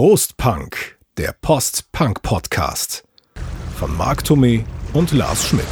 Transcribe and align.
Prost 0.00 0.36
Punk, 0.36 0.96
der 1.16 1.34
Post-Punk-Podcast. 1.42 3.02
Von 3.74 3.96
Marc 3.96 4.22
Thomé 4.22 4.62
und 4.92 5.10
Lars 5.10 5.48
Schmidt. 5.48 5.64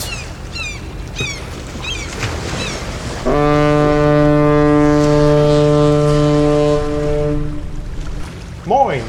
Moin! 8.64 9.00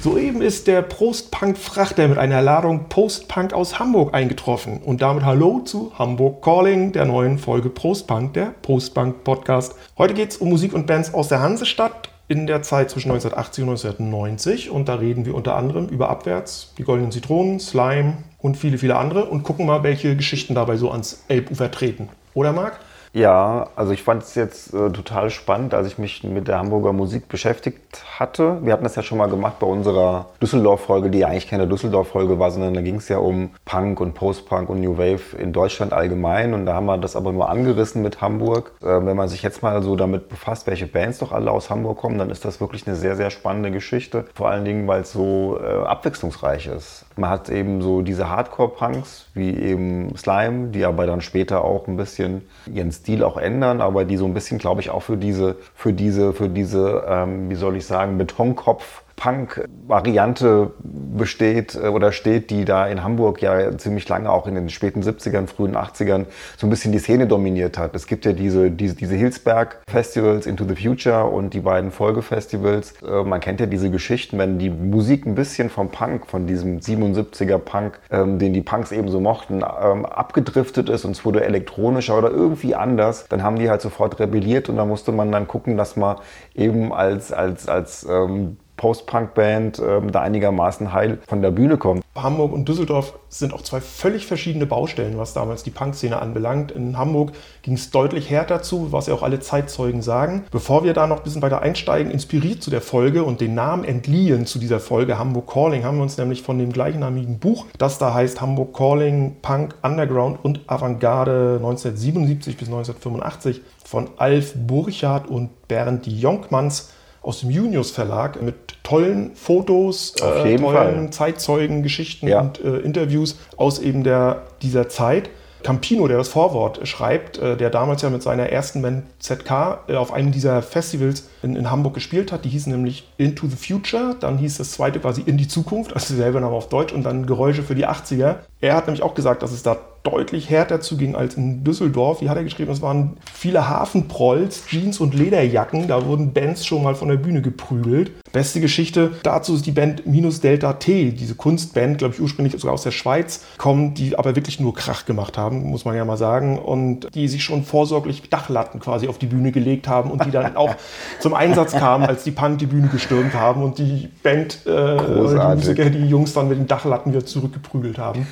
Soeben 0.00 0.42
ist 0.42 0.68
der 0.68 0.82
Prost-Punk-Frachter 0.82 2.06
mit 2.06 2.18
einer 2.18 2.40
Ladung 2.40 2.88
Post-Punk 2.88 3.52
aus 3.52 3.80
Hamburg 3.80 4.14
eingetroffen. 4.14 4.80
Und 4.80 5.02
damit 5.02 5.24
Hallo 5.24 5.62
zu 5.64 5.90
Hamburg 5.98 6.40
Calling, 6.40 6.92
der 6.92 7.06
neuen 7.06 7.36
Folge 7.36 7.68
Prost-Punk, 7.68 8.34
der 8.34 8.54
Post-Punk-Podcast. 8.62 9.74
Heute 9.98 10.14
geht 10.14 10.30
es 10.30 10.36
um 10.36 10.50
Musik 10.50 10.72
und 10.72 10.86
Bands 10.86 11.12
aus 11.12 11.26
der 11.26 11.40
Hansestadt 11.40 12.09
in 12.30 12.46
der 12.46 12.62
Zeit 12.62 12.90
zwischen 12.90 13.10
1980 13.10 13.64
und 13.64 13.70
1990. 13.70 14.70
Und 14.70 14.88
da 14.88 14.94
reden 14.94 15.26
wir 15.26 15.34
unter 15.34 15.56
anderem 15.56 15.88
über 15.88 16.08
Abwärts, 16.10 16.72
die 16.78 16.84
Goldenen 16.84 17.10
Zitronen, 17.10 17.58
Slime 17.58 18.18
und 18.38 18.56
viele, 18.56 18.78
viele 18.78 18.96
andere 18.96 19.24
und 19.24 19.42
gucken 19.42 19.66
mal, 19.66 19.82
welche 19.82 20.14
Geschichten 20.14 20.54
dabei 20.54 20.76
so 20.76 20.92
ans 20.92 21.24
Elbufer 21.26 21.72
treten. 21.72 22.08
Oder 22.32 22.52
Marc? 22.52 22.78
Ja, 23.12 23.70
also 23.74 23.90
ich 23.90 24.04
fand 24.04 24.22
es 24.22 24.36
jetzt 24.36 24.72
äh, 24.72 24.90
total 24.90 25.30
spannend, 25.30 25.74
als 25.74 25.88
ich 25.88 25.98
mich 25.98 26.22
mit 26.22 26.46
der 26.46 26.58
Hamburger 26.58 26.92
Musik 26.92 27.28
beschäftigt 27.28 28.04
hatte. 28.20 28.58
Wir 28.62 28.72
hatten 28.72 28.84
das 28.84 28.94
ja 28.94 29.02
schon 29.02 29.18
mal 29.18 29.28
gemacht 29.28 29.58
bei 29.58 29.66
unserer 29.66 30.26
Düsseldorf-Folge, 30.40 31.10
die 31.10 31.18
ja 31.18 31.26
eigentlich 31.26 31.48
keine 31.48 31.66
Düsseldorf-Folge 31.66 32.38
war, 32.38 32.52
sondern 32.52 32.74
da 32.74 32.82
ging 32.82 32.96
es 32.96 33.08
ja 33.08 33.18
um 33.18 33.50
Punk 33.64 34.00
und 34.00 34.14
Post-Punk 34.14 34.70
und 34.70 34.80
New 34.80 34.96
Wave 34.96 35.36
in 35.36 35.52
Deutschland 35.52 35.92
allgemein. 35.92 36.54
Und 36.54 36.66
da 36.66 36.74
haben 36.74 36.86
wir 36.86 36.98
das 36.98 37.16
aber 37.16 37.32
nur 37.32 37.48
angerissen 37.48 38.00
mit 38.00 38.20
Hamburg. 38.20 38.70
Äh, 38.80 38.86
wenn 38.86 39.16
man 39.16 39.28
sich 39.28 39.42
jetzt 39.42 39.60
mal 39.60 39.82
so 39.82 39.96
damit 39.96 40.28
befasst, 40.28 40.68
welche 40.68 40.86
Bands 40.86 41.18
doch 41.18 41.32
alle 41.32 41.50
aus 41.50 41.68
Hamburg 41.68 41.98
kommen, 41.98 42.16
dann 42.16 42.30
ist 42.30 42.44
das 42.44 42.60
wirklich 42.60 42.86
eine 42.86 42.94
sehr, 42.94 43.16
sehr 43.16 43.30
spannende 43.30 43.72
Geschichte. 43.72 44.26
Vor 44.34 44.50
allen 44.50 44.64
Dingen, 44.64 44.86
weil 44.86 45.00
es 45.00 45.10
so 45.10 45.58
äh, 45.60 45.84
abwechslungsreich 45.84 46.68
ist. 46.68 47.06
Man 47.16 47.28
hat 47.28 47.50
eben 47.50 47.82
so 47.82 48.02
diese 48.02 48.28
Hardcore-Punks, 48.28 49.26
wie 49.34 49.50
eben 49.50 50.16
Slime, 50.16 50.68
die 50.68 50.84
aber 50.84 51.06
dann 51.06 51.20
später 51.20 51.64
auch 51.64 51.88
ein 51.88 51.96
bisschen 51.96 52.42
ihren 52.72 52.92
Stil 53.00 53.24
auch 53.24 53.36
ändern, 53.36 53.80
aber 53.80 54.04
die 54.04 54.16
so 54.16 54.26
ein 54.26 54.34
bisschen, 54.34 54.58
glaube 54.58 54.80
ich, 54.80 54.90
auch 54.90 55.02
für 55.02 55.16
diese, 55.16 55.56
für 55.74 55.92
diese, 55.92 56.32
für 56.32 56.48
diese, 56.48 57.04
ähm, 57.08 57.48
wie 57.50 57.54
soll 57.54 57.76
ich 57.76 57.86
sagen, 57.86 58.18
Betonkopf 58.18 59.02
Punk-Variante 59.20 60.72
besteht 60.82 61.74
äh, 61.74 61.88
oder 61.88 62.10
steht, 62.10 62.50
die 62.50 62.64
da 62.64 62.86
in 62.86 63.04
Hamburg 63.04 63.42
ja 63.42 63.76
ziemlich 63.76 64.08
lange 64.08 64.30
auch 64.30 64.46
in 64.46 64.54
den 64.54 64.70
späten 64.70 65.02
70ern, 65.02 65.46
frühen 65.46 65.76
80ern 65.76 66.24
so 66.56 66.66
ein 66.66 66.70
bisschen 66.70 66.90
die 66.90 66.98
Szene 66.98 67.26
dominiert 67.26 67.76
hat. 67.76 67.94
Es 67.94 68.06
gibt 68.06 68.24
ja 68.24 68.32
diese, 68.32 68.70
diese, 68.70 68.96
diese 68.96 69.14
Hilsberg-Festivals 69.14 70.46
Into 70.46 70.64
the 70.66 70.74
Future 70.74 71.26
und 71.26 71.52
die 71.52 71.60
beiden 71.60 71.90
Folgefestivals. 71.90 72.94
Äh, 73.02 73.22
man 73.24 73.40
kennt 73.40 73.60
ja 73.60 73.66
diese 73.66 73.90
Geschichten, 73.90 74.38
wenn 74.38 74.58
die 74.58 74.70
Musik 74.70 75.26
ein 75.26 75.34
bisschen 75.34 75.68
vom 75.68 75.90
Punk, 75.90 76.26
von 76.26 76.46
diesem 76.46 76.78
77er 76.78 77.58
Punk, 77.58 78.00
ähm, 78.10 78.38
den 78.38 78.54
die 78.54 78.62
Punks 78.62 78.90
eben 78.90 79.08
so 79.08 79.20
mochten, 79.20 79.56
ähm, 79.56 80.06
abgedriftet 80.06 80.88
ist 80.88 81.04
und 81.04 81.10
es 81.10 81.26
wurde 81.26 81.44
elektronischer 81.44 82.16
oder 82.16 82.30
irgendwie 82.30 82.74
anders, 82.74 83.26
dann 83.28 83.42
haben 83.42 83.58
die 83.58 83.68
halt 83.68 83.82
sofort 83.82 84.18
rebelliert 84.18 84.70
und 84.70 84.76
da 84.76 84.86
musste 84.86 85.12
man 85.12 85.30
dann 85.30 85.46
gucken, 85.46 85.76
dass 85.76 85.96
man 85.96 86.16
eben 86.54 86.94
als, 86.94 87.32
als, 87.32 87.68
als 87.68 88.06
ähm, 88.08 88.56
Post-Punk-Band 88.80 89.78
ähm, 89.86 90.10
da 90.10 90.22
einigermaßen 90.22 90.94
heil 90.94 91.18
von 91.28 91.42
der 91.42 91.50
Bühne 91.50 91.76
kommt. 91.76 92.02
Hamburg 92.16 92.52
und 92.52 92.66
Düsseldorf 92.66 93.18
sind 93.28 93.52
auch 93.52 93.60
zwei 93.60 93.82
völlig 93.82 94.26
verschiedene 94.26 94.64
Baustellen, 94.64 95.18
was 95.18 95.34
damals 95.34 95.62
die 95.62 95.70
Punk-Szene 95.70 96.20
anbelangt. 96.20 96.72
In 96.72 96.96
Hamburg 96.96 97.32
ging 97.60 97.74
es 97.74 97.90
deutlich 97.90 98.30
härter 98.30 98.62
zu, 98.62 98.90
was 98.90 99.06
ja 99.06 99.12
auch 99.12 99.22
alle 99.22 99.38
Zeitzeugen 99.38 100.00
sagen. 100.00 100.44
Bevor 100.50 100.82
wir 100.82 100.94
da 100.94 101.06
noch 101.06 101.18
ein 101.18 101.22
bisschen 101.24 101.42
weiter 101.42 101.60
einsteigen, 101.60 102.10
inspiriert 102.10 102.62
zu 102.62 102.70
der 102.70 102.80
Folge 102.80 103.22
und 103.22 103.42
den 103.42 103.54
Namen 103.54 103.84
entliehen 103.84 104.46
zu 104.46 104.58
dieser 104.58 104.80
Folge 104.80 105.18
Hamburg 105.18 105.52
Calling, 105.52 105.84
haben 105.84 105.98
wir 105.98 106.02
uns 106.02 106.16
nämlich 106.16 106.42
von 106.42 106.58
dem 106.58 106.72
gleichnamigen 106.72 107.38
Buch, 107.38 107.66
das 107.76 107.98
da 107.98 108.14
heißt 108.14 108.40
Hamburg 108.40 108.74
Calling, 108.74 109.36
Punk, 109.42 109.74
Underground 109.82 110.42
und 110.42 110.62
Avantgarde 110.66 111.56
1977 111.58 112.56
bis 112.56 112.68
1985 112.68 113.60
von 113.84 114.08
Alf 114.16 114.54
Burchardt 114.56 115.28
und 115.28 115.68
Bernd 115.68 116.06
Jonkmanns 116.06 116.94
aus 117.30 117.40
dem 117.40 117.50
Junius 117.50 117.92
Verlag 117.92 118.42
mit 118.42 118.56
tollen 118.82 119.36
Fotos, 119.36 120.14
äh, 120.16 120.18
tollen 120.18 120.58
Fall. 120.58 121.10
Zeitzeugen, 121.12 121.84
Geschichten 121.84 122.26
ja. 122.26 122.40
und 122.40 122.60
äh, 122.60 122.78
Interviews 122.78 123.38
aus 123.56 123.78
eben 123.78 124.02
der, 124.02 124.42
dieser 124.62 124.88
Zeit. 124.88 125.30
Campino, 125.62 126.08
der 126.08 126.16
das 126.16 126.28
Vorwort 126.28 126.88
schreibt, 126.88 127.38
äh, 127.38 127.56
der 127.56 127.70
damals 127.70 128.02
ja 128.02 128.10
mit 128.10 128.20
seiner 128.22 128.48
ersten 128.48 128.82
Band 128.82 129.04
ZK 129.20 129.78
äh, 129.86 129.94
auf 129.94 130.12
einem 130.12 130.32
dieser 130.32 130.60
Festivals 130.60 131.28
in, 131.44 131.54
in, 131.54 131.70
Hamburg 131.70 131.94
gespielt 131.94 132.32
hat. 132.32 132.44
Die 132.44 132.48
hießen 132.48 132.72
nämlich 132.72 133.06
Into 133.16 133.46
the 133.46 133.54
Future, 133.54 134.16
dann 134.18 134.38
hieß 134.38 134.56
das 134.56 134.72
zweite 134.72 134.98
quasi 134.98 135.22
In 135.24 135.36
die 135.36 135.46
Zukunft, 135.46 135.94
also 135.94 136.16
selber 136.16 136.40
Name 136.40 136.56
auf 136.56 136.68
Deutsch, 136.68 136.92
und 136.92 137.04
dann 137.04 137.26
Geräusche 137.26 137.62
für 137.62 137.76
die 137.76 137.86
80er. 137.86 138.38
Er 138.60 138.74
hat 138.74 138.88
nämlich 138.88 139.04
auch 139.04 139.14
gesagt, 139.14 139.44
dass 139.44 139.52
es 139.52 139.62
da 139.62 139.76
deutlich 140.02 140.48
härter 140.48 140.80
zuging 140.80 141.14
als 141.14 141.36
in 141.36 141.64
Düsseldorf. 141.64 142.20
Wie 142.20 142.28
hat 142.28 142.36
er 142.36 142.44
geschrieben? 142.44 142.72
Es 142.72 142.82
waren 142.82 143.16
viele 143.32 143.68
Hafenprolls, 143.68 144.66
Jeans 144.66 145.00
und 145.00 145.14
Lederjacken. 145.14 145.88
Da 145.88 146.06
wurden 146.06 146.32
Bands 146.32 146.64
schon 146.64 146.82
mal 146.82 146.94
von 146.94 147.08
der 147.08 147.16
Bühne 147.16 147.42
geprügelt. 147.42 148.12
Beste 148.32 148.60
Geschichte 148.60 149.12
dazu 149.22 149.54
ist 149.54 149.66
die 149.66 149.72
Band 149.72 150.06
Minus 150.06 150.40
Delta 150.40 150.74
T, 150.74 151.10
diese 151.10 151.34
Kunstband, 151.34 151.98
glaube 151.98 152.14
ich 152.14 152.20
ursprünglich 152.20 152.58
sogar 152.58 152.74
aus 152.74 152.84
der 152.84 152.92
Schweiz, 152.92 153.44
kommen, 153.58 153.94
die 153.94 154.16
aber 154.16 154.36
wirklich 154.36 154.60
nur 154.60 154.72
Krach 154.74 155.04
gemacht 155.04 155.36
haben, 155.36 155.64
muss 155.64 155.84
man 155.84 155.96
ja 155.96 156.04
mal 156.04 156.16
sagen. 156.16 156.58
Und 156.58 157.12
die 157.14 157.28
sich 157.28 157.42
schon 157.42 157.64
vorsorglich 157.64 158.30
Dachlatten 158.30 158.78
quasi 158.80 159.08
auf 159.08 159.18
die 159.18 159.26
Bühne 159.26 159.52
gelegt 159.52 159.88
haben 159.88 160.10
und 160.10 160.24
die 160.24 160.30
dann 160.30 160.56
auch 160.56 160.74
zum 161.18 161.34
Einsatz 161.34 161.72
kamen, 161.72 162.04
als 162.04 162.24
die 162.24 162.30
Punk 162.30 162.58
die 162.58 162.66
Bühne 162.66 162.88
gestürmt 162.88 163.34
haben 163.34 163.62
und 163.62 163.78
die 163.78 164.08
Band, 164.22 164.66
äh, 164.66 164.96
die 164.96 165.54
Musiker, 165.54 165.90
die 165.90 166.06
Jungs 166.06 166.32
dann 166.32 166.48
mit 166.48 166.58
den 166.58 166.66
Dachlatten 166.66 167.12
wieder 167.12 167.26
zurückgeprügelt 167.26 167.98
haben. 167.98 168.26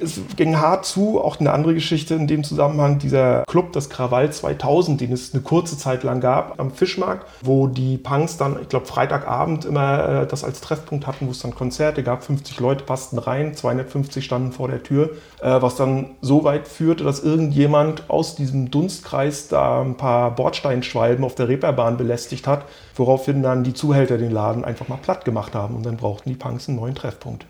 Es 0.00 0.20
ging 0.36 0.58
hart 0.58 0.84
zu, 0.84 1.20
auch 1.20 1.40
eine 1.40 1.52
andere 1.52 1.74
Geschichte 1.74 2.14
in 2.14 2.26
dem 2.26 2.44
Zusammenhang, 2.44 2.98
dieser 2.98 3.44
Club, 3.46 3.72
das 3.72 3.90
Krawall 3.90 4.32
2000, 4.32 5.00
den 5.00 5.12
es 5.12 5.32
eine 5.32 5.42
kurze 5.42 5.76
Zeit 5.78 6.02
lang 6.02 6.20
gab 6.20 6.58
am 6.60 6.70
Fischmarkt, 6.70 7.26
wo 7.42 7.66
die 7.66 7.98
Punks 7.98 8.36
dann, 8.36 8.60
ich 8.60 8.68
glaube, 8.68 8.86
Freitagabend 8.86 9.64
immer 9.64 10.22
äh, 10.22 10.26
das 10.26 10.44
als 10.44 10.60
Treffpunkt 10.60 11.06
hatten, 11.06 11.26
wo 11.26 11.30
es 11.30 11.40
dann 11.40 11.54
Konzerte 11.54 12.02
gab, 12.02 12.24
50 12.24 12.60
Leute 12.60 12.84
passten 12.84 13.18
rein, 13.18 13.54
250 13.54 14.24
standen 14.24 14.52
vor 14.52 14.68
der 14.68 14.82
Tür, 14.82 15.10
äh, 15.40 15.60
was 15.60 15.76
dann 15.76 16.10
so 16.20 16.44
weit 16.44 16.68
führte, 16.68 17.04
dass 17.04 17.22
irgendjemand 17.22 18.08
aus 18.08 18.36
diesem 18.36 18.70
Dunstkreis 18.70 19.48
da 19.48 19.80
ein 19.80 19.96
paar 19.96 20.34
Bordsteinschwalben 20.34 21.24
auf 21.24 21.34
der 21.34 21.48
Reeperbahn 21.48 21.96
belästigt 21.96 22.46
hat, 22.46 22.64
woraufhin 22.94 23.42
dann 23.42 23.64
die 23.64 23.74
Zuhälter 23.74 24.18
den 24.18 24.30
Laden 24.30 24.64
einfach 24.64 24.88
mal 24.88 24.98
platt 24.98 25.24
gemacht 25.24 25.54
haben 25.54 25.74
und 25.74 25.86
dann 25.86 25.96
brauchten 25.96 26.28
die 26.28 26.36
Punks 26.36 26.68
einen 26.68 26.78
neuen 26.78 26.94
Treffpunkt. 26.94 27.46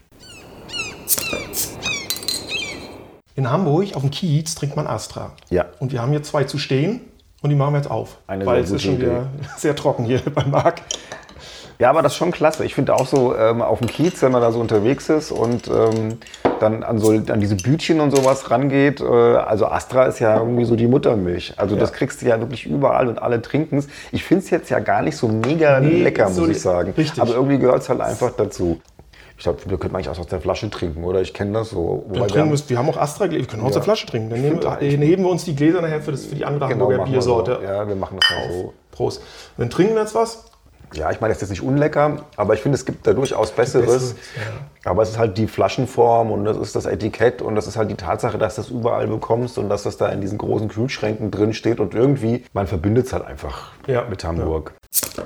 In 3.37 3.51
Hamburg 3.51 3.95
auf 3.95 4.01
dem 4.01 4.11
Kiez 4.11 4.55
trinkt 4.55 4.77
man 4.77 4.87
Astra. 4.87 5.33
Ja. 5.51 5.67
Und 5.79 5.93
wir 5.93 6.01
haben 6.01 6.11
hier 6.11 6.23
zwei 6.23 6.45
zu 6.45 6.57
stehen 6.57 7.01
und 7.43 7.51
die 7.51 7.57
machen 7.57 7.75
wir 7.75 7.79
jetzt 7.79 7.91
auf. 7.91 8.17
Eine 8.27 8.47
weil 8.47 8.63
es 8.63 8.71
ist 8.71 8.83
schon 8.83 8.99
wieder 8.99 9.27
sehr 9.59 9.77
trocken 9.77 10.07
hier 10.07 10.21
beim 10.35 10.51
Marc. 10.51 10.81
Ja, 11.79 11.91
aber 11.91 12.01
das 12.01 12.13
ist 12.13 12.17
schon 12.17 12.33
klasse. 12.33 12.65
Ich 12.65 12.75
finde 12.75 12.95
auch 12.95 13.07
so 13.07 13.37
ähm, 13.37 13.61
auf 13.61 13.81
dem 13.81 13.89
Kiez, 13.89 14.23
wenn 14.23 14.33
man 14.33 14.41
da 14.41 14.51
so 14.51 14.61
unterwegs 14.61 15.11
ist 15.11 15.31
und 15.31 15.69
ähm, 15.69 16.17
dann 16.61 16.83
an, 16.83 16.99
so, 16.99 17.11
an 17.11 17.39
diese 17.39 17.57
Bütchen 17.57 18.01
und 18.01 18.17
sowas 18.17 18.51
rangeht. 18.51 19.03
Äh, 19.03 19.05
also 19.05 19.67
Astra 19.67 20.05
ist 20.05 20.19
ja 20.19 20.39
irgendwie 20.39 20.65
so 20.65 20.75
die 20.75 20.87
Muttermilch. 20.87 21.53
Also 21.59 21.75
ja. 21.75 21.81
das 21.83 21.93
kriegst 21.93 22.23
du 22.23 22.27
ja 22.27 22.41
wirklich 22.41 22.65
überall 22.65 23.07
und 23.09 23.21
alle 23.21 23.43
trinken 23.43 23.77
es. 23.77 23.89
Ich 24.13 24.25
finde 24.25 24.45
es 24.45 24.49
jetzt 24.51 24.71
ja 24.71 24.79
gar 24.79 25.03
nicht 25.03 25.19
so 25.19 25.29
mega 25.29 25.79
nee, 25.81 26.03
lecker, 26.03 26.31
muss 26.31 26.49
ich 26.49 26.63
sagen. 26.63 26.95
Richtig. 26.97 27.21
Aber 27.21 27.35
irgendwie 27.35 27.59
gehört 27.59 27.83
es 27.83 27.91
halt 27.91 28.01
einfach 28.01 28.31
dazu. 28.35 28.81
Ich 29.37 29.43
glaube, 29.43 29.59
wir 29.67 29.79
könnten 29.79 29.97
eigentlich 29.97 30.09
auch 30.09 30.19
aus 30.19 30.27
der 30.27 30.41
Flasche 30.41 30.71
trinken, 30.71 31.05
oder? 31.05 31.21
Ich 31.21 31.35
kenne 31.35 31.53
das 31.53 31.71
so. 31.71 32.07
wir, 32.09 32.23
haben, 32.23 32.49
müssen, 32.49 32.71
wir 32.71 32.79
haben 32.79 32.89
auch 32.89 32.97
Astra-Gläser, 32.97 33.43
wir 33.43 33.49
können 33.49 33.63
auch 33.63 33.67
aus 33.67 33.75
der 33.75 33.83
Flasche 33.83 34.07
trinken. 34.07 34.31
Dann 34.31 34.41
nehmen, 34.41 34.61
dann 34.61 34.79
heben 34.81 35.25
wir 35.25 35.31
uns 35.31 35.45
die 35.45 35.55
Gläser 35.55 35.83
nachher 35.83 36.01
für, 36.01 36.13
das, 36.13 36.25
für 36.25 36.35
die 36.35 36.45
andere 36.45 36.69
genau, 36.69 36.87
Hamburger 36.87 37.11
Biersorte. 37.11 37.59
So. 37.61 37.67
Ja, 37.67 37.87
wir 37.87 37.97
machen 37.97 38.19
das 38.19 38.31
mal 38.31 38.53
so. 38.53 38.73
Prost. 38.93 39.19
Und 39.19 39.25
dann 39.59 39.71
trinken 39.71 39.95
wir 39.95 40.03
jetzt 40.03 40.15
was. 40.15 40.45
Ja, 40.95 41.11
ich 41.11 41.21
meine, 41.21 41.35
das 41.35 41.43
ist 41.43 41.49
jetzt 41.49 41.61
nicht 41.61 41.69
unlecker, 41.69 42.25
aber 42.37 42.55
ich 42.55 42.61
finde, 42.61 42.77
es 42.77 42.87
gibt 42.87 43.07
da 43.07 43.13
durchaus 43.13 43.51
Besseres. 43.51 43.87
Besseres 43.87 44.17
ja. 44.37 44.91
Aber 44.91 45.03
es 45.03 45.11
ist 45.11 45.19
halt 45.19 45.37
die 45.37 45.49
Flaschenform 45.49 46.31
und 46.31 46.45
das 46.45 46.57
ist 46.57 46.77
das 46.77 46.87
Etikett 46.87 47.43
und 47.43 47.57
das 47.57 47.67
ist 47.67 47.77
halt 47.77 47.91
die 47.91 47.97
Tatsache, 47.97 48.39
dass 48.39 48.55
du 48.55 48.63
das 48.63 48.71
überall 48.71 49.09
bekommst 49.09 49.59
und 49.59 49.69
dass 49.69 49.83
das 49.83 49.97
da 49.97 50.09
in 50.09 50.21
diesen 50.21 50.39
großen 50.39 50.69
Kühlschränken 50.69 51.31
drin 51.31 51.53
steht 51.53 51.81
und 51.81 51.95
irgendwie, 51.95 52.45
man 52.53 52.67
verbindet 52.69 53.07
es 53.07 53.13
halt 53.13 53.27
einfach 53.27 53.73
ja. 53.87 54.05
mit 54.09 54.23
Hamburg. 54.25 54.75
Ja. 55.17 55.25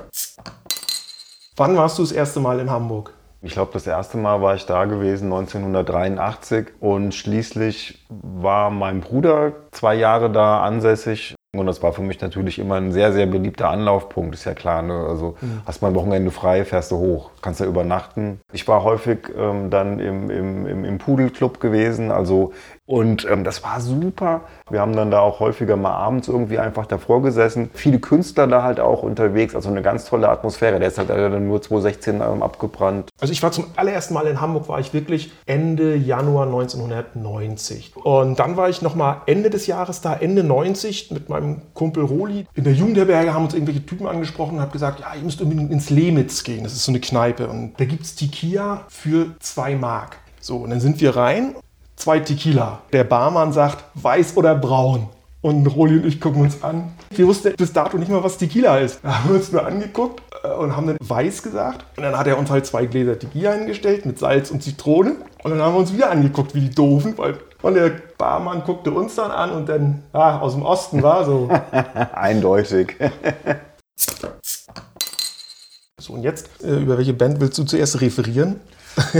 Wann 1.57 1.77
warst 1.77 1.99
du 1.99 2.01
das 2.01 2.11
erste 2.11 2.39
Mal 2.39 2.59
in 2.59 2.71
Hamburg? 2.71 3.13
Ich 3.43 3.53
glaube, 3.53 3.71
das 3.73 3.87
erste 3.87 4.17
Mal 4.17 4.41
war 4.41 4.53
ich 4.53 4.67
da 4.67 4.85
gewesen 4.85 5.25
1983 5.33 6.67
und 6.79 7.15
schließlich 7.15 8.05
war 8.09 8.69
mein 8.69 9.01
Bruder 9.01 9.53
zwei 9.71 9.95
Jahre 9.95 10.29
da 10.29 10.61
ansässig. 10.61 11.35
Und 11.53 11.65
das 11.65 11.83
war 11.83 11.91
für 11.91 12.01
mich 12.01 12.21
natürlich 12.21 12.59
immer 12.59 12.75
ein 12.75 12.93
sehr, 12.93 13.11
sehr 13.11 13.25
beliebter 13.25 13.69
Anlaufpunkt, 13.69 14.35
ist 14.35 14.45
ja 14.45 14.53
klar. 14.53 14.81
Ne? 14.83 14.93
Also 14.93 15.35
mhm. 15.41 15.61
hast 15.65 15.81
mal 15.81 15.89
ein 15.89 15.95
Wochenende 15.95 16.31
frei, 16.31 16.63
fährst 16.63 16.91
du 16.91 16.97
hoch, 16.97 17.31
kannst 17.41 17.59
ja 17.59 17.65
übernachten. 17.65 18.39
Ich 18.53 18.67
war 18.69 18.83
häufig 18.83 19.27
ähm, 19.37 19.69
dann 19.69 19.99
im, 19.99 20.29
im, 20.29 20.65
im, 20.65 20.85
im 20.85 20.97
Pudelclub 20.97 21.59
gewesen, 21.59 22.09
also 22.09 22.53
und 22.91 23.25
ähm, 23.31 23.45
das 23.45 23.63
war 23.63 23.79
super. 23.79 24.41
Wir 24.69 24.81
haben 24.81 24.93
dann 24.93 25.11
da 25.11 25.21
auch 25.21 25.39
häufiger 25.39 25.77
mal 25.77 25.93
abends 25.93 26.27
irgendwie 26.27 26.59
einfach 26.59 26.85
davor 26.85 27.21
gesessen. 27.21 27.69
Viele 27.73 27.99
Künstler 27.99 28.47
da 28.47 28.63
halt 28.63 28.81
auch 28.81 29.01
unterwegs. 29.01 29.55
Also 29.55 29.69
eine 29.69 29.81
ganz 29.81 30.03
tolle 30.03 30.27
Atmosphäre. 30.27 30.77
Der 30.77 30.89
ist 30.89 30.97
halt 30.97 31.09
dann 31.09 31.47
nur 31.47 31.61
2016 31.61 32.15
ähm, 32.15 32.43
abgebrannt. 32.43 33.07
Also 33.21 33.31
ich 33.31 33.41
war 33.41 33.53
zum 33.53 33.67
allerersten 33.77 34.13
Mal 34.13 34.27
in 34.27 34.41
Hamburg, 34.41 34.67
war 34.67 34.81
ich 34.81 34.93
wirklich 34.93 35.31
Ende 35.45 35.95
Januar 35.95 36.47
1990. 36.47 37.95
Und 37.95 38.37
dann 38.39 38.57
war 38.57 38.67
ich 38.67 38.81
nochmal 38.81 39.21
Ende 39.25 39.49
des 39.49 39.67
Jahres 39.67 40.01
da, 40.01 40.13
Ende 40.13 40.43
90 40.43 41.11
mit 41.11 41.29
meinem 41.29 41.61
Kumpel 41.73 42.03
Roli. 42.03 42.45
In 42.55 42.65
der 42.65 42.73
Jugendherberge 42.73 43.33
haben 43.33 43.45
uns 43.45 43.53
irgendwelche 43.53 43.85
Typen 43.85 44.05
angesprochen 44.05 44.55
und 44.55 44.61
haben 44.63 44.71
gesagt, 44.73 44.99
ja, 44.99 45.15
ihr 45.15 45.23
müsst 45.23 45.41
unbedingt 45.41 45.71
ins 45.71 45.89
Lemitz 45.89 46.43
gehen. 46.43 46.65
Das 46.65 46.73
ist 46.73 46.83
so 46.83 46.91
eine 46.91 46.99
Kneipe. 46.99 47.47
Und 47.47 47.79
da 47.79 47.85
gibt 47.85 48.03
es 48.03 48.15
Tequila 48.15 48.83
für 48.89 49.27
zwei 49.39 49.75
Mark. 49.75 50.17
So, 50.41 50.57
und 50.57 50.71
dann 50.71 50.81
sind 50.81 50.99
wir 50.99 51.15
rein 51.15 51.55
zwei 52.01 52.19
Tequila. 52.19 52.81
Der 52.91 53.03
Barmann 53.03 53.53
sagt, 53.53 53.83
weiß 53.93 54.35
oder 54.35 54.55
braun. 54.55 55.07
Und 55.41 55.65
Roli 55.67 55.97
und 55.97 56.05
ich 56.05 56.19
gucken 56.21 56.41
uns 56.41 56.63
an. 56.63 56.93
Wir 57.11 57.25
wussten 57.25 57.55
bis 57.55 57.73
dato 57.73 57.97
nicht 57.97 58.11
mal, 58.11 58.23
was 58.23 58.37
Tequila 58.37 58.77
ist. 58.77 59.03
Wir 59.03 59.23
haben 59.23 59.35
uns 59.35 59.51
nur 59.51 59.65
angeguckt 59.65 60.21
äh, 60.43 60.49
und 60.49 60.75
haben 60.75 60.87
dann 60.87 60.97
weiß 60.99 61.41
gesagt. 61.41 61.85
Und 61.97 62.03
dann 62.03 62.17
hat 62.17 62.27
er 62.27 62.37
uns 62.37 62.51
halt 62.51 62.65
zwei 62.65 62.85
Gläser 62.85 63.17
Tequila 63.17 63.53
hingestellt 63.53 64.05
mit 64.05 64.19
Salz 64.19 64.51
und 64.51 64.61
Zitrone. 64.61 65.15
Und 65.43 65.51
dann 65.51 65.61
haben 65.61 65.73
wir 65.73 65.79
uns 65.79 65.93
wieder 65.93 66.11
angeguckt, 66.11 66.53
wie 66.53 66.61
die 66.61 66.69
Doofen. 66.69 67.17
Weil 67.17 67.39
und 67.63 67.75
der 67.75 67.91
Barmann 68.17 68.63
guckte 68.63 68.91
uns 68.91 69.15
dann 69.15 69.31
an 69.31 69.51
und 69.51 69.69
dann, 69.69 70.03
ja, 70.13 70.39
aus 70.39 70.53
dem 70.53 70.63
Osten 70.63 71.03
war 71.03 71.25
so. 71.25 71.49
Eindeutig. 72.13 72.95
so, 75.99 76.13
und 76.13 76.23
jetzt, 76.23 76.49
äh, 76.63 76.77
über 76.77 76.97
welche 76.97 77.13
Band 77.13 77.39
willst 77.39 77.57
du 77.59 77.63
zuerst 77.63 78.01
referieren? 78.01 78.59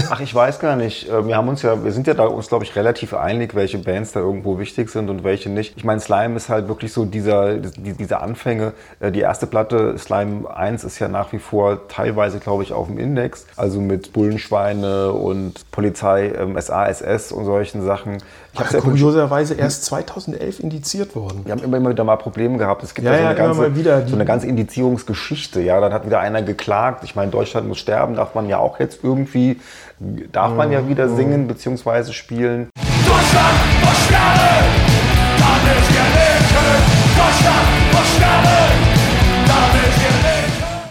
Ach, 0.10 0.20
ich 0.20 0.34
weiß 0.34 0.60
gar 0.60 0.76
nicht. 0.76 1.10
Äh, 1.10 1.26
wir 1.28 1.36
haben 1.38 1.48
uns 1.48 1.62
ja, 1.62 1.84
wir 1.84 1.92
sind 1.92 2.08
ja 2.08 2.14
da 2.14 2.26
uns, 2.26 2.48
glaube 2.48 2.64
ich, 2.64 2.76
relativ 2.76 3.14
einig, 3.14 3.56
welche 3.56 3.78
Bands 3.78 4.12
da 4.12 4.20
irgendwo 4.20 4.60
wichtig 4.60 4.90
sind 4.90 5.10
und 5.10 5.24
welche 5.24 5.50
nicht. 5.50 5.74
Ich 5.78 5.84
meine, 5.84 6.00
Slime 6.02 6.36
ist 6.36 6.50
halt 6.50 6.68
wirklich 6.68 6.94
so 6.94 7.06
dieser, 7.06 7.56
diese 7.56 8.20
Anfänge. 8.20 8.74
Äh, 9.00 9.12
die 9.12 9.22
erste 9.22 9.48
Platte, 9.48 9.98
Slime 9.98 10.54
1, 10.54 10.84
ist 10.84 11.00
ja 11.00 11.08
nach 11.08 11.32
wie 11.32 11.40
vor 11.40 11.88
teilweise, 11.88 12.40
glaube 12.40 12.64
ich, 12.64 12.74
auf 12.74 12.88
dem 12.88 12.98
Index. 12.98 13.46
Also 13.56 13.80
mit 13.80 14.14
Bullenschweine 14.14 15.14
und 15.14 15.72
Polizei, 15.72 16.34
ähm, 16.38 16.60
SASS 16.60 17.32
und 17.32 17.46
solchen 17.46 17.84
Sachen. 17.84 18.18
Ich 18.54 18.60
habe 18.60 18.74
ja 18.74 18.82
kurioserweise 18.82 19.54
erst 19.54 19.86
2011 19.86 20.60
indiziert 20.60 21.16
worden. 21.16 21.42
Wir 21.46 21.54
haben 21.54 21.64
immer, 21.64 21.78
immer 21.78 21.92
wieder 21.92 22.04
mal 22.04 22.18
Probleme 22.18 22.58
gehabt. 22.58 22.84
Es 22.84 22.94
gibt 22.94 23.06
ja, 23.06 23.14
ja 23.14 23.20
so, 23.20 23.26
eine 23.26 23.38
ja, 23.38 23.46
ganze, 23.46 24.10
so 24.10 24.16
eine 24.16 24.26
ganze 24.26 24.48
Indizierungsgeschichte. 24.48 25.62
Ja, 25.62 25.80
dann 25.80 25.94
hat 25.94 26.06
wieder 26.06 26.20
einer 26.20 26.42
geklagt. 26.42 27.06
Ich 27.06 27.16
meine, 27.16 27.32
Deutschland 27.32 27.68
muss 27.70 27.80
sterben, 27.80 28.16
darf 28.16 28.36
man 28.36 28.50
ja 28.50 28.58
auch 28.58 28.80
jetzt 28.80 29.04
irgendwie, 29.04 29.61
darf 30.32 30.56
man 30.56 30.72
ja 30.72 30.88
wieder 30.88 31.10
singen 31.10 31.48
bzw. 31.48 32.12
spielen. 32.12 32.70
Deutschland 33.06 33.58
muss 33.82 34.81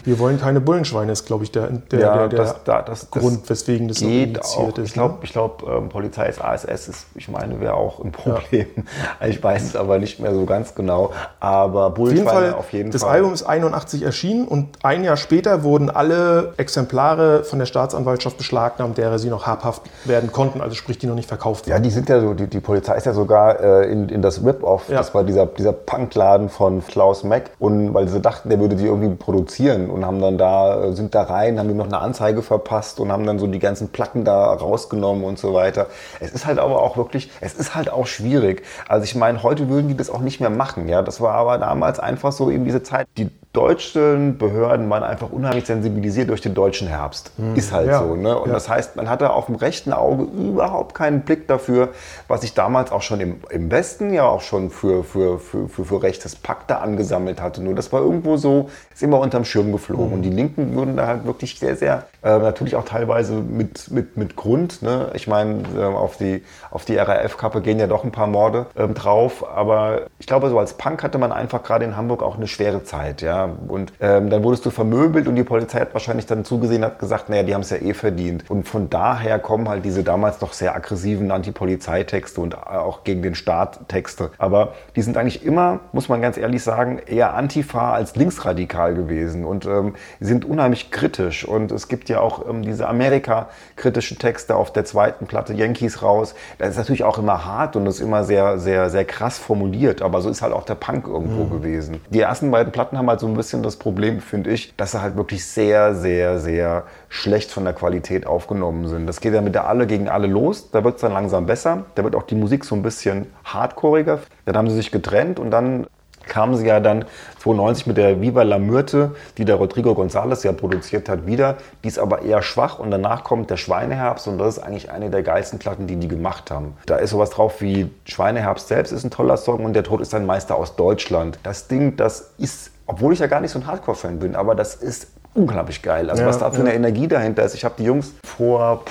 wir 0.05 0.19
wollen 0.19 0.41
keine 0.41 0.61
Bullenschweine, 0.61 1.13
ist, 1.13 1.27
glaube 1.27 1.45
ich, 1.45 1.53
der, 1.53 1.69
der, 1.69 2.01
ja, 2.01 2.17
der, 2.17 2.29
der 2.29 2.39
das, 2.39 2.65
da, 2.65 2.83
das, 2.83 3.11
Grund, 3.11 3.49
weswegen 3.49 3.89
das 3.89 3.99
geht 3.99 4.43
so 4.45 4.61
auch. 4.61 4.79
ist. 4.79 4.87
Ich 4.87 4.93
glaube, 4.93 5.15
ne? 5.15 5.21
ich 5.23 5.33
glaub, 5.33 5.69
ähm, 5.69 5.89
Polizei 5.89 6.29
ist 6.29 6.43
ASS, 6.43 6.89
ist, 6.89 7.07
ich 7.15 7.29
meine, 7.29 7.61
wäre 7.61 7.75
auch 7.75 8.03
ein 8.03 8.13
Problem. 8.13 8.67
Ja. 8.77 8.83
Ich 9.29 9.43
weiß 9.43 9.63
es 9.63 9.77
aber 9.77 9.99
nicht 9.99 10.19
mehr 10.19 10.35
so 10.35 10.45
ganz 10.45 10.75
genau. 10.75 11.13
Aber 11.39 11.91
Bullenschweine 11.91 12.27
auf 12.29 12.33
jeden 12.33 12.51
Fall. 12.51 12.59
Auf 12.59 12.73
jeden 12.73 12.91
das 12.91 13.03
Fall. 13.03 13.11
Album 13.13 13.33
ist 13.33 13.43
81 13.43 14.03
erschienen 14.03 14.49
und 14.49 14.69
ein 14.83 15.05
Jahr 15.05 15.17
später 15.17 15.63
wurden 15.63 15.91
alle 15.91 16.55
Exemplare 16.57 17.45
von 17.45 17.59
der 17.59 17.67
Staatsanwaltschaft 17.67 18.39
beschlagnahmt, 18.39 18.99
derer 18.99 19.19
sie 19.19 19.29
noch 19.29 19.47
habhaft 19.47 19.83
werden 20.05 20.33
konnten, 20.33 20.61
also 20.61 20.75
sprich, 20.75 20.99
die 20.99 21.07
noch 21.07 21.15
nicht 21.15 21.29
verkauft 21.29 21.67
wurden. 21.67 21.71
Ja, 21.73 21.79
die 21.79 21.91
sind 21.91 22.09
ja 22.09 22.21
so, 22.21 22.35
die, 22.35 22.47
die 22.47 22.61
Polizei 22.61 22.97
ist 22.97 23.07
ja 23.07 23.13
sogar 23.13 23.61
äh, 23.61 23.91
in, 23.91 24.09
in 24.09 24.23
das 24.23 24.45
Rip-Off, 24.45 24.89
ja. 24.89 24.99
das 24.99 25.15
war 25.15 25.25
dieser, 25.25 25.47
dieser 25.47 25.73
Punkladen 25.73 26.49
von 26.49 26.85
Klaus 26.87 27.25
Mack 27.25 27.51
und 27.59 27.95
weil 27.95 28.09
sie 28.09 28.21
dachten, 28.21 28.49
der 28.49 28.59
würde 28.59 28.77
die 28.77 28.87
irgendwie 28.87 29.15
produzieren 29.15 29.90
und 29.91 30.05
haben 30.05 30.21
dann 30.21 30.39
da, 30.39 30.93
sind 30.93 31.15
da 31.15 31.23
rein, 31.23 31.59
haben 31.59 31.71
ihm 31.71 31.77
noch 31.77 31.87
eine 31.87 31.99
Anzeige 31.99 32.43
verpasst 32.43 33.01
und 33.01 33.13
haben 33.13 33.27
dann 33.27 33.39
so 33.39 33.47
die 33.47 33.59
ganzen 33.59 33.89
Platten 33.89 34.25
da 34.25 34.53
rausgenommen 34.53 35.25
und 35.25 35.39
so 35.39 35.55
weiter. 35.55 35.87
Es 36.21 36.33
ist 36.33 36.47
halt 36.47 36.59
aber 36.59 36.83
auch 36.83 36.97
wirklich, 36.97 37.31
es 37.41 37.55
ist 37.55 37.75
halt 37.75 37.91
auch 37.91 38.07
schwierig. 38.07 38.63
Also 38.89 39.05
ich 39.05 39.15
meine, 39.15 39.43
heute 39.43 39.69
würden 39.69 39.89
die 39.89 39.97
das 39.97 40.11
auch 40.11 40.21
nicht 40.21 40.41
mehr 40.41 40.51
machen, 40.51 40.89
ja. 40.89 41.03
Das 41.03 41.21
war 41.21 41.35
aber 41.35 41.59
damals 41.59 42.01
einfach 42.01 42.33
so 42.33 42.51
eben 42.51 42.65
diese 42.65 42.83
Zeit. 42.83 43.07
Die 43.17 43.31
deutschen 43.53 44.39
Behörden 44.39 44.89
waren 44.91 45.03
einfach 45.03 45.31
unheimlich 45.31 45.67
sensibilisiert 45.67 46.31
durch 46.31 46.41
den 46.41 46.55
deutschen 46.55 46.87
Herbst. 46.87 47.33
Mhm. 47.37 47.57
Ist 47.57 47.73
halt 47.73 47.89
ja. 47.89 47.99
so. 47.99 48.15
Ne? 48.15 48.39
Und 48.39 48.49
ja. 48.49 48.55
das 48.55 48.69
heißt, 48.69 48.95
man 48.95 49.11
hatte 49.11 49.31
auf 49.31 49.47
dem 49.47 49.57
rechten 49.57 49.93
Auge 49.93 50.23
überhaupt 50.23 50.95
keinen 50.95 51.23
Blick 51.23 51.49
dafür, 51.49 51.89
was 52.29 52.43
sich 52.43 52.55
damals 52.55 52.93
auch 52.93 53.03
schon 53.03 53.21
im, 53.21 53.41
im 53.51 53.69
Westen 53.73 54.13
ja 54.13 54.23
auch 54.23 54.43
schon 54.43 54.71
für, 54.71 55.03
für, 55.03 55.41
für, 55.41 55.69
für, 55.69 55.85
für 55.85 56.03
rechtes 56.03 56.37
Pakt 56.37 56.71
da 56.71 56.79
angesammelt 56.79 57.43
hatte. 57.43 57.61
Nur 57.61 57.75
das 57.75 57.93
war 57.93 58.03
irgendwo 58.03 58.37
so, 58.37 58.71
ist 58.95 59.03
immer 59.03 59.19
unterm 59.19 59.45
Schirm 59.45 59.73
geflogen. 59.73 60.09
Mhm. 60.09 60.13
Und 60.13 60.23
die 60.23 60.31
Linken 60.31 60.77
würden 60.77 60.97
da 60.97 61.09
halt 61.09 61.27
wirklich 61.27 61.59
sehr, 61.59 61.75
sehr, 61.75 62.05
äh, 62.23 62.39
natürlich 62.39 62.77
auch 62.77 62.85
teilweise 62.85 63.35
mit, 63.35 63.91
mit, 63.91 64.17
mit 64.17 64.37
Grund. 64.37 64.81
Ne? 64.83 65.11
Ich 65.15 65.27
meine, 65.27 65.65
äh, 65.77 65.83
auf 65.83 66.17
die, 66.17 66.45
auf 66.71 66.85
die 66.85 66.97
RAF-Kappe 66.97 67.63
gehen 67.63 67.81
ja 67.81 67.89
doch 67.89 68.05
ein 68.05 68.13
paar 68.13 68.29
Morde 68.29 68.67
äh, 68.77 68.87
drauf. 68.87 69.45
Aber 69.53 70.03
ich 70.21 70.29
glaube, 70.29 70.51
so 70.51 70.59
als 70.61 70.75
Punk 70.75 71.03
hatte 71.03 71.19
man 71.19 71.33
einfach 71.33 71.65
gerade 71.65 71.85
in 71.85 71.97
Hamburg 71.97 72.23
auch 72.23 72.37
eine 72.37 72.47
schwere 72.47 72.85
Zeit. 72.85 73.23
Ja? 73.23 73.40
Und 73.45 73.93
ähm, 74.01 74.31
dann 74.31 74.43
wurdest 74.43 74.67
du 74.67 74.71
vermöbelt 74.71 75.29
und 75.29 75.37
die 75.37 75.45
Polizei 75.45 75.81
hat 75.81 75.95
wahrscheinlich 75.95 76.27
dann 76.27 76.45
zugesehen, 76.45 76.85
hat 76.85 76.99
gesagt, 76.99 77.29
naja, 77.29 77.43
die 77.43 77.55
haben 77.55 77.63
es 77.63 77.71
ja 77.71 77.79
eh 77.79 77.95
verdient. 77.95 78.45
Und 78.49 78.69
von 78.69 78.91
daher 78.91 79.39
kommen 79.39 79.69
halt 79.69 79.85
diese 79.85 80.03
damals 80.03 80.41
noch 80.41 80.53
sehr 80.53 80.75
aggressiven 80.75 81.31
Antipolizeitexte 81.31 82.41
und 82.41 82.57
auch 82.67 83.05
gegen 83.05 83.23
den 83.23 83.35
Staat 83.35 83.89
Texte. 83.89 84.31
Aber 84.39 84.75
die 84.97 85.03
sind 85.03 85.17
eigentlich 85.17 85.45
immer, 85.45 85.81
muss 85.93 86.09
man 86.09 86.21
ganz 86.21 86.37
ehrlich 86.37 86.63
sagen, 86.63 87.01
eher 87.07 87.35
Antifa 87.35 87.93
als 87.93 88.17
linksradikal 88.17 88.95
gewesen 88.95 89.45
und 89.45 89.67
ähm, 89.67 89.95
sind 90.21 90.45
unheimlich 90.45 90.91
kritisch. 90.91 91.47
Und 91.47 91.73
es 91.73 91.89
gibt 91.89 92.09
ja 92.09 92.21
auch 92.21 92.49
ähm, 92.49 92.63
diese 92.63 92.89
Amerika-kritischen 92.89 94.19
Texte 94.19 94.57
auf 94.57 94.73
der 94.73 94.85
zweiten 94.85 95.27
Platte 95.27 95.53
Yankees 95.55 96.03
raus. 96.03 96.35
Das 96.59 96.71
ist 96.71 96.77
natürlich 96.77 97.05
auch 97.05 97.19
immer 97.19 97.45
hart 97.45 97.77
und 97.77 97.87
ist 97.87 98.01
immer 98.01 98.25
sehr, 98.25 98.59
sehr, 98.59 98.91
sehr 98.91 99.05
krass 99.05 99.39
formuliert. 99.39 100.03
Aber 100.03 100.21
so 100.21 100.29
ist 100.29 100.43
halt 100.43 100.53
auch 100.53 100.65
der 100.65 100.75
Punk 100.75 101.07
irgendwo 101.07 101.45
mhm. 101.45 101.51
gewesen. 101.51 102.01
Die 102.11 102.21
ersten 102.21 102.51
beiden 102.51 102.73
Platten 102.73 102.99
haben 102.99 103.09
halt 103.09 103.21
so 103.21 103.27
ein 103.31 103.37
bisschen 103.37 103.63
das 103.63 103.77
Problem, 103.77 104.21
finde 104.21 104.51
ich, 104.51 104.75
dass 104.77 104.93
sie 104.93 105.03
halt 105.03 105.17
wirklich 105.17 105.45
sehr, 105.45 105.95
sehr, 105.95 106.39
sehr 106.39 106.85
schlecht 107.09 107.51
von 107.51 107.65
der 107.65 107.73
Qualität 107.73 108.27
aufgenommen 108.27 108.89
sind. 108.89 109.07
Das 109.07 109.21
geht 109.21 109.35
ja 109.35 109.41
mit 109.41 109.55
der 109.55 109.67
Alle 109.67 109.87
gegen 109.87 110.09
Alle 110.09 110.27
los. 110.27 110.71
Da 110.71 110.85
wird 110.85 110.97
es 110.97 111.01
dann 111.01 111.13
langsam 111.13 111.47
besser. 111.47 111.85
Da 111.95 112.05
wird 112.05 112.15
auch 112.15 112.25
die 112.25 112.35
Musik 112.35 112.65
so 112.65 112.75
ein 112.75 112.83
bisschen 112.83 113.27
hardcoreiger. 113.45 114.21
Dann 114.45 114.57
haben 114.57 114.69
sie 114.69 114.77
sich 114.77 114.91
getrennt 114.91 115.39
und 115.39 115.51
dann 115.51 115.87
kamen 116.31 116.57
sie 116.57 116.67
ja 116.67 116.81
dann 116.81 117.05
92 117.41 117.87
mit 117.87 117.97
der 117.97 118.21
Viva 118.21 118.43
la 118.43 118.59
Myrte, 118.59 119.15
die 119.39 119.45
der 119.45 119.57
Rodrigo 119.57 119.93
González 119.93 120.45
ja 120.45 120.53
produziert 120.53 121.09
hat, 121.09 121.27
wieder. 121.27 121.57
Die 121.83 121.89
ist 121.89 121.99
aber 121.99 122.23
eher 122.23 122.43
schwach 122.43 122.79
und 122.79 122.91
danach 122.91 123.25
kommt 123.25 123.51
der 123.51 123.57
Schweineherbst 123.57 124.29
und 124.29 124.39
das 124.39 124.57
ist 124.57 124.63
eigentlich 124.63 124.91
eine 124.91 125.11
der 125.11 125.23
geilsten 125.23 125.59
Platten, 125.59 125.87
die 125.87 125.97
die 125.97 126.09
gemacht 126.09 126.51
haben. 126.51 126.77
Da 126.87 126.97
ist 126.97 127.11
sowas 127.11 127.31
drauf 127.31 127.61
wie 127.61 127.91
Schweineherbst 128.05 128.69
selbst 128.69 128.93
ist 128.93 129.05
ein 129.05 129.11
toller 129.11 129.37
Song 129.37 129.65
und 129.65 129.75
Der 129.75 129.85
Tod 129.85 130.01
ist 130.01 130.15
ein 130.15 130.27
Meister 130.27 130.57
aus 130.57 130.77
Deutschland. 130.77 131.39
Das 131.43 131.69
Ding, 131.69 131.97
das 131.97 132.33
ist 132.39 132.71
obwohl 132.91 133.13
ich 133.13 133.21
ja 133.21 133.29
gar 133.29 133.41
nicht 133.41 133.53
so 133.53 133.61
ein 133.61 133.67
Hardcore-Fan 133.69 134.19
bin, 134.19 134.35
aber 134.35 134.57
das 134.57 134.75
ist 134.75 135.07
unglaublich 135.33 135.81
geil. 135.81 136.11
Also 136.11 136.23
ja, 136.23 136.29
was 136.29 136.39
da 136.39 136.51
für 136.51 136.59
ja. 136.59 136.65
eine 136.65 136.75
Energie 136.75 137.07
dahinter 137.07 137.45
ist. 137.45 137.55
Ich 137.55 137.65
habe 137.65 137.77
die 137.79 137.85
Jungs 137.85 138.15
vor 138.25 138.83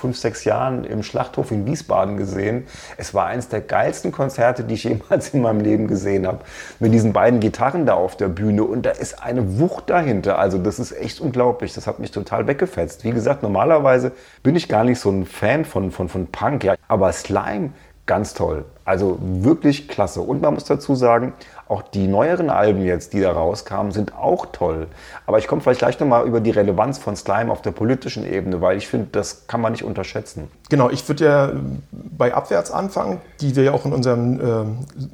fünf, 0.00 0.16
sechs 0.16 0.44
Jahren 0.44 0.84
im 0.84 1.02
Schlachthof 1.02 1.50
in 1.50 1.66
Wiesbaden 1.66 2.16
gesehen. 2.16 2.66
Es 2.96 3.12
war 3.12 3.26
eines 3.26 3.50
der 3.50 3.60
geilsten 3.60 4.10
Konzerte, 4.10 4.64
die 4.64 4.72
ich 4.72 4.84
jemals 4.84 5.34
in 5.34 5.42
meinem 5.42 5.60
Leben 5.60 5.86
gesehen 5.86 6.26
habe. 6.26 6.38
Mit 6.80 6.94
diesen 6.94 7.12
beiden 7.12 7.40
Gitarren 7.40 7.84
da 7.84 7.92
auf 7.92 8.16
der 8.16 8.28
Bühne 8.28 8.64
und 8.64 8.86
da 8.86 8.90
ist 8.90 9.22
eine 9.22 9.58
Wucht 9.60 9.90
dahinter. 9.90 10.38
Also 10.38 10.56
das 10.56 10.78
ist 10.78 10.92
echt 10.92 11.20
unglaublich. 11.20 11.74
Das 11.74 11.86
hat 11.86 11.98
mich 11.98 12.10
total 12.10 12.46
weggefetzt. 12.46 13.04
Wie 13.04 13.10
gesagt, 13.10 13.42
normalerweise 13.42 14.12
bin 14.42 14.56
ich 14.56 14.66
gar 14.66 14.82
nicht 14.82 14.98
so 14.98 15.10
ein 15.10 15.26
Fan 15.26 15.66
von, 15.66 15.90
von, 15.90 16.08
von 16.08 16.26
Punk, 16.28 16.64
ja. 16.64 16.74
aber 16.88 17.12
Slime 17.12 17.72
ganz 18.06 18.34
toll. 18.34 18.64
Also 18.84 19.18
wirklich 19.20 19.88
klasse. 19.88 20.22
Und 20.22 20.42
man 20.42 20.54
muss 20.54 20.64
dazu 20.64 20.94
sagen, 20.94 21.34
auch 21.72 21.82
die 21.82 22.06
neueren 22.06 22.50
Alben 22.50 22.84
jetzt, 22.84 23.14
die 23.14 23.20
da 23.20 23.32
rauskamen, 23.32 23.92
sind 23.92 24.14
auch 24.14 24.46
toll. 24.52 24.88
Aber 25.26 25.38
ich 25.38 25.48
komme 25.48 25.62
vielleicht 25.62 25.80
gleich 25.80 25.98
nochmal 25.98 26.26
über 26.26 26.40
die 26.40 26.50
Relevanz 26.50 26.98
von 26.98 27.16
Slime 27.16 27.50
auf 27.50 27.62
der 27.62 27.70
politischen 27.70 28.30
Ebene, 28.30 28.60
weil 28.60 28.76
ich 28.76 28.88
finde, 28.88 29.08
das 29.12 29.46
kann 29.46 29.62
man 29.62 29.72
nicht 29.72 29.82
unterschätzen. 29.82 30.50
Genau, 30.68 30.90
ich 30.90 31.08
würde 31.08 31.24
ja 31.24 31.52
bei 31.90 32.34
Abwärts 32.34 32.70
anfangen, 32.70 33.20
die 33.40 33.56
wir 33.56 33.64
ja 33.64 33.72
auch 33.72 33.86
in 33.86 33.92
unserem 33.92 34.40
äh, 34.40 34.64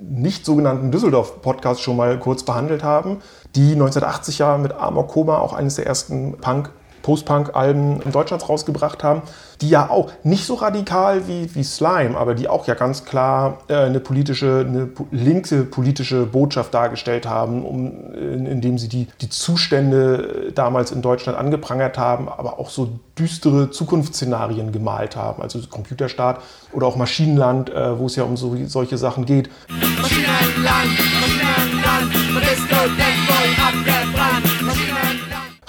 nicht 0.01 0.45
sogenannten 0.45 0.91
Düsseldorf-Podcast 0.91 1.81
schon 1.81 1.97
mal 1.97 2.19
kurz 2.19 2.43
behandelt 2.43 2.83
haben, 2.83 3.23
die 3.55 3.73
1980 3.73 4.39
ja 4.41 4.59
mit 4.59 4.73
Amor 4.73 5.07
Koma 5.07 5.39
auch 5.39 5.53
eines 5.53 5.77
der 5.77 5.87
ersten 5.87 6.39
Punk 6.39 6.71
Post-Punk-Alben 7.03 8.03
in 8.03 8.13
Deutschland 8.13 8.49
rausgebracht 8.49 9.05
haben, 9.05 9.23
die 9.61 9.69
ja 9.69 9.91
auch 9.91 10.11
nicht 10.23 10.45
so 10.45 10.55
radikal 10.55 11.27
wie, 11.27 11.55
wie 11.55 11.65
Slime, 11.65 12.17
aber 12.17 12.35
die 12.35 12.49
auch 12.49 12.67
ja 12.67 12.75
ganz 12.75 13.05
klar 13.05 13.59
äh, 13.69 13.75
eine 13.75 14.01
politische, 14.01 14.65
eine 14.67 14.89
linke 15.11 15.65
politische 15.65 16.27
Botschaft 16.27 16.75
dargestellt 16.75 17.27
haben, 17.27 17.65
um, 17.65 18.15
in, 18.15 18.47
indem 18.47 18.79
sie 18.79 18.89
die, 18.89 19.09
die 19.21 19.29
Zustände 19.29 20.53
damals 20.55 20.93
in 20.93 21.03
Deutschland 21.03 21.39
angeprangert 21.39 21.99
haben, 21.99 22.29
aber 22.29 22.59
auch 22.59 22.71
so 22.71 22.89
düstere 23.19 23.71
Zukunftsszenarien 23.71 24.71
gemalt 24.71 25.17
haben, 25.17 25.43
also 25.43 25.59
Computerstaat 25.69 26.41
oder 26.73 26.87
auch 26.87 26.97
Maschinenland, 26.97 27.71
äh, 27.71 27.99
wo 27.99 28.07
es 28.07 28.17
ja 28.17 28.25
um 28.25 28.37
so, 28.37 28.57
solche 28.67 28.97
Sachen 28.97 29.27
geht. 29.27 29.51
Maschinenland, 29.69 30.57
Maschinenland, 30.63 33.08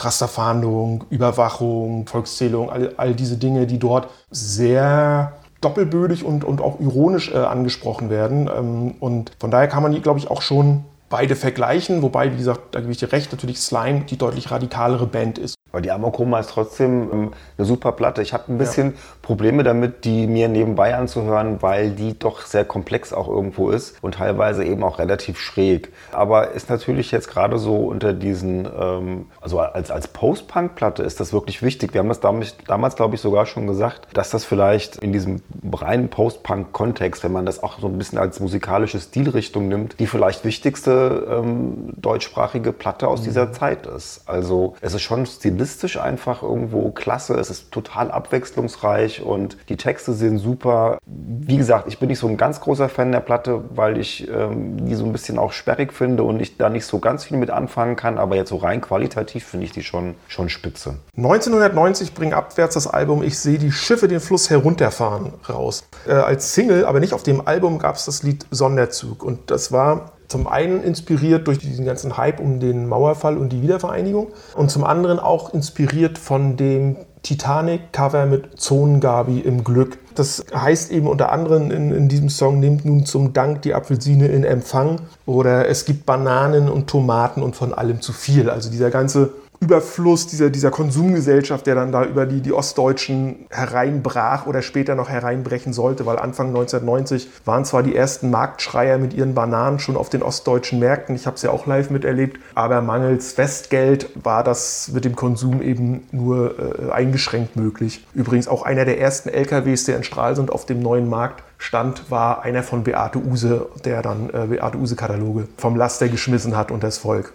Rasterfahndung, 0.03 1.05
Überwachung, 1.09 2.07
Volkszählung, 2.07 2.69
all, 2.69 2.93
all 2.97 3.13
diese 3.13 3.37
Dinge, 3.37 3.67
die 3.67 3.79
dort 3.79 4.09
sehr 4.31 5.33
doppelbödig 5.61 6.23
und, 6.23 6.43
und 6.43 6.61
auch 6.61 6.79
ironisch 6.79 7.31
äh, 7.31 7.37
angesprochen 7.37 8.09
werden. 8.09 8.49
Ähm, 8.55 8.95
und 8.99 9.31
von 9.39 9.51
daher 9.51 9.67
kann 9.67 9.83
man 9.83 9.91
die, 9.91 10.01
glaube 10.01 10.19
ich, 10.19 10.29
auch 10.29 10.41
schon 10.41 10.85
beide 11.09 11.35
vergleichen, 11.35 12.01
wobei, 12.01 12.31
wie 12.33 12.37
gesagt, 12.37 12.61
da 12.71 12.79
gebe 12.79 12.91
ich 12.91 12.99
dir 12.99 13.11
recht, 13.11 13.31
natürlich 13.31 13.59
Slime 13.59 14.01
die 14.01 14.17
deutlich 14.17 14.51
radikalere 14.51 15.07
Band 15.07 15.37
ist. 15.37 15.55
Aber 15.71 15.81
die 15.81 15.91
Amokoma 15.91 16.39
ist 16.39 16.49
trotzdem 16.49 17.09
ähm, 17.11 17.31
eine 17.57 17.65
super 17.65 17.91
Platte. 17.91 18.21
Ich 18.23 18.33
habe 18.33 18.51
ein 18.51 18.57
bisschen 18.57 18.93
ja. 18.93 18.97
Probleme 19.21 19.63
damit, 19.63 20.03
die 20.03 20.25
mir 20.25 20.47
nebenbei 20.47 20.95
anzuhören, 20.95 21.61
weil 21.61 21.91
die 21.91 22.17
doch 22.17 22.41
sehr 22.41 22.65
komplex 22.65 23.13
auch 23.13 23.27
irgendwo 23.27 23.69
ist 23.69 24.01
und 24.01 24.15
teilweise 24.15 24.63
eben 24.65 24.83
auch 24.83 24.97
relativ 24.97 25.39
schräg. 25.39 25.91
Aber 26.11 26.51
ist 26.51 26.69
natürlich 26.71 27.11
jetzt 27.11 27.29
gerade 27.29 27.59
so 27.59 27.75
unter 27.75 28.13
diesen, 28.13 28.65
ähm, 28.65 29.27
also 29.41 29.59
als, 29.59 29.91
als 29.91 30.07
Post-Punk-Platte 30.07 31.03
ist 31.03 31.19
das 31.19 31.33
wirklich 31.33 31.61
wichtig. 31.61 31.93
Wir 31.93 31.99
haben 31.99 32.09
das 32.09 32.19
damals, 32.19 32.55
damals 32.65 32.95
glaube 32.95 33.15
ich, 33.15 33.21
sogar 33.21 33.45
schon 33.45 33.67
gesagt, 33.67 34.07
dass 34.13 34.31
das 34.31 34.45
vielleicht 34.45 34.95
in 34.97 35.13
diesem 35.13 35.41
reinen 35.71 36.09
Post-Punk-Kontext, 36.09 37.23
wenn 37.23 37.31
man 37.31 37.45
das 37.45 37.61
auch 37.61 37.79
so 37.79 37.87
ein 37.87 37.97
bisschen 37.97 38.17
als 38.17 38.39
musikalische 38.39 38.99
Stilrichtung 38.99 39.67
nimmt, 39.67 39.99
die 39.99 40.07
vielleicht 40.07 40.45
wichtigste 40.45 40.98
ähm, 40.99 41.93
deutschsprachige 41.97 42.71
Platte 42.71 43.07
aus 43.07 43.21
mhm. 43.21 43.25
dieser 43.25 43.51
Zeit 43.51 43.85
ist. 43.87 44.21
Also 44.25 44.75
es 44.81 44.93
ist 44.93 45.01
schon 45.01 45.25
stilistisch 45.25 45.97
einfach 45.97 46.43
irgendwo 46.43 46.91
klasse. 46.91 47.35
Es 47.35 47.49
ist 47.49 47.71
total 47.71 48.11
abwechslungsreich 48.11 49.21
und 49.21 49.57
die 49.69 49.77
Texte 49.77 50.13
sind 50.13 50.39
super. 50.39 50.97
Wie 51.05 51.57
gesagt, 51.57 51.87
ich 51.87 51.99
bin 51.99 52.09
nicht 52.09 52.19
so 52.19 52.27
ein 52.27 52.37
ganz 52.37 52.61
großer 52.61 52.89
Fan 52.89 53.11
der 53.11 53.19
Platte, 53.19 53.63
weil 53.75 53.97
ich 53.97 54.27
ähm, 54.29 54.85
die 54.85 54.95
so 54.95 55.05
ein 55.05 55.11
bisschen 55.11 55.37
auch 55.37 55.51
sperrig 55.51 55.93
finde 55.93 56.23
und 56.23 56.39
ich 56.39 56.57
da 56.57 56.69
nicht 56.69 56.85
so 56.85 56.99
ganz 56.99 57.25
viel 57.25 57.37
mit 57.37 57.49
anfangen 57.49 57.95
kann. 57.95 58.17
Aber 58.17 58.35
jetzt 58.35 58.49
so 58.49 58.57
rein 58.57 58.81
qualitativ 58.81 59.45
finde 59.45 59.65
ich 59.65 59.71
die 59.71 59.83
schon, 59.83 60.15
schon 60.27 60.49
spitze. 60.49 60.95
1990 61.15 62.13
bringt 62.13 62.33
abwärts 62.33 62.73
das 62.73 62.87
Album 62.87 63.23
Ich 63.23 63.39
sehe 63.39 63.57
die 63.57 63.71
Schiffe 63.71 64.07
den 64.07 64.19
Fluss 64.19 64.49
herunterfahren 64.49 65.33
raus. 65.47 65.85
Äh, 66.07 66.13
als 66.13 66.53
Single, 66.53 66.85
aber 66.85 66.99
nicht 66.99 67.13
auf 67.13 67.23
dem 67.23 67.47
Album, 67.47 67.79
gab 67.79 67.95
es 67.95 68.05
das 68.05 68.23
Lied 68.23 68.45
Sonderzug. 68.51 69.23
Und 69.23 69.51
das 69.51 69.71
war 69.71 70.11
zum 70.29 70.48
einen 70.48 70.83
inspiriert 70.83 71.48
durch 71.48 71.57
diesen 71.57 71.86
ganzen 71.86 72.15
Hype 72.15 72.39
um 72.39 72.59
den 72.59 72.88
Mauerfall 72.88 73.38
und 73.38 73.50
die 73.50 73.62
Wiedervereinigung 73.62 74.27
und 74.55 74.69
zum 74.69 74.83
anderen 74.83 75.19
auch 75.19 75.53
inspiriert 75.53 76.17
von 76.17 76.55
dem 76.55 76.98
Titanic-Cover 77.24 78.27
mit 78.27 78.59
Zonengabi 78.62 79.39
im 79.39 79.63
Glück. 79.63 79.98
Das 80.15 80.45
heißt 80.53 80.91
eben 80.91 81.07
unter 81.07 81.31
anderem 81.31 81.71
in, 81.71 81.91
in, 81.91 82.07
diesem 82.09 82.29
Song, 82.29 82.59
nimmt 82.59 82.86
nun 82.86 83.05
zum 83.05 83.33
Dank 83.33 83.63
die 83.63 83.74
Apfelsine 83.74 84.27
in 84.27 84.43
Empfang 84.43 85.01
oder 85.25 85.67
es 85.67 85.86
gibt 85.86 86.05
Bananen 86.05 86.69
und 86.69 86.88
Tomaten 86.88 87.41
und 87.41 87.55
von 87.55 87.74
allem 87.74 88.01
zu 88.01 88.13
viel. 88.13 88.50
Also 88.50 88.69
dieser 88.69 88.91
ganze 88.91 89.31
Überfluss 89.61 90.27
dieser, 90.27 90.49
dieser 90.49 90.71
Konsumgesellschaft, 90.71 91.67
der 91.67 91.75
dann 91.75 91.91
da 91.91 92.05
über 92.05 92.25
die, 92.25 92.41
die 92.41 92.53
Ostdeutschen 92.53 93.45
hereinbrach 93.49 94.47
oder 94.47 94.61
später 94.61 94.95
noch 94.95 95.09
hereinbrechen 95.09 95.73
sollte, 95.73 96.05
weil 96.05 96.17
Anfang 96.17 96.47
1990 96.47 97.29
waren 97.45 97.65
zwar 97.65 97.83
die 97.83 97.95
ersten 97.95 98.29
Marktschreier 98.29 98.97
mit 98.97 99.13
ihren 99.13 99.33
Bananen 99.33 99.79
schon 99.79 99.97
auf 99.97 100.09
den 100.09 100.23
ostdeutschen 100.23 100.79
Märkten, 100.79 101.15
ich 101.15 101.25
habe 101.25 101.35
es 101.35 101.41
ja 101.41 101.51
auch 101.51 101.65
live 101.65 101.89
miterlebt, 101.89 102.39
aber 102.55 102.81
mangels 102.81 103.37
Westgeld 103.37 104.09
war 104.23 104.43
das 104.43 104.91
mit 104.93 105.03
dem 105.03 105.15
Konsum 105.15 105.61
eben 105.61 106.07
nur 106.11 106.55
äh, 106.57 106.91
eingeschränkt 106.91 107.57
möglich. 107.57 108.05
Übrigens 108.13 108.47
auch 108.47 108.63
einer 108.63 108.85
der 108.85 108.99
ersten 108.99 109.27
LKWs, 109.27 109.83
der 109.83 109.97
in 109.97 110.03
Stralsund 110.03 110.51
auf 110.51 110.65
dem 110.65 110.81
neuen 110.81 111.09
Markt 111.09 111.43
stand, 111.57 112.09
war 112.09 112.43
einer 112.43 112.63
von 112.63 112.83
Beate 112.83 113.19
Use, 113.19 113.67
der 113.83 114.01
dann 114.01 114.29
äh, 114.29 114.47
Beate 114.47 114.77
Use-Kataloge 114.77 115.47
vom 115.57 115.75
Laster 115.75 116.07
geschmissen 116.07 116.55
hat 116.55 116.71
und 116.71 116.81
das 116.81 116.97
Volk. 116.97 117.33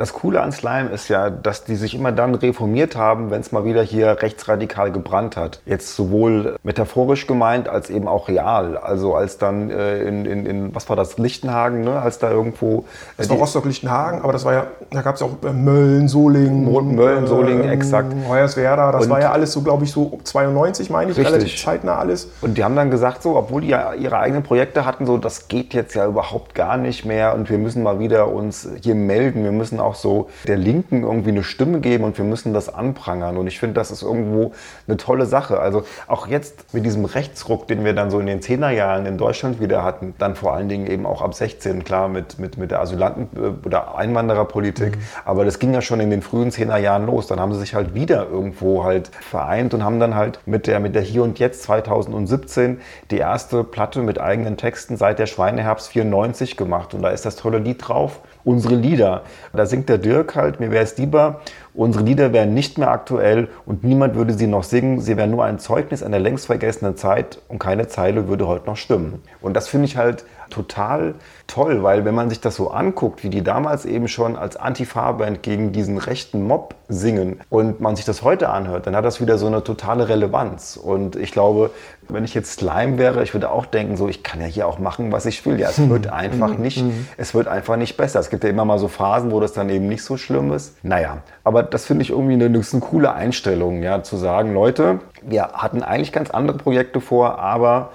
Das 0.00 0.14
Coole 0.14 0.40
an 0.40 0.50
Slime 0.50 0.88
ist 0.88 1.08
ja, 1.08 1.28
dass 1.28 1.64
die 1.64 1.76
sich 1.76 1.94
immer 1.94 2.10
dann 2.10 2.34
reformiert 2.34 2.96
haben, 2.96 3.30
wenn 3.30 3.42
es 3.42 3.52
mal 3.52 3.66
wieder 3.66 3.82
hier 3.82 4.22
rechtsradikal 4.22 4.92
gebrannt 4.92 5.36
hat. 5.36 5.60
Jetzt 5.66 5.94
sowohl 5.94 6.56
metaphorisch 6.62 7.26
gemeint 7.26 7.68
als 7.68 7.90
eben 7.90 8.08
auch 8.08 8.28
real. 8.28 8.78
Also 8.78 9.14
als 9.14 9.36
dann 9.36 9.68
äh, 9.68 9.98
in, 10.04 10.24
in, 10.24 10.46
in, 10.46 10.74
was 10.74 10.88
war 10.88 10.96
das, 10.96 11.18
Lichtenhagen, 11.18 11.82
ne? 11.82 12.00
als 12.00 12.18
da 12.18 12.30
irgendwo... 12.30 12.78
Äh, 12.78 13.18
das 13.18 13.28
war 13.28 13.36
Rostock-Lichtenhagen, 13.36 14.22
aber 14.22 14.32
das 14.32 14.46
war 14.46 14.54
ja, 14.54 14.66
da 14.90 15.02
gab 15.02 15.16
es 15.16 15.20
ja 15.20 15.26
auch 15.26 15.46
äh, 15.46 15.52
Mölln, 15.52 16.08
Solingen. 16.08 16.96
Mölln, 16.96 17.26
Solingen, 17.26 17.68
äh, 17.68 17.74
exakt. 17.74 18.14
Hoyerswerda, 18.26 18.92
das 18.92 19.04
und 19.04 19.10
war 19.10 19.20
ja 19.20 19.32
alles 19.32 19.52
so, 19.52 19.60
glaube 19.60 19.84
ich, 19.84 19.92
so 19.92 20.18
92, 20.24 20.88
meine 20.88 21.10
ich, 21.10 21.18
richtig. 21.18 21.34
relativ 21.34 21.62
zeitnah 21.62 21.96
alles. 21.96 22.30
Und 22.40 22.56
die 22.56 22.64
haben 22.64 22.74
dann 22.74 22.90
gesagt 22.90 23.22
so, 23.22 23.36
obwohl 23.36 23.60
die 23.60 23.68
ja 23.68 23.92
ihre 23.92 24.16
eigenen 24.16 24.44
Projekte 24.44 24.86
hatten, 24.86 25.04
so, 25.04 25.18
das 25.18 25.48
geht 25.48 25.74
jetzt 25.74 25.94
ja 25.94 26.06
überhaupt 26.06 26.54
gar 26.54 26.78
nicht 26.78 27.04
mehr 27.04 27.34
und 27.34 27.50
wir 27.50 27.58
müssen 27.58 27.82
mal 27.82 27.98
wieder 27.98 28.28
uns 28.28 28.66
hier 28.80 28.94
melden, 28.94 29.44
wir 29.44 29.52
müssen 29.52 29.78
auch 29.78 29.89
auch 29.90 29.96
so 29.96 30.30
der 30.46 30.56
Linken 30.56 31.02
irgendwie 31.02 31.30
eine 31.30 31.42
Stimme 31.42 31.80
geben 31.80 32.04
und 32.04 32.16
wir 32.16 32.24
müssen 32.24 32.54
das 32.54 32.72
anprangern. 32.72 33.36
Und 33.36 33.48
ich 33.48 33.58
finde, 33.58 33.74
das 33.74 33.90
ist 33.90 34.02
irgendwo 34.02 34.52
eine 34.86 34.96
tolle 34.96 35.26
Sache. 35.26 35.58
Also 35.58 35.82
auch 36.06 36.28
jetzt 36.28 36.72
mit 36.72 36.86
diesem 36.86 37.04
Rechtsruck, 37.04 37.66
den 37.66 37.84
wir 37.84 37.92
dann 37.92 38.10
so 38.10 38.20
in 38.20 38.26
den 38.26 38.40
Zehnerjahren 38.40 39.06
in 39.06 39.18
Deutschland 39.18 39.60
wieder 39.60 39.82
hatten, 39.82 40.14
dann 40.18 40.36
vor 40.36 40.54
allen 40.54 40.68
Dingen 40.68 40.86
eben 40.86 41.06
auch 41.06 41.22
ab 41.22 41.34
16, 41.34 41.82
klar, 41.82 42.08
mit, 42.08 42.38
mit, 42.38 42.56
mit 42.56 42.70
der 42.70 42.80
Asylanten- 42.80 43.28
äh, 43.36 43.66
oder 43.66 43.96
Einwandererpolitik. 43.96 44.96
Mhm. 44.96 45.00
Aber 45.24 45.44
das 45.44 45.58
ging 45.58 45.74
ja 45.74 45.82
schon 45.82 45.98
in 45.98 46.10
den 46.10 46.22
frühen 46.22 46.52
Zehnerjahren 46.52 47.06
los. 47.06 47.26
Dann 47.26 47.40
haben 47.40 47.52
sie 47.52 47.60
sich 47.60 47.74
halt 47.74 47.94
wieder 47.94 48.28
irgendwo 48.30 48.84
halt 48.84 49.08
vereint 49.08 49.74
und 49.74 49.84
haben 49.84 49.98
dann 49.98 50.14
halt 50.14 50.38
mit 50.46 50.68
der, 50.68 50.78
mit 50.78 50.94
der 50.94 51.02
Hier 51.02 51.24
und 51.24 51.40
Jetzt 51.40 51.64
2017 51.64 52.80
die 53.10 53.18
erste 53.18 53.64
Platte 53.64 54.02
mit 54.02 54.20
eigenen 54.20 54.56
Texten 54.56 54.96
seit 54.96 55.18
der 55.18 55.26
Schweineherbst 55.26 55.88
94 55.88 56.56
gemacht. 56.56 56.94
Und 56.94 57.02
da 57.02 57.10
ist 57.10 57.26
das 57.26 57.34
tolle 57.34 57.58
Lied 57.58 57.88
drauf 57.88 58.20
unsere 58.44 58.74
Lieder. 58.74 59.22
Da 59.52 59.66
singt 59.66 59.88
der 59.88 59.98
Dirk 59.98 60.36
halt, 60.36 60.60
mir 60.60 60.70
wäre 60.70 60.84
es 60.84 60.96
lieber, 60.98 61.40
unsere 61.74 62.04
Lieder 62.04 62.32
wären 62.32 62.54
nicht 62.54 62.78
mehr 62.78 62.90
aktuell 62.90 63.48
und 63.66 63.84
niemand 63.84 64.14
würde 64.14 64.34
sie 64.34 64.46
noch 64.46 64.64
singen. 64.64 65.00
Sie 65.00 65.16
wären 65.16 65.30
nur 65.30 65.44
ein 65.44 65.58
Zeugnis 65.58 66.02
einer 66.02 66.18
längst 66.18 66.46
vergessenen 66.46 66.96
Zeit 66.96 67.40
und 67.48 67.58
keine 67.58 67.88
Zeile 67.88 68.28
würde 68.28 68.46
heute 68.46 68.66
noch 68.66 68.76
stimmen. 68.76 69.22
Und 69.40 69.54
das 69.54 69.68
finde 69.68 69.86
ich 69.86 69.96
halt 69.96 70.24
total 70.50 71.14
toll, 71.50 71.82
weil 71.82 72.04
wenn 72.04 72.14
man 72.14 72.28
sich 72.28 72.40
das 72.40 72.56
so 72.56 72.70
anguckt, 72.70 73.24
wie 73.24 73.28
die 73.28 73.42
damals 73.42 73.84
eben 73.84 74.08
schon 74.08 74.36
als 74.36 74.56
Antifa-Band 74.56 75.42
gegen 75.42 75.72
diesen 75.72 75.98
rechten 75.98 76.46
Mob 76.46 76.76
singen 76.88 77.40
und 77.50 77.80
man 77.80 77.96
sich 77.96 78.04
das 78.04 78.22
heute 78.22 78.48
anhört, 78.48 78.86
dann 78.86 78.94
hat 78.94 79.04
das 79.04 79.20
wieder 79.20 79.36
so 79.36 79.46
eine 79.46 79.64
totale 79.64 80.08
Relevanz. 80.08 80.76
Und 80.76 81.16
ich 81.16 81.32
glaube, 81.32 81.70
wenn 82.08 82.24
ich 82.24 82.34
jetzt 82.34 82.60
Slime 82.60 82.98
wäre, 82.98 83.22
ich 83.22 83.34
würde 83.34 83.50
auch 83.50 83.66
denken, 83.66 83.96
so, 83.96 84.08
ich 84.08 84.22
kann 84.22 84.40
ja 84.40 84.46
hier 84.46 84.68
auch 84.68 84.78
machen, 84.78 85.10
was 85.12 85.26
ich 85.26 85.44
will. 85.44 85.58
Ja, 85.58 85.70
es 85.70 85.88
wird 85.88 86.06
einfach 86.06 86.52
hm. 86.52 86.62
nicht, 86.62 86.78
hm. 86.78 87.08
es 87.16 87.34
wird 87.34 87.48
einfach 87.48 87.76
nicht 87.76 87.96
besser. 87.96 88.20
Es 88.20 88.30
gibt 88.30 88.44
ja 88.44 88.50
immer 88.50 88.64
mal 88.64 88.78
so 88.78 88.88
Phasen, 88.88 89.32
wo 89.32 89.40
das 89.40 89.52
dann 89.52 89.68
eben 89.70 89.88
nicht 89.88 90.04
so 90.04 90.16
schlimm 90.16 90.52
ist. 90.52 90.76
Naja, 90.84 91.18
aber 91.42 91.64
das 91.64 91.84
finde 91.84 92.02
ich 92.02 92.10
irgendwie 92.10 92.34
eine, 92.34 92.46
eine 92.46 92.80
coole 92.80 93.12
Einstellung, 93.12 93.82
ja, 93.82 94.02
zu 94.02 94.16
sagen, 94.16 94.54
Leute, 94.54 95.00
wir 95.22 95.48
hatten 95.48 95.82
eigentlich 95.82 96.12
ganz 96.12 96.30
andere 96.30 96.58
Projekte 96.58 97.00
vor, 97.00 97.38
aber 97.38 97.90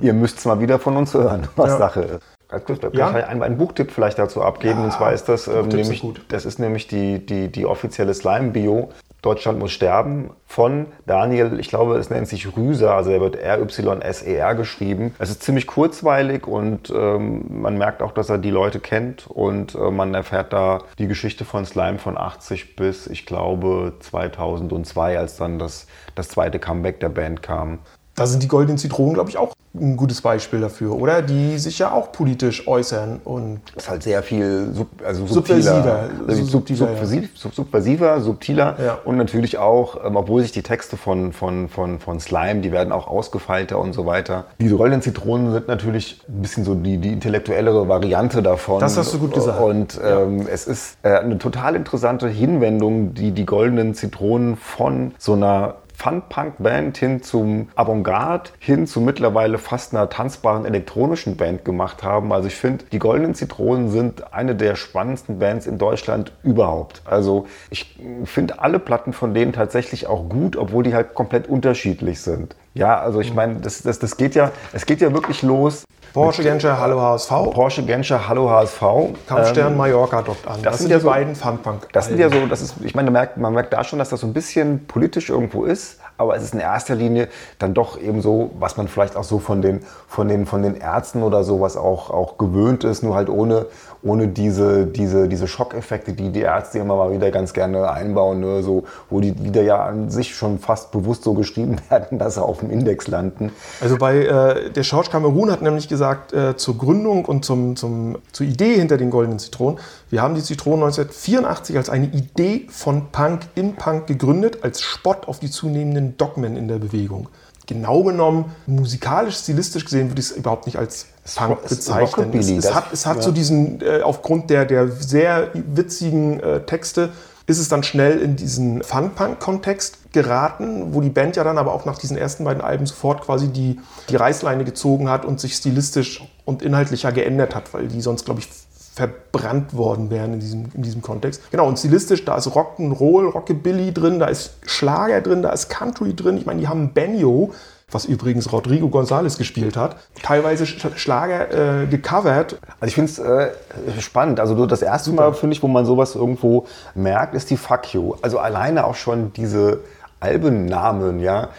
ihr 0.00 0.12
müsst 0.12 0.38
es 0.38 0.44
mal 0.44 0.60
wieder 0.60 0.78
von 0.78 0.96
uns 0.96 1.14
hören, 1.14 1.48
was 1.56 1.70
ja. 1.70 1.78
Sache 1.78 2.00
ist. 2.00 2.35
Als 2.48 2.64
kann 2.64 2.78
ja. 2.92 3.18
ich 3.18 3.26
einen, 3.26 3.42
einen, 3.42 3.58
Buchtipp 3.58 3.90
vielleicht 3.90 4.18
dazu 4.18 4.40
abgeben. 4.40 4.78
Ja, 4.78 4.84
und 4.84 4.92
zwar 4.92 5.12
ist 5.12 5.28
das, 5.28 5.48
ähm, 5.48 5.68
nämlich, 5.68 6.04
das 6.28 6.46
ist 6.46 6.60
nämlich 6.60 6.86
die, 6.86 7.24
die, 7.24 7.48
die 7.48 7.66
offizielle 7.66 8.14
Slime-Bio. 8.14 8.90
Deutschland 9.22 9.58
muss 9.58 9.72
sterben 9.72 10.30
von 10.46 10.86
Daniel, 11.04 11.58
ich 11.58 11.68
glaube, 11.68 11.96
es 11.96 12.10
nennt 12.10 12.28
sich 12.28 12.56
Rüser, 12.56 12.94
also 12.94 13.10
er 13.10 13.20
wird 13.20 13.34
R-Y-S-E-R 13.34 14.52
e 14.52 14.54
geschrieben. 14.54 15.16
Es 15.18 15.30
ist 15.30 15.42
ziemlich 15.42 15.66
kurzweilig 15.66 16.46
und 16.46 16.90
ähm, 16.90 17.44
man 17.48 17.76
merkt 17.76 18.02
auch, 18.02 18.12
dass 18.12 18.30
er 18.30 18.38
die 18.38 18.50
Leute 18.50 18.78
kennt 18.78 19.26
und 19.26 19.74
äh, 19.74 19.90
man 19.90 20.14
erfährt 20.14 20.52
da 20.52 20.82
die 21.00 21.08
Geschichte 21.08 21.44
von 21.44 21.64
Slime 21.66 21.98
von 21.98 22.16
80 22.16 22.76
bis, 22.76 23.08
ich 23.08 23.26
glaube, 23.26 23.94
2002, 23.98 25.18
als 25.18 25.36
dann 25.36 25.58
das, 25.58 25.88
das 26.14 26.28
zweite 26.28 26.60
Comeback 26.60 27.00
der 27.00 27.08
Band 27.08 27.42
kam. 27.42 27.80
Da 28.16 28.26
sind 28.26 28.42
die 28.42 28.48
Goldenen 28.48 28.78
Zitronen, 28.78 29.14
glaube 29.14 29.28
ich, 29.30 29.36
auch 29.36 29.52
ein 29.78 29.96
gutes 29.98 30.22
Beispiel 30.22 30.60
dafür, 30.60 30.94
oder? 30.96 31.20
Die 31.20 31.58
sich 31.58 31.78
ja 31.78 31.92
auch 31.92 32.10
politisch 32.10 32.66
äußern 32.66 33.20
und. 33.24 33.60
Das 33.74 33.84
ist 33.84 33.90
halt 33.90 34.02
sehr 34.02 34.22
viel 34.22 34.70
sub, 34.72 34.88
also 35.04 35.26
subtiler, 35.26 35.60
subversiver, 35.62 36.10
also 36.26 36.42
sub, 36.42 36.50
subtiler, 36.50 36.78
subversiv, 36.78 37.30
sub, 37.34 37.54
subversiver, 37.54 38.20
subtiler 38.22 38.76
Ja. 38.82 38.98
und 39.04 39.18
natürlich 39.18 39.58
auch, 39.58 40.02
ähm, 40.02 40.16
obwohl 40.16 40.40
sich 40.40 40.52
die 40.52 40.62
Texte 40.62 40.96
von, 40.96 41.34
von, 41.34 41.68
von, 41.68 41.98
von 41.98 42.20
Slime, 42.20 42.62
die 42.62 42.72
werden 42.72 42.90
auch 42.90 43.06
ausgefeilter 43.06 43.78
und 43.78 43.92
so 43.92 44.06
weiter. 44.06 44.44
Die 44.58 44.68
goldenen 44.68 45.02
Zitronen 45.02 45.52
sind 45.52 45.68
natürlich 45.68 46.22
ein 46.26 46.40
bisschen 46.40 46.64
so 46.64 46.74
die, 46.74 46.96
die 46.96 47.12
intellektuellere 47.12 47.86
Variante 47.86 48.42
davon. 48.42 48.80
Das 48.80 48.96
hast 48.96 49.12
du 49.12 49.18
gut 49.18 49.34
gesagt. 49.34 49.60
Und 49.60 50.00
ähm, 50.02 50.46
es 50.50 50.66
ist 50.66 50.96
äh, 51.02 51.18
eine 51.18 51.36
total 51.38 51.76
interessante 51.76 52.28
Hinwendung, 52.28 53.12
die 53.12 53.32
die 53.32 53.44
goldenen 53.44 53.92
Zitronen 53.92 54.56
von 54.56 55.12
so 55.18 55.34
einer 55.34 55.74
Fun-Punk-Band 55.96 56.98
hin 56.98 57.22
zum 57.22 57.68
Avantgarde, 57.74 58.50
hin 58.58 58.86
zu 58.86 59.00
mittlerweile 59.00 59.58
fast 59.58 59.94
einer 59.94 60.10
tanzbaren 60.10 60.66
elektronischen 60.66 61.36
Band 61.36 61.64
gemacht 61.64 62.02
haben. 62.02 62.32
Also 62.32 62.48
ich 62.48 62.54
finde, 62.54 62.84
die 62.92 62.98
Goldenen 62.98 63.34
Zitronen 63.34 63.88
sind 63.90 64.32
eine 64.34 64.54
der 64.54 64.76
spannendsten 64.76 65.38
Bands 65.38 65.66
in 65.66 65.78
Deutschland 65.78 66.32
überhaupt. 66.42 67.00
Also 67.06 67.46
ich 67.70 67.98
finde 68.24 68.58
alle 68.58 68.78
Platten 68.78 69.14
von 69.14 69.32
denen 69.32 69.52
tatsächlich 69.52 70.06
auch 70.06 70.28
gut, 70.28 70.56
obwohl 70.56 70.84
die 70.84 70.94
halt 70.94 71.14
komplett 71.14 71.48
unterschiedlich 71.48 72.20
sind. 72.20 72.54
Ja, 72.74 73.00
also 73.00 73.20
ich 73.20 73.32
meine, 73.32 73.60
das, 73.60 73.82
das, 73.82 73.98
das 73.98 74.18
geht 74.18 74.34
ja, 74.34 74.52
es 74.74 74.84
geht 74.84 75.00
ja 75.00 75.10
wirklich 75.14 75.40
los. 75.40 75.84
Porsche 76.16 76.42
Genscher, 76.42 76.80
Hallo 76.80 76.98
HSV, 76.98 77.28
Porsche 77.52 77.82
Genscher, 77.82 78.26
Hallo 78.26 78.48
HSV. 78.48 78.80
Kampfstern 79.28 79.72
Ähm, 79.72 79.76
Mallorca 79.76 80.22
dockt 80.22 80.46
an. 80.48 80.62
Das, 80.62 80.78
sind 80.78 80.84
sind 80.88 80.90
ja 80.92 80.96
die 80.96 81.02
so- 81.02 81.10
beiden 81.10 81.34
Funpunk. 81.34 81.88
Das 81.92 82.06
sind 82.06 82.18
ja 82.18 82.30
so, 82.30 82.46
das 82.46 82.62
ist, 82.62 82.76
ich 82.82 82.94
meine, 82.94 83.10
man 83.10 83.20
merkt, 83.20 83.36
man 83.36 83.52
merkt 83.52 83.74
da 83.74 83.84
schon, 83.84 83.98
dass 83.98 84.08
das 84.08 84.20
so 84.20 84.26
ein 84.26 84.32
bisschen 84.32 84.86
politisch 84.86 85.28
irgendwo 85.28 85.64
ist, 85.64 85.98
aber 86.16 86.34
es 86.34 86.42
ist 86.42 86.54
in 86.54 86.60
erster 86.60 86.94
Linie 86.94 87.28
dann 87.58 87.74
doch 87.74 88.00
eben 88.00 88.22
so, 88.22 88.50
was 88.58 88.78
man 88.78 88.88
vielleicht 88.88 89.14
auch 89.14 89.24
so 89.24 89.38
von 89.38 89.60
den, 89.60 89.82
von 90.08 90.26
den, 90.28 90.46
von 90.46 90.62
den 90.62 90.76
Ärzten 90.80 91.22
oder 91.22 91.44
sowas 91.44 91.76
auch, 91.76 92.08
auch 92.08 92.38
gewöhnt 92.38 92.82
ist, 92.84 93.02
nur 93.02 93.14
halt 93.14 93.28
ohne, 93.28 93.66
ohne 94.06 94.28
diese, 94.28 94.86
diese, 94.86 95.28
diese 95.28 95.48
Schockeffekte, 95.48 96.12
die 96.12 96.30
die 96.30 96.40
Ärzte 96.40 96.78
immer 96.78 96.96
mal 96.96 97.12
wieder 97.12 97.30
ganz 97.30 97.52
gerne 97.52 97.90
einbauen, 97.90 98.40
ne? 98.40 98.62
so, 98.62 98.84
wo 99.10 99.20
die 99.20 99.32
Lieder 99.32 99.62
ja 99.62 99.84
an 99.84 100.10
sich 100.10 100.34
schon 100.34 100.58
fast 100.58 100.92
bewusst 100.92 101.24
so 101.24 101.34
geschrieben 101.34 101.76
werden, 101.90 102.18
dass 102.18 102.34
sie 102.34 102.42
auf 102.42 102.60
dem 102.60 102.70
Index 102.70 103.08
landen. 103.08 103.50
Also 103.80 103.96
bei 103.96 104.18
äh, 104.18 104.70
der 104.70 104.82
George 104.82 105.08
Cameron 105.10 105.50
hat 105.50 105.62
nämlich 105.62 105.88
gesagt, 105.88 106.32
äh, 106.32 106.56
zur 106.56 106.78
Gründung 106.78 107.24
und 107.24 107.44
zum, 107.44 107.76
zum, 107.76 108.18
zur 108.32 108.46
Idee 108.46 108.76
hinter 108.76 108.96
den 108.96 109.10
Goldenen 109.10 109.38
Zitronen, 109.38 109.78
wir 110.10 110.22
haben 110.22 110.34
die 110.34 110.42
Zitronen 110.42 110.84
1984 110.84 111.76
als 111.76 111.90
eine 111.90 112.06
Idee 112.06 112.66
von 112.70 113.10
Punk 113.10 113.40
im 113.56 113.74
Punk 113.74 114.06
gegründet, 114.06 114.58
als 114.62 114.82
Spott 114.82 115.26
auf 115.26 115.40
die 115.40 115.50
zunehmenden 115.50 116.16
Dogmen 116.16 116.56
in 116.56 116.68
der 116.68 116.78
Bewegung. 116.78 117.28
Genau 117.66 118.04
genommen, 118.04 118.52
musikalisch, 118.66 119.38
stilistisch 119.38 119.84
gesehen, 119.84 120.10
würde 120.10 120.20
ich 120.20 120.30
es 120.30 120.36
überhaupt 120.36 120.66
nicht 120.66 120.78
als 120.78 121.06
Punk 121.34 121.58
es 121.64 121.70
bezeichnen. 121.70 122.32
Es, 122.38 122.48
es 122.48 122.74
hat, 122.74 122.92
es 122.92 123.06
hat 123.06 123.16
ja. 123.16 123.22
so 123.22 123.32
diesen, 123.32 123.80
äh, 123.80 124.02
aufgrund 124.02 124.50
der, 124.50 124.64
der 124.64 124.88
sehr 124.90 125.50
witzigen 125.54 126.40
äh, 126.40 126.60
Texte, 126.60 127.10
ist 127.46 127.58
es 127.58 127.68
dann 127.68 127.82
schnell 127.84 128.18
in 128.20 128.36
diesen 128.36 128.82
Fun-Punk-Kontext 128.82 130.12
geraten, 130.12 130.94
wo 130.94 131.00
die 131.00 131.10
Band 131.10 131.36
ja 131.36 131.44
dann 131.44 131.58
aber 131.58 131.72
auch 131.72 131.84
nach 131.84 131.98
diesen 131.98 132.16
ersten 132.16 132.44
beiden 132.44 132.60
Alben 132.60 132.86
sofort 132.86 133.22
quasi 133.22 133.48
die, 133.48 133.78
die 134.08 134.16
Reißleine 134.16 134.64
gezogen 134.64 135.08
hat 135.08 135.24
und 135.24 135.40
sich 135.40 135.54
stilistisch 135.54 136.24
und 136.44 136.62
inhaltlicher 136.62 137.12
geändert 137.12 137.54
hat, 137.54 137.72
weil 137.72 137.86
die 137.86 138.00
sonst, 138.00 138.24
glaube 138.24 138.40
ich, 138.40 138.48
verbrannt 138.96 139.76
worden 139.76 140.10
wären 140.10 140.32
in 140.34 140.40
diesem, 140.40 140.64
in 140.74 140.82
diesem 140.82 141.02
Kontext. 141.02 141.42
Genau, 141.50 141.68
und 141.68 141.78
stilistisch, 141.78 142.24
da 142.24 142.36
ist 142.36 142.48
Rock'n'Roll, 142.48 143.30
Rockabilly 143.30 143.92
drin, 143.92 144.18
da 144.18 144.26
ist 144.26 144.54
Schlager 144.64 145.20
drin, 145.20 145.42
da 145.42 145.50
ist 145.50 145.68
Country 145.68 146.16
drin. 146.16 146.38
Ich 146.38 146.46
meine, 146.46 146.60
die 146.60 146.66
haben 146.66 146.94
Banjo, 146.94 147.52
was 147.92 148.04
übrigens 148.04 148.52
Rodrigo 148.52 148.88
González 148.88 149.38
gespielt 149.38 149.76
hat, 149.76 149.96
teilweise 150.22 150.64
Sch- 150.64 150.96
Schlager 150.96 151.82
äh, 151.82 151.86
gecovert. 151.86 152.58
Also 152.80 152.88
ich 152.88 152.94
finde 152.96 153.12
es 153.12 153.18
äh, 153.20 154.00
spannend. 154.00 154.40
Also 154.40 154.56
so 154.56 154.66
das 154.66 154.82
erste 154.82 155.12
Mal, 155.12 155.32
finde 155.34 155.54
ich, 155.54 155.62
wo 155.62 155.68
man 155.68 155.84
sowas 155.86 156.16
irgendwo 156.16 156.66
merkt, 156.96 157.34
ist 157.34 157.48
die 157.50 157.56
Fuck 157.56 157.94
You. 157.94 158.14
Also 158.22 158.40
alleine 158.40 158.84
auch 158.86 158.96
schon 158.96 159.32
diese 159.34 159.80
Albennamen, 160.18 161.20
ja. 161.20 161.50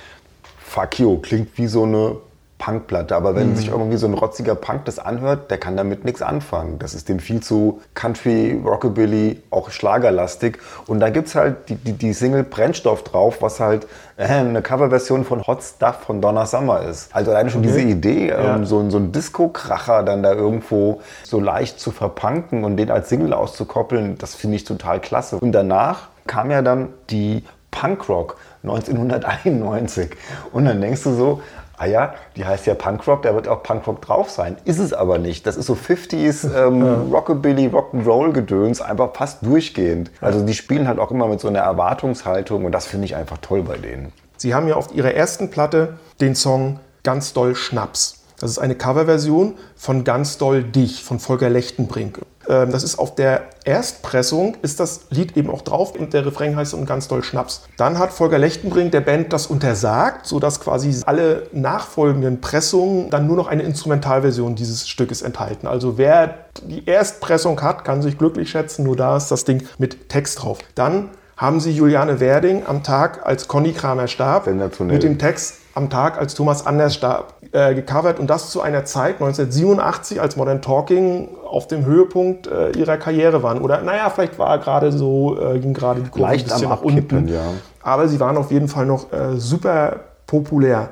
Fuck 0.60 1.00
You 1.00 1.18
klingt 1.20 1.58
wie 1.58 1.68
so 1.68 1.84
eine 1.84 2.18
Punkplatte, 2.60 3.16
aber 3.16 3.36
wenn 3.36 3.56
sich 3.56 3.70
irgendwie 3.70 3.98
so 3.98 4.08
ein 4.08 4.16
rotziger 4.16 4.56
Punk 4.56 4.86
das 4.86 4.98
anhört, 4.98 5.52
der 5.52 5.60
kann 5.60 5.78
damit 5.78 6.06
nichts 6.06 6.24
anfangen. 6.24 6.80
Das 6.80 6.96
ist 6.96 7.08
dem 7.08 7.20
viel 7.20 7.40
zu 7.40 7.82
Country, 7.94 8.60
Rockabilly, 8.66 9.44
auch 9.52 9.70
schlagerlastig. 9.70 10.58
Und 10.88 11.00
da 11.00 11.12
gibt 11.12 11.28
es 11.28 11.36
halt 11.36 11.70
die, 11.70 11.76
die, 11.76 11.94
die 11.94 12.14
Single 12.14 12.44
Brennstoff 12.44 13.04
drauf, 13.04 13.42
was 13.42 13.60
halt 13.60 13.86
äh, 14.18 14.26
eine 14.26 14.64
Coverversion 14.64 15.24
von 15.24 15.46
Hot 15.46 15.62
Stuff 15.62 15.98
von 16.08 16.20
Donna 16.20 16.48
Summer 16.48 16.82
ist. 16.82 17.16
Also 17.16 17.30
alleine 17.30 17.52
schon 17.52 17.62
diese 17.62 17.82
Idee, 17.82 18.30
ähm, 18.30 18.44
Ja. 18.44 18.66
so, 18.66 18.90
so 18.90 18.98
ein 18.98 19.12
Disco-Kracher 19.12 20.02
dann 20.02 20.24
da 20.24 20.34
irgendwo 20.34 21.02
so 21.24 21.40
leicht 21.40 21.80
zu 21.80 21.92
verpanken 21.92 22.64
und 22.64 22.78
den 22.78 22.90
als 22.90 23.10
Single 23.10 23.34
auszukoppeln, 23.34 24.18
das 24.18 24.34
finde 24.34 24.56
ich 24.56 24.64
total 24.64 25.00
klasse. 25.00 25.38
Und 25.38 25.52
danach 25.52 26.08
kam 26.26 26.50
ja 26.50 26.64
dann 26.64 26.90
die 27.12 27.44
Punkrock 27.70 28.38
1991. 28.64 30.10
Und 30.52 30.66
dann 30.66 30.82
denkst 30.82 31.04
du 31.04 31.14
so, 31.14 31.42
ah 31.78 31.86
ja, 31.86 32.14
die 32.36 32.46
heißt 32.46 32.66
ja 32.66 32.74
Punkrock, 32.76 33.22
da 33.22 33.34
wird 33.34 33.48
auch 33.48 33.64
Punkrock 33.64 34.02
drauf 34.02 34.30
sein. 34.30 34.58
Ist 34.66 34.80
es 34.80 34.94
aber 34.94 35.20
nicht. 35.20 35.46
Das 35.48 35.56
ist 35.56 35.68
so 35.68 35.74
50s 35.74 36.54
ähm, 36.56 37.12
Rockabilly, 37.12 37.68
Rock'n'Roll-Gedöns, 37.68 38.82
einfach 38.82 39.16
fast 39.16 39.46
durchgehend. 39.46 40.12
Also 40.20 40.46
die 40.46 40.54
spielen 40.54 40.88
halt 40.88 41.00
auch 41.00 41.12
immer 41.12 41.28
mit 41.28 41.40
so 41.40 41.48
einer 41.48 41.60
Erwartungshaltung 41.60 42.66
und 42.66 42.72
das 42.72 42.88
finde 42.88 43.06
ich 43.06 43.16
einfach 43.16 43.38
toll 43.38 43.64
bei 43.64 43.78
denen. 43.78 44.12
Sie 44.38 44.54
haben 44.54 44.68
ja 44.68 44.76
auf 44.76 44.94
ihrer 44.94 45.14
ersten 45.14 45.50
Platte 45.50 45.98
den 46.20 46.36
Song 46.36 46.80
Ganz 47.04 47.32
doll 47.32 47.56
Schnaps. 47.56 48.17
Das 48.40 48.52
ist 48.52 48.60
eine 48.60 48.76
Coverversion 48.76 49.56
von 49.76 50.04
Ganz 50.04 50.38
doll 50.38 50.64
Dich 50.64 51.04
von 51.04 51.20
Volker 51.20 51.50
Lechtenbrink. 51.50 52.20
Ähm, 52.48 52.72
Das 52.72 52.84
ist 52.84 53.00
auf 53.00 53.16
der 53.16 53.46
Erstpressung, 53.66 54.56
ist 54.62 54.80
das 54.80 55.08
Lied 55.10 55.36
eben 55.36 55.50
auch 55.50 55.64
drauf 55.64 55.94
und 55.98 56.14
der 56.14 56.26
Refrain 56.26 56.56
heißt 56.56 56.76
und 56.76 56.86
Ganz 56.86 57.08
doll 57.08 57.24
Schnaps. 57.24 57.64
Dann 57.78 57.98
hat 57.98 58.14
Volker 58.14 58.38
Lechtenbrink 58.38 58.92
der 58.92 59.02
Band 59.02 59.34
das 59.34 59.48
untersagt, 59.48 60.28
sodass 60.28 60.60
quasi 60.60 60.96
alle 61.06 61.48
nachfolgenden 61.52 62.40
Pressungen 62.40 63.10
dann 63.10 63.26
nur 63.26 63.36
noch 63.38 63.48
eine 63.48 63.64
Instrumentalversion 63.64 64.56
dieses 64.56 64.88
Stückes 64.88 65.24
enthalten. 65.24 65.66
Also 65.68 65.98
wer 65.98 66.46
die 66.64 66.86
Erstpressung 66.86 67.60
hat, 67.62 67.86
kann 67.86 68.02
sich 68.02 68.18
glücklich 68.18 68.50
schätzen, 68.52 68.84
nur 68.84 68.96
da 68.96 69.18
ist 69.18 69.30
das 69.30 69.46
Ding 69.46 69.64
mit 69.80 70.10
Text 70.10 70.44
drauf. 70.44 70.60
Dann 70.76 71.10
haben 71.38 71.60
sie 71.60 71.72
Juliane 71.72 72.20
Werding 72.20 72.66
am 72.66 72.84
Tag, 72.84 73.26
als 73.26 73.48
Conny 73.48 73.72
Kramer 73.72 74.08
starb, 74.08 74.48
mit 74.48 75.04
dem 75.04 75.20
Text 75.20 75.56
am 75.78 75.90
Tag, 75.90 76.18
als 76.18 76.34
Thomas 76.34 76.66
Anders 76.66 76.96
starb, 76.96 77.36
äh, 77.54 77.74
gecovert. 77.76 78.20
Und 78.20 78.28
das 78.28 78.50
zu 78.50 78.62
einer 78.62 78.84
Zeit, 78.84 79.22
1987, 79.22 80.20
als 80.20 80.36
Modern 80.36 80.62
Talking 80.62 81.30
auf 81.46 81.68
dem 81.68 81.86
Höhepunkt 81.86 82.48
äh, 82.48 82.72
ihrer 82.72 82.98
Karriere 82.98 83.44
waren. 83.44 83.62
Oder 83.62 83.82
naja, 83.82 84.10
vielleicht 84.10 84.38
war 84.40 84.58
gerade 84.58 84.92
so, 84.92 85.40
äh, 85.40 85.60
ging 85.60 85.74
gerade 85.74 86.02
die 86.02 86.10
Kurve 86.10 86.28
ein 86.28 86.44
bisschen 86.44 86.68
nach 86.68 86.82
unten. 86.82 87.28
Ja. 87.28 87.54
Aber 87.82 88.08
sie 88.08 88.20
waren 88.20 88.36
auf 88.36 88.52
jeden 88.52 88.68
Fall 88.68 88.86
noch 88.86 89.14
äh, 89.14 89.38
super 89.38 90.02
populär. 90.26 90.90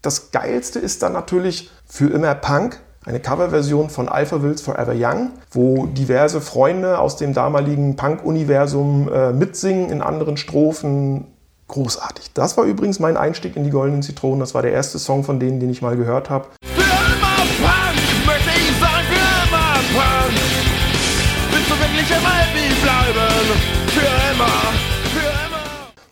Das 0.00 0.32
Geilste 0.32 0.80
ist 0.80 1.02
dann 1.02 1.12
natürlich 1.12 1.70
für 1.86 2.10
immer 2.10 2.34
Punk, 2.34 2.80
eine 3.04 3.18
Coverversion 3.20 3.90
von 3.90 4.08
Alpha 4.08 4.42
Wills 4.42 4.62
Forever 4.62 4.94
Young, 4.96 5.30
wo 5.50 5.86
diverse 5.86 6.40
Freunde 6.40 6.98
aus 6.98 7.16
dem 7.16 7.34
damaligen 7.34 7.96
Punk-Universum 7.96 9.10
äh, 9.12 9.32
mitsingen 9.32 9.90
in 9.90 10.02
anderen 10.02 10.36
Strophen. 10.36 11.26
Großartig. 11.66 12.32
Das 12.34 12.56
war 12.56 12.64
übrigens 12.64 13.00
mein 13.00 13.16
Einstieg 13.16 13.56
in 13.56 13.64
die 13.64 13.70
Goldenen 13.70 14.02
Zitronen. 14.02 14.40
Das 14.40 14.54
war 14.54 14.62
der 14.62 14.72
erste 14.72 14.98
Song 14.98 15.24
von 15.24 15.40
denen, 15.40 15.58
den 15.58 15.70
ich 15.70 15.80
mal 15.82 15.96
gehört 15.96 16.28
habe. 16.30 16.46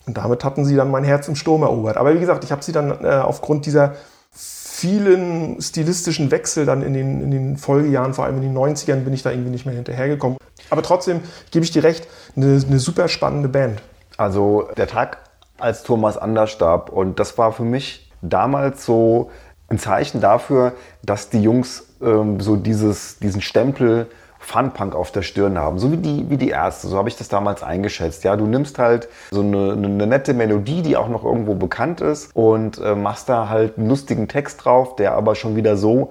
Und 0.07 0.17
damit 0.17 0.43
hatten 0.43 0.65
sie 0.65 0.75
dann 0.75 0.91
mein 0.91 1.05
Herz 1.05 1.29
im 1.29 1.37
Sturm 1.37 1.63
erobert. 1.63 1.97
Aber 1.97 2.15
wie 2.15 2.19
gesagt, 2.19 2.43
ich 2.43 2.51
habe 2.51 2.65
sie 2.65 2.73
dann 2.73 3.05
äh, 3.05 3.09
aufgrund 3.09 3.65
dieser 3.67 3.95
vielen 4.81 5.61
stilistischen 5.61 6.31
Wechsel 6.31 6.65
dann 6.65 6.83
in 6.83 6.95
den, 6.95 7.21
in 7.21 7.31
den 7.31 7.57
Folgejahren, 7.59 8.15
vor 8.15 8.25
allem 8.25 8.37
in 8.37 8.43
den 8.43 8.57
90ern, 8.57 9.01
bin 9.01 9.13
ich 9.13 9.23
da 9.23 9.31
irgendwie 9.31 9.51
nicht 9.51 9.67
mehr 9.67 9.75
hinterhergekommen. 9.75 10.39
Aber 10.71 10.83
trotzdem 10.83 11.21
gebe 11.51 11.65
ich 11.65 11.71
dir 11.71 11.85
recht, 11.85 12.07
eine, 12.35 12.63
eine 12.67 12.79
super 12.79 13.09
spannende 13.09 13.49
Band. 13.49 13.83
Also 14.17 14.69
der 14.77 14.87
Tag, 14.87 15.19
als 15.59 15.83
Thomas 15.83 16.17
Anders 16.17 16.51
starb. 16.51 16.89
Und 16.89 17.21
das 17.21 17.37
war 17.37 17.53
für 17.53 17.65
mich 17.65 18.11
damals 18.23 18.87
so 18.87 19.31
ein 19.69 19.79
Zeichen 19.79 20.21
dafür, 20.23 20.73
dass 21.03 21.29
die 21.29 21.43
Jungs 21.43 21.87
ähm, 22.01 22.41
so 22.41 22.57
dieses, 22.57 23.19
diesen 23.19 23.43
Stempel 23.43 24.07
Funpunk 24.51 24.97
auf 24.97 25.13
der 25.13 25.23
Stirn 25.23 25.59
haben. 25.59 25.79
So 25.79 25.93
wie 25.93 25.97
die, 25.97 26.29
wie 26.29 26.37
die 26.37 26.51
Ärzte. 26.51 26.89
So 26.89 26.97
habe 26.97 27.09
ich 27.09 27.17
das 27.17 27.29
damals 27.29 27.63
eingeschätzt. 27.63 28.25
Ja, 28.25 28.37
du 28.37 28.47
nimmst 28.47 28.79
halt 28.79 29.09
so 29.31 29.43
eine, 29.43 29.73
eine 29.73 30.07
nette 30.07 30.35
Melodie, 30.35 30.83
die 30.83 30.97
auch 30.97 31.09
noch 31.09 31.25
irgendwo 31.25 31.55
bekannt 31.55 32.01
ist 32.01 32.35
und 32.35 32.79
äh, 32.79 32.97
machst 32.97 33.29
da 33.29 33.49
halt 33.49 33.79
einen 33.79 33.89
lustigen 33.89 34.27
Text 34.27 34.65
drauf, 34.65 34.97
der 34.97 35.13
aber 35.13 35.37
schon 35.37 35.55
wieder 35.55 35.77
so 35.77 36.11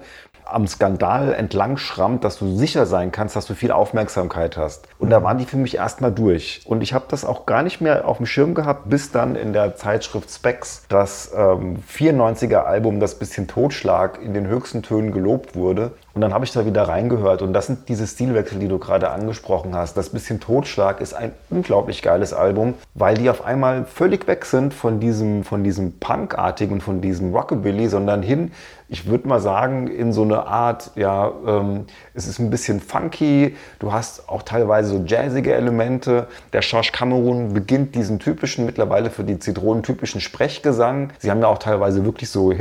am 0.52 0.66
Skandal 0.66 1.32
entlang 1.32 1.76
schrammt, 1.76 2.24
dass 2.24 2.38
du 2.38 2.56
sicher 2.56 2.86
sein 2.86 3.12
kannst, 3.12 3.36
dass 3.36 3.46
du 3.46 3.54
viel 3.54 3.70
Aufmerksamkeit 3.72 4.56
hast. 4.56 4.88
Und 4.98 5.10
da 5.10 5.22
waren 5.22 5.38
die 5.38 5.44
für 5.44 5.56
mich 5.56 5.76
erstmal 5.76 6.12
durch. 6.12 6.62
Und 6.64 6.82
ich 6.82 6.92
habe 6.92 7.04
das 7.08 7.24
auch 7.24 7.46
gar 7.46 7.62
nicht 7.62 7.80
mehr 7.80 8.06
auf 8.06 8.18
dem 8.18 8.26
Schirm 8.26 8.54
gehabt, 8.54 8.88
bis 8.90 9.12
dann 9.12 9.36
in 9.36 9.52
der 9.52 9.76
Zeitschrift 9.76 10.30
Specs 10.30 10.84
das 10.88 11.32
ähm, 11.36 11.76
94er 11.88 12.64
Album 12.64 13.00
Das 13.00 13.14
bisschen 13.14 13.46
Totschlag 13.46 14.20
in 14.22 14.34
den 14.34 14.46
höchsten 14.46 14.82
Tönen 14.82 15.12
gelobt 15.12 15.54
wurde. 15.54 15.92
Und 16.14 16.20
dann 16.20 16.34
habe 16.34 16.44
ich 16.44 16.52
da 16.52 16.66
wieder 16.66 16.82
reingehört. 16.82 17.42
Und 17.42 17.52
das 17.52 17.66
sind 17.66 17.88
diese 17.88 18.06
Stilwechsel, 18.06 18.58
die 18.58 18.68
du 18.68 18.78
gerade 18.78 19.10
angesprochen 19.10 19.74
hast. 19.74 19.96
Das 19.96 20.10
bisschen 20.10 20.40
Totschlag 20.40 21.00
ist 21.00 21.14
ein 21.14 21.32
unglaublich 21.50 22.02
geiles 22.02 22.32
Album, 22.32 22.74
weil 22.94 23.16
die 23.16 23.30
auf 23.30 23.44
einmal 23.44 23.84
völlig 23.84 24.26
weg 24.26 24.44
sind 24.44 24.74
von 24.74 25.00
diesem, 25.00 25.44
von 25.44 25.62
diesem 25.62 25.98
Punkartigen 25.98 26.74
und 26.74 26.80
von 26.82 27.00
diesem 27.00 27.34
Rockabilly, 27.34 27.88
sondern 27.88 28.22
hin 28.22 28.50
ich 28.90 29.06
würde 29.06 29.28
mal 29.28 29.40
sagen, 29.40 29.86
in 29.86 30.12
so 30.12 30.22
eine 30.22 30.46
Art, 30.46 30.90
ja, 30.96 31.32
ähm, 31.46 31.86
es 32.12 32.26
ist 32.26 32.40
ein 32.40 32.50
bisschen 32.50 32.80
funky, 32.80 33.56
du 33.78 33.92
hast 33.92 34.28
auch 34.28 34.42
teilweise 34.42 34.90
so 34.90 35.04
jazzige 35.06 35.54
Elemente. 35.54 36.26
Der 36.52 36.60
Schorsch 36.60 36.90
Cameron 36.90 37.54
beginnt 37.54 37.94
diesen 37.94 38.18
typischen, 38.18 38.66
mittlerweile 38.66 39.10
für 39.10 39.22
die 39.22 39.38
Zitronen 39.38 39.84
typischen 39.84 40.20
Sprechgesang. 40.20 41.12
Sie 41.18 41.30
haben 41.30 41.40
ja 41.40 41.46
auch 41.46 41.58
teilweise 41.58 42.04
wirklich 42.04 42.30
so 42.30 42.52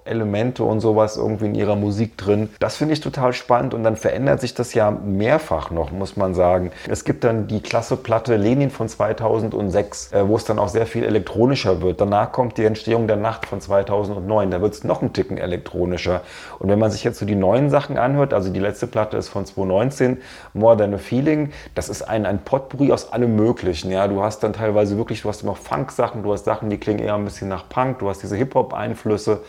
Hip-Hop-Elemente 0.00 0.64
und 0.64 0.80
sowas 0.80 1.16
irgendwie 1.16 1.46
in 1.46 1.54
ihrer 1.54 1.76
Musik 1.76 2.16
drin. 2.16 2.50
Das 2.58 2.76
finde 2.76 2.94
ich 2.94 3.00
total 3.00 3.32
spannend 3.32 3.74
und 3.74 3.84
dann 3.84 3.96
verändert 3.96 4.40
sich 4.40 4.54
das 4.54 4.74
ja 4.74 4.90
mehrfach 4.90 5.70
noch, 5.70 5.90
muss 5.92 6.16
man 6.16 6.34
sagen. 6.34 6.70
Es 6.88 7.04
gibt 7.04 7.24
dann 7.24 7.46
die 7.46 7.60
klasse 7.60 7.96
Platte 7.96 8.36
Lenin 8.36 8.70
von 8.70 8.88
2006, 8.88 10.12
äh, 10.12 10.28
wo 10.28 10.36
es 10.36 10.44
dann 10.44 10.58
auch 10.58 10.68
sehr 10.68 10.86
viel 10.86 11.04
elektronischer 11.04 11.82
wird. 11.82 12.00
Danach 12.00 12.32
kommt 12.32 12.58
die 12.58 12.64
Entstehung 12.64 13.06
der 13.06 13.16
Nacht 13.16 13.46
von 13.46 13.60
2009, 13.60 14.50
da 14.50 14.60
wird 14.60 14.74
es 14.74 14.84
noch 14.84 15.02
ein 15.02 15.12
Ticken 15.12 15.38
elektronischer. 15.38 16.22
Und 16.58 16.68
wenn 16.68 16.78
man 16.78 16.90
sich 16.90 17.04
jetzt 17.04 17.18
so 17.18 17.26
die 17.26 17.34
neuen 17.34 17.70
Sachen 17.70 17.98
anhört, 17.98 18.34
also 18.34 18.50
die 18.50 18.60
letzte 18.60 18.86
Platte 18.86 19.16
ist 19.16 19.28
von 19.28 19.44
2019, 19.44 20.18
More 20.54 20.76
Than 20.76 20.94
a 20.94 20.98
Feeling, 20.98 21.52
das 21.74 21.88
ist 21.88 22.02
ein, 22.02 22.26
ein 22.26 22.40
Potpourri 22.44 22.92
aus 22.92 23.12
allem 23.12 23.36
Möglichen. 23.36 23.90
Ja, 23.90 24.08
du 24.08 24.22
hast 24.22 24.42
dann 24.42 24.52
teilweise 24.52 24.96
wirklich, 24.96 25.22
du 25.22 25.28
hast 25.28 25.42
immer 25.42 25.54
Funk-Sachen, 25.54 26.22
du 26.22 26.32
hast 26.32 26.44
Sachen, 26.44 26.70
die 26.70 26.78
klingen 26.78 27.00
eher 27.00 27.14
ein 27.14 27.24
bisschen 27.24 27.48
nach 27.48 27.68
Punk, 27.68 27.98
du 28.00 28.08
hast 28.08 28.22
diese 28.22 28.36
Hip-Hop-Einflüsse, 28.36 29.42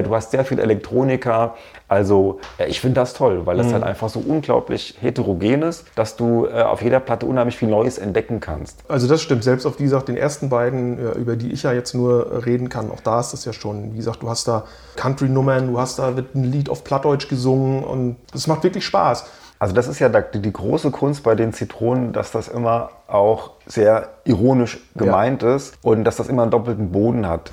du 0.00 0.14
hast 0.14 0.30
sehr 0.30 0.44
viel 0.44 0.58
Elektronika. 0.58 1.54
Also 1.88 2.40
äh, 2.56 2.68
ich 2.68 2.80
finde 2.80 3.00
das 3.00 3.12
toll, 3.12 3.44
weil 3.44 3.58
das 3.58 3.66
mhm. 3.66 3.72
halt 3.74 3.82
einfach 3.84 4.08
so 4.08 4.20
unglaublich 4.20 4.96
heterogen 5.00 5.62
ist, 5.62 5.84
dass 5.94 6.16
du 6.16 6.46
äh, 6.46 6.62
auf 6.62 6.80
jeder 6.82 7.00
Platte 7.00 7.26
unheimlich 7.26 7.56
viel 7.58 7.68
Neues 7.68 7.98
entdecken 7.98 8.40
kannst. 8.40 8.82
Also 8.88 9.06
das 9.06 9.20
stimmt. 9.20 9.44
Selbst 9.44 9.66
auf, 9.66 9.78
wie 9.78 9.84
gesagt, 9.84 10.08
den 10.08 10.16
ersten 10.16 10.48
beiden, 10.48 10.98
über 11.16 11.36
die 11.36 11.52
ich 11.52 11.64
ja 11.64 11.72
jetzt 11.72 11.94
nur 11.94 12.46
reden 12.46 12.68
kann, 12.68 12.90
auch 12.90 13.00
da 13.00 13.20
ist 13.20 13.32
das 13.32 13.44
ja 13.44 13.52
schon, 13.52 13.92
wie 13.92 13.98
gesagt, 13.98 14.22
du 14.22 14.30
hast 14.30 14.48
da 14.48 14.64
Country-Nummern, 14.96 15.66
du 15.66 15.78
hast 15.78 15.98
da 15.98 16.16
wird 16.16 16.34
ein 16.34 16.44
Lied 16.44 16.70
auf 16.70 16.84
Plattdeutsch 16.84 17.28
gesungen 17.28 17.84
und 17.84 18.16
es 18.34 18.46
macht 18.46 18.62
wirklich 18.64 18.86
Spaß. 18.86 19.24
Also 19.62 19.76
das 19.76 19.86
ist 19.86 20.00
ja 20.00 20.08
die 20.08 20.52
große 20.52 20.90
Kunst 20.90 21.22
bei 21.22 21.36
den 21.36 21.52
Zitronen, 21.52 22.12
dass 22.12 22.32
das 22.32 22.48
immer 22.48 22.90
auch 23.06 23.52
sehr 23.64 24.08
ironisch 24.24 24.80
gemeint 24.96 25.42
ja. 25.42 25.54
ist 25.54 25.74
und 25.82 26.02
dass 26.02 26.16
das 26.16 26.28
immer 26.28 26.42
einen 26.42 26.50
doppelten 26.50 26.90
Boden 26.90 27.28
hat. 27.28 27.52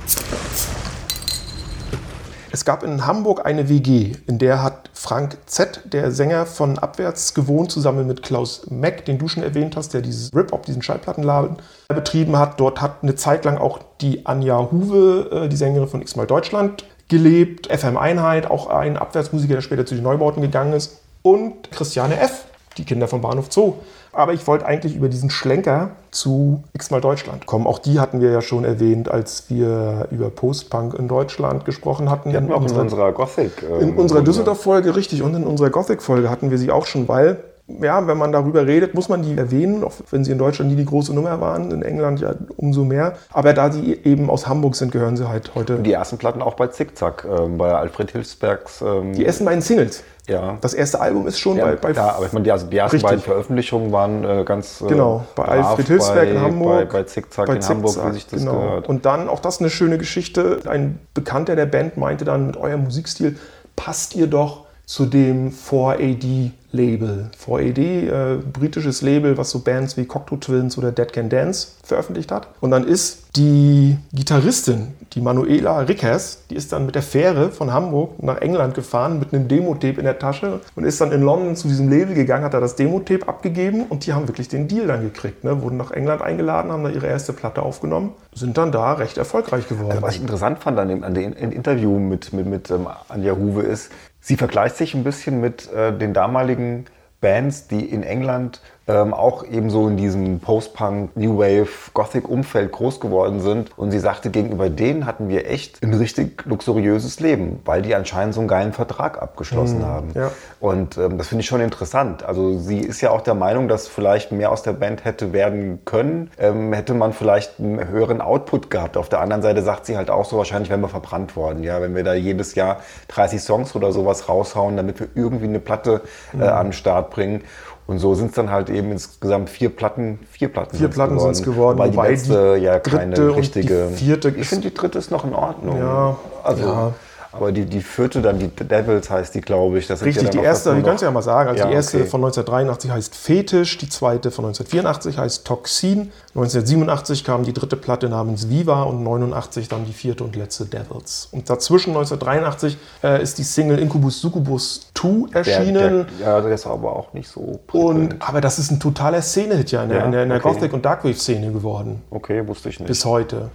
Es 2.51 2.65
gab 2.65 2.81
in 2.81 3.05
Hamburg 3.05 3.45
eine 3.45 3.69
WG, 3.69 4.13
in 4.25 4.39
der 4.39 4.63
hat 4.63 4.89
Frank 4.93 5.38
Z., 5.45 5.81
der 5.85 6.12
Sänger 6.12 6.47
von 6.47 6.79
Abwärts, 6.79 7.35
gewohnt, 7.35 7.71
zusammen 7.71 8.07
mit 8.07 8.23
Klaus 8.23 8.69
Meck, 8.71 9.05
den 9.05 9.19
du 9.19 9.27
schon 9.27 9.43
erwähnt 9.43 9.75
hast, 9.75 9.93
der 9.93 10.01
dieses 10.01 10.33
Rip-Op, 10.33 10.65
diesen 10.65 10.81
Schallplattenladen 10.81 11.57
betrieben 11.88 12.38
hat. 12.38 12.59
Dort 12.59 12.81
hat 12.81 13.03
eine 13.03 13.15
Zeit 13.15 13.45
lang 13.45 13.59
auch 13.59 13.79
die 14.01 14.25
Anja 14.25 14.71
Huwe, 14.71 15.29
äh, 15.45 15.49
die 15.49 15.55
Sängerin 15.55 15.88
von 15.88 16.01
X-Mal 16.01 16.25
Deutschland, 16.25 16.85
gelebt. 17.07 17.67
FM 17.67 17.97
Einheit, 17.97 18.49
auch 18.49 18.67
ein 18.67 18.97
Abwärtsmusiker, 18.97 19.53
der 19.53 19.62
später 19.62 19.85
zu 19.85 19.93
den 19.93 20.03
Neubauten 20.03 20.41
gegangen 20.41 20.73
ist. 20.73 21.01
Und 21.21 21.71
Christiane 21.71 22.19
F., 22.19 22.45
die 22.77 22.85
Kinder 22.85 23.07
vom 23.07 23.21
Bahnhof 23.21 23.51
Zoo. 23.51 23.75
Aber 24.11 24.33
ich 24.33 24.47
wollte 24.47 24.65
eigentlich 24.65 24.95
über 24.95 25.07
diesen 25.09 25.29
Schlenker 25.29 25.91
zu 26.11 26.63
X-mal 26.73 27.01
Deutschland 27.01 27.45
kommen. 27.45 27.67
Auch 27.67 27.79
die 27.79 27.99
hatten 27.99 28.21
wir 28.21 28.31
ja 28.31 28.41
schon 28.41 28.65
erwähnt, 28.65 29.09
als 29.09 29.49
wir 29.49 30.07
über 30.11 30.29
Post-Punk 30.29 30.95
in 30.95 31.07
Deutschland 31.07 31.65
gesprochen 31.65 32.09
hatten. 32.09 32.31
Die 32.31 32.35
hatten 32.35 32.47
wir 32.47 32.55
auch 32.55 32.65
in 32.65 32.75
unserer 32.75 33.11
Gothic. 33.11 33.63
Ähm, 33.63 33.89
in 33.89 33.95
unserer 33.95 34.21
Düsseldorf-Folge, 34.21 34.95
richtig. 34.95 35.21
Und 35.21 35.35
in 35.35 35.43
unserer 35.43 35.69
Gothic-Folge 35.69 36.29
hatten 36.29 36.49
wir 36.49 36.57
sie 36.57 36.71
auch 36.71 36.85
schon, 36.85 37.07
weil 37.07 37.37
ja, 37.82 38.08
wenn 38.08 38.17
man 38.17 38.32
darüber 38.32 38.65
redet, 38.65 38.93
muss 38.93 39.10
man 39.10 39.21
die 39.21 39.38
erwähnen, 39.38 39.84
auch 39.84 39.93
wenn 40.12 40.23
sie 40.23 40.32
in 40.32 40.38
Deutschland 40.38 40.71
nie 40.71 40.77
die 40.77 40.86
große 40.86 41.13
Nummer 41.13 41.39
waren, 41.39 41.71
in 41.71 41.82
England 41.82 42.19
ja 42.19 42.34
umso 42.58 42.84
mehr. 42.84 43.13
Aber 43.32 43.53
da 43.53 43.71
sie 43.71 43.93
eben 44.03 44.29
aus 44.29 44.47
Hamburg 44.47 44.75
sind, 44.75 44.91
gehören 44.91 45.17
sie 45.17 45.29
halt 45.29 45.53
heute. 45.55 45.77
Die 45.79 45.93
ersten 45.93 46.17
Platten 46.17 46.41
auch 46.41 46.55
bei 46.55 46.67
Zickzack, 46.67 47.25
äh, 47.25 47.47
bei 47.47 47.73
Alfred 47.73 48.12
Hilsbergs. 48.12 48.82
Ähm 48.82 49.13
die 49.13 49.25
ersten 49.25 49.45
beiden 49.45 49.62
Singles. 49.62 50.03
Ja. 50.27 50.58
Das 50.62 50.75
erste 50.75 51.01
Album 51.01 51.27
ist 51.27 51.39
schon 51.39 51.58
ja, 51.58 51.65
bei, 51.65 51.75
bei. 51.75 51.91
Ja, 51.91 52.15
aber 52.15 52.27
ich 52.27 52.34
meine, 52.34 52.43
die, 52.43 52.51
also 52.51 52.67
die 52.67 52.77
ersten 52.77 52.97
richtig. 52.97 53.10
beiden 53.10 53.23
Veröffentlichungen 53.23 53.91
waren 53.91 54.23
äh, 54.23 54.43
ganz. 54.45 54.82
Äh, 54.82 54.88
genau, 54.88 55.25
bei 55.36 55.45
Alfred 55.45 55.88
Hilsberg 55.88 56.25
bei, 56.25 56.32
in 56.32 56.41
Hamburg. 56.41 56.89
Bei, 56.89 56.99
bei 56.99 57.03
Zickzack 57.03 57.47
bei 57.47 57.55
in 57.55 57.62
Zickzack, 57.62 57.75
Hamburg, 57.77 58.10
wie 58.10 58.13
sich 58.13 58.27
das 58.27 58.39
genau. 58.39 58.53
gehört. 58.53 58.89
Und 58.89 59.05
dann, 59.05 59.27
auch 59.27 59.39
das 59.39 59.60
eine 59.60 59.69
schöne 59.69 59.97
Geschichte. 59.97 60.60
Ein 60.67 60.99
Bekannter 61.13 61.55
der 61.55 61.65
Band 61.65 61.97
meinte 61.97 62.25
dann, 62.25 62.47
mit 62.47 62.58
eurem 62.58 62.84
Musikstil 62.84 63.38
passt 63.75 64.15
ihr 64.15 64.27
doch 64.27 64.65
zu 64.89 65.06
dem 65.06 65.52
4AD 65.52 66.49
Label. 66.71 67.30
4AD, 67.38 68.08
äh, 68.08 68.38
britisches 68.38 69.04
Label, 69.04 69.38
was 69.38 69.52
so 69.52 69.60
Bands 69.60 69.97
wie 69.97 70.06
Cocteau 70.06 70.38
Twins 70.38 70.80
oder 70.80 70.91
Dead 70.91 71.13
Can 71.13 71.30
Dance 71.30 71.69
veröffentlicht 71.84 72.32
hat. 72.32 72.47
Und 72.60 72.71
dann 72.71 72.86
ist 72.86 73.19
die 73.36 73.97
Gitarristin, 74.13 74.88
die 75.13 75.21
Manuela 75.21 75.82
Rickers, 75.82 76.39
die 76.49 76.56
ist 76.56 76.73
dann 76.73 76.88
mit 76.88 76.95
der 76.95 77.04
Fähre 77.04 77.52
von 77.52 77.71
Hamburg 77.71 78.21
nach 78.23 78.38
England 78.41 78.73
gefahren 78.73 79.19
mit 79.19 79.32
einem 79.32 79.47
Demo-Tape 79.47 79.99
in 79.99 80.06
der 80.06 80.17
Tasche 80.17 80.60
und 80.75 80.84
ist 80.86 80.99
dann 80.99 81.12
in 81.12 81.21
London 81.21 81.56
zu 81.56 81.67
diesem 81.67 81.88
Label 81.89 82.15
gegangen, 82.15 82.43
hat 82.43 82.56
da 82.56 82.60
das 82.60 82.75
Demo-Tape 82.75 83.28
abgegeben 83.28 83.86
und 83.89 84.08
die 84.08 84.13
haben 84.13 84.28
wirklich 84.28 84.47
den 84.47 84.67
Deal 84.67 84.88
dann 84.88 85.04
gekriegt. 85.04 85.43
Ne? 85.43 85.62
Wurden 85.62 85.78
nach 85.78 85.91
England 85.91 86.23
eingeladen, 86.23 86.71
haben 86.71 86.84
da 86.84 86.89
ihre 86.89 87.08
erste 87.08 87.34
Platte 87.34 87.62
aufgenommen, 87.62 88.13
sind 88.34 88.58
dann 88.58 88.71
da 88.71 88.93
recht 88.93 89.19
erfolgreich 89.19 89.67
geworden. 89.67 89.91
Also 89.91 90.02
was 90.02 90.15
ich 90.15 90.21
interessant 90.21 90.60
fand 90.60 90.80
an 90.80 90.88
dem, 90.88 91.04
an 91.04 91.13
dem 91.13 91.34
Interview 91.34 91.99
mit, 91.99 92.34
mit, 92.34 92.47
mit 92.47 92.71
ähm, 92.71 92.88
Anja 93.08 93.36
Huwe 93.36 93.62
ist, 93.62 93.91
sie 94.29 94.37
vergleicht 94.37 94.77
sich 94.77 94.93
ein 94.93 95.03
bisschen 95.03 95.41
mit 95.41 95.73
äh, 95.73 95.91
den 95.91 96.13
damaligen 96.13 96.85
Bands, 97.19 97.67
die 97.67 97.83
in 97.83 98.03
England 98.03 98.61
ähm, 98.89 99.13
auch 99.13 99.45
eben 99.45 99.69
so 99.69 99.88
in 99.88 99.97
diesem 99.97 100.39
Post-Punk, 100.39 101.15
New 101.15 101.38
Wave, 101.38 101.69
Gothic-Umfeld 101.93 102.71
groß 102.71 102.99
geworden 102.99 103.39
sind. 103.39 103.78
Und 103.78 103.91
sie 103.91 103.99
sagte, 103.99 104.32
gegenüber 104.32 104.69
denen 104.69 105.06
hatten 105.06 105.30
wir 105.30 105.49
echt 105.49 105.84
ein 105.84 105.93
richtig 105.93 106.43
luxuriöses 106.45 107.19
Leben, 107.19 107.60
weil 107.65 107.84
die 107.84 107.93
anscheinend 107.93 108.34
so 108.34 108.39
einen 108.39 108.47
geilen 108.47 108.73
Vertrag 108.73 109.21
abgeschlossen 109.21 109.80
mhm, 109.80 109.86
haben. 109.86 110.12
Ja. 110.15 110.32
Und 110.60 110.97
ähm, 110.97 111.19
das 111.19 111.28
finde 111.28 111.43
ich 111.43 111.47
schon 111.47 111.62
interessant. 111.62 112.23
Also 112.23 112.58
sie 112.58 112.80
ist 112.80 113.02
ja 113.02 113.12
auch 113.12 113.21
der 113.21 113.36
Meinung, 113.36 113.67
dass 113.67 113.88
vielleicht 113.88 114.32
mehr 114.32 114.52
aus 114.52 114.63
der 114.63 114.73
Band 114.73 115.06
hätte 115.06 115.34
werden 115.34 115.86
können, 115.86 116.32
ähm, 116.39 116.73
hätte 116.73 116.95
man 116.95 117.13
vielleicht 117.13 117.60
einen 117.60 117.88
höheren 117.88 118.21
Output 118.21 118.71
gehabt. 118.71 118.97
Auf 118.97 119.08
der 119.08 119.21
anderen 119.21 119.43
Seite 119.43 119.62
sagt 119.62 119.86
sie 119.86 119.97
halt 119.97 120.10
auch 120.10 120.25
so, 120.25 120.38
wahrscheinlich 120.38 120.71
wären 120.71 120.82
wir 120.82 120.89
verbrannt 120.89 121.36
worden. 121.36 121.62
Ja, 121.62 121.80
wenn 121.80 121.95
wir 121.95 122.04
da 122.04 122.15
jedes 122.15 122.56
Jahr 122.56 122.78
30 123.10 123.39
Songs 123.39 123.75
oder 123.75 123.91
sowas 123.91 124.28
raushauen, 124.28 124.75
damit 124.78 124.99
wir 124.99 125.10
irgendwie 125.13 125.45
eine 125.45 125.60
Platte 125.60 126.02
äh, 126.34 126.38
mhm. 126.38 126.43
an 126.43 126.67
den 126.67 126.73
Start 126.73 127.12
bringen. 127.12 127.43
Und 127.89 127.97
so 127.97 128.13
sind 128.13 128.28
es 128.28 128.36
dann 128.36 128.52
halt 128.52 128.69
eben 128.69 128.91
insgesamt 128.91 129.49
vier 129.49 129.69
Platten, 129.69 130.19
vier 130.30 130.49
Platten, 130.49 130.78
vier 130.78 130.89
Platten 130.89 131.17
sind 131.17 131.32
es 131.32 131.41
geworden, 131.41 131.80
weil 131.80 131.89
die 131.89 131.97
letzte 131.97 132.56
ja 132.58 132.78
keine 132.78 133.36
richtige. 133.36 133.88
die 133.88 133.95
vierte 133.95 134.30
ich 134.30 134.47
finde 134.47 134.69
die 134.69 134.75
dritte 134.75 134.99
ist 134.99 135.10
noch 135.10 135.25
in 135.25 135.34
Ordnung. 135.34 135.80
Ja, 135.80 136.15
also 136.43 136.63
ja. 136.63 136.93
Aber 137.31 137.51
die, 137.51 137.65
die 137.65 137.81
vierte 137.81 138.21
dann, 138.21 138.39
die 138.39 138.47
Devils 138.47 139.09
heißt 139.09 139.35
die, 139.35 139.41
glaube 139.41 139.77
ich. 139.77 139.87
Das 139.87 140.03
Richtig, 140.03 140.23
ja 140.23 140.29
die 140.29 140.39
erste, 140.39 140.75
wir 140.75 140.81
können 140.81 140.95
es 140.95 141.01
ja 141.01 141.11
mal 141.11 141.21
sagen. 141.21 141.49
Also 141.49 141.63
ja, 141.63 141.69
die 141.69 141.75
erste 141.75 141.97
okay. 141.97 142.07
von 142.07 142.21
1983 142.21 142.91
heißt 142.91 143.15
Fetisch, 143.15 143.77
die 143.77 143.87
zweite 143.87 144.31
von 144.31 144.45
1984 144.45 145.17
heißt 145.17 145.45
Toxin. 145.45 146.11
1987 146.29 147.23
kam 147.23 147.43
die 147.43 147.53
dritte 147.53 147.75
Platte 147.75 148.09
namens 148.09 148.49
Viva 148.49 148.83
und 148.83 149.03
89 149.03 149.67
dann 149.67 149.85
die 149.85 149.93
vierte 149.93 150.23
und 150.23 150.35
letzte 150.35 150.65
Devils. 150.65 151.29
Und 151.31 151.49
dazwischen 151.49 151.89
1983 151.91 152.77
äh, 153.03 153.21
ist 153.21 153.37
die 153.37 153.43
Single 153.43 153.77
Incubus 153.77 154.21
Succubus 154.21 154.87
2 154.95 155.35
erschienen. 155.37 155.73
Der, 155.73 155.89
der, 155.89 156.05
ja, 156.19 156.41
der 156.41 156.51
ist 156.51 156.65
aber 156.65 156.95
auch 156.95 157.13
nicht 157.13 157.29
so. 157.29 157.59
Und, 157.71 158.15
aber 158.19 158.41
das 158.41 158.57
ist 158.57 158.71
ein 158.71 158.79
totaler 158.79 159.21
Szene-Hit 159.21 159.71
ja 159.71 159.83
in 159.83 159.89
der, 159.89 159.99
ja, 159.99 160.05
in 160.05 160.11
der, 160.11 160.23
in 160.23 160.29
der 160.29 160.37
okay. 160.39 160.53
Gothic- 160.53 160.73
und 160.73 160.83
Darkwave-Szene 160.83 161.51
geworden. 161.51 162.01
Okay, 162.09 162.47
wusste 162.47 162.69
ich 162.69 162.79
nicht. 162.79 162.87
Bis 162.87 163.05
heute. 163.05 163.49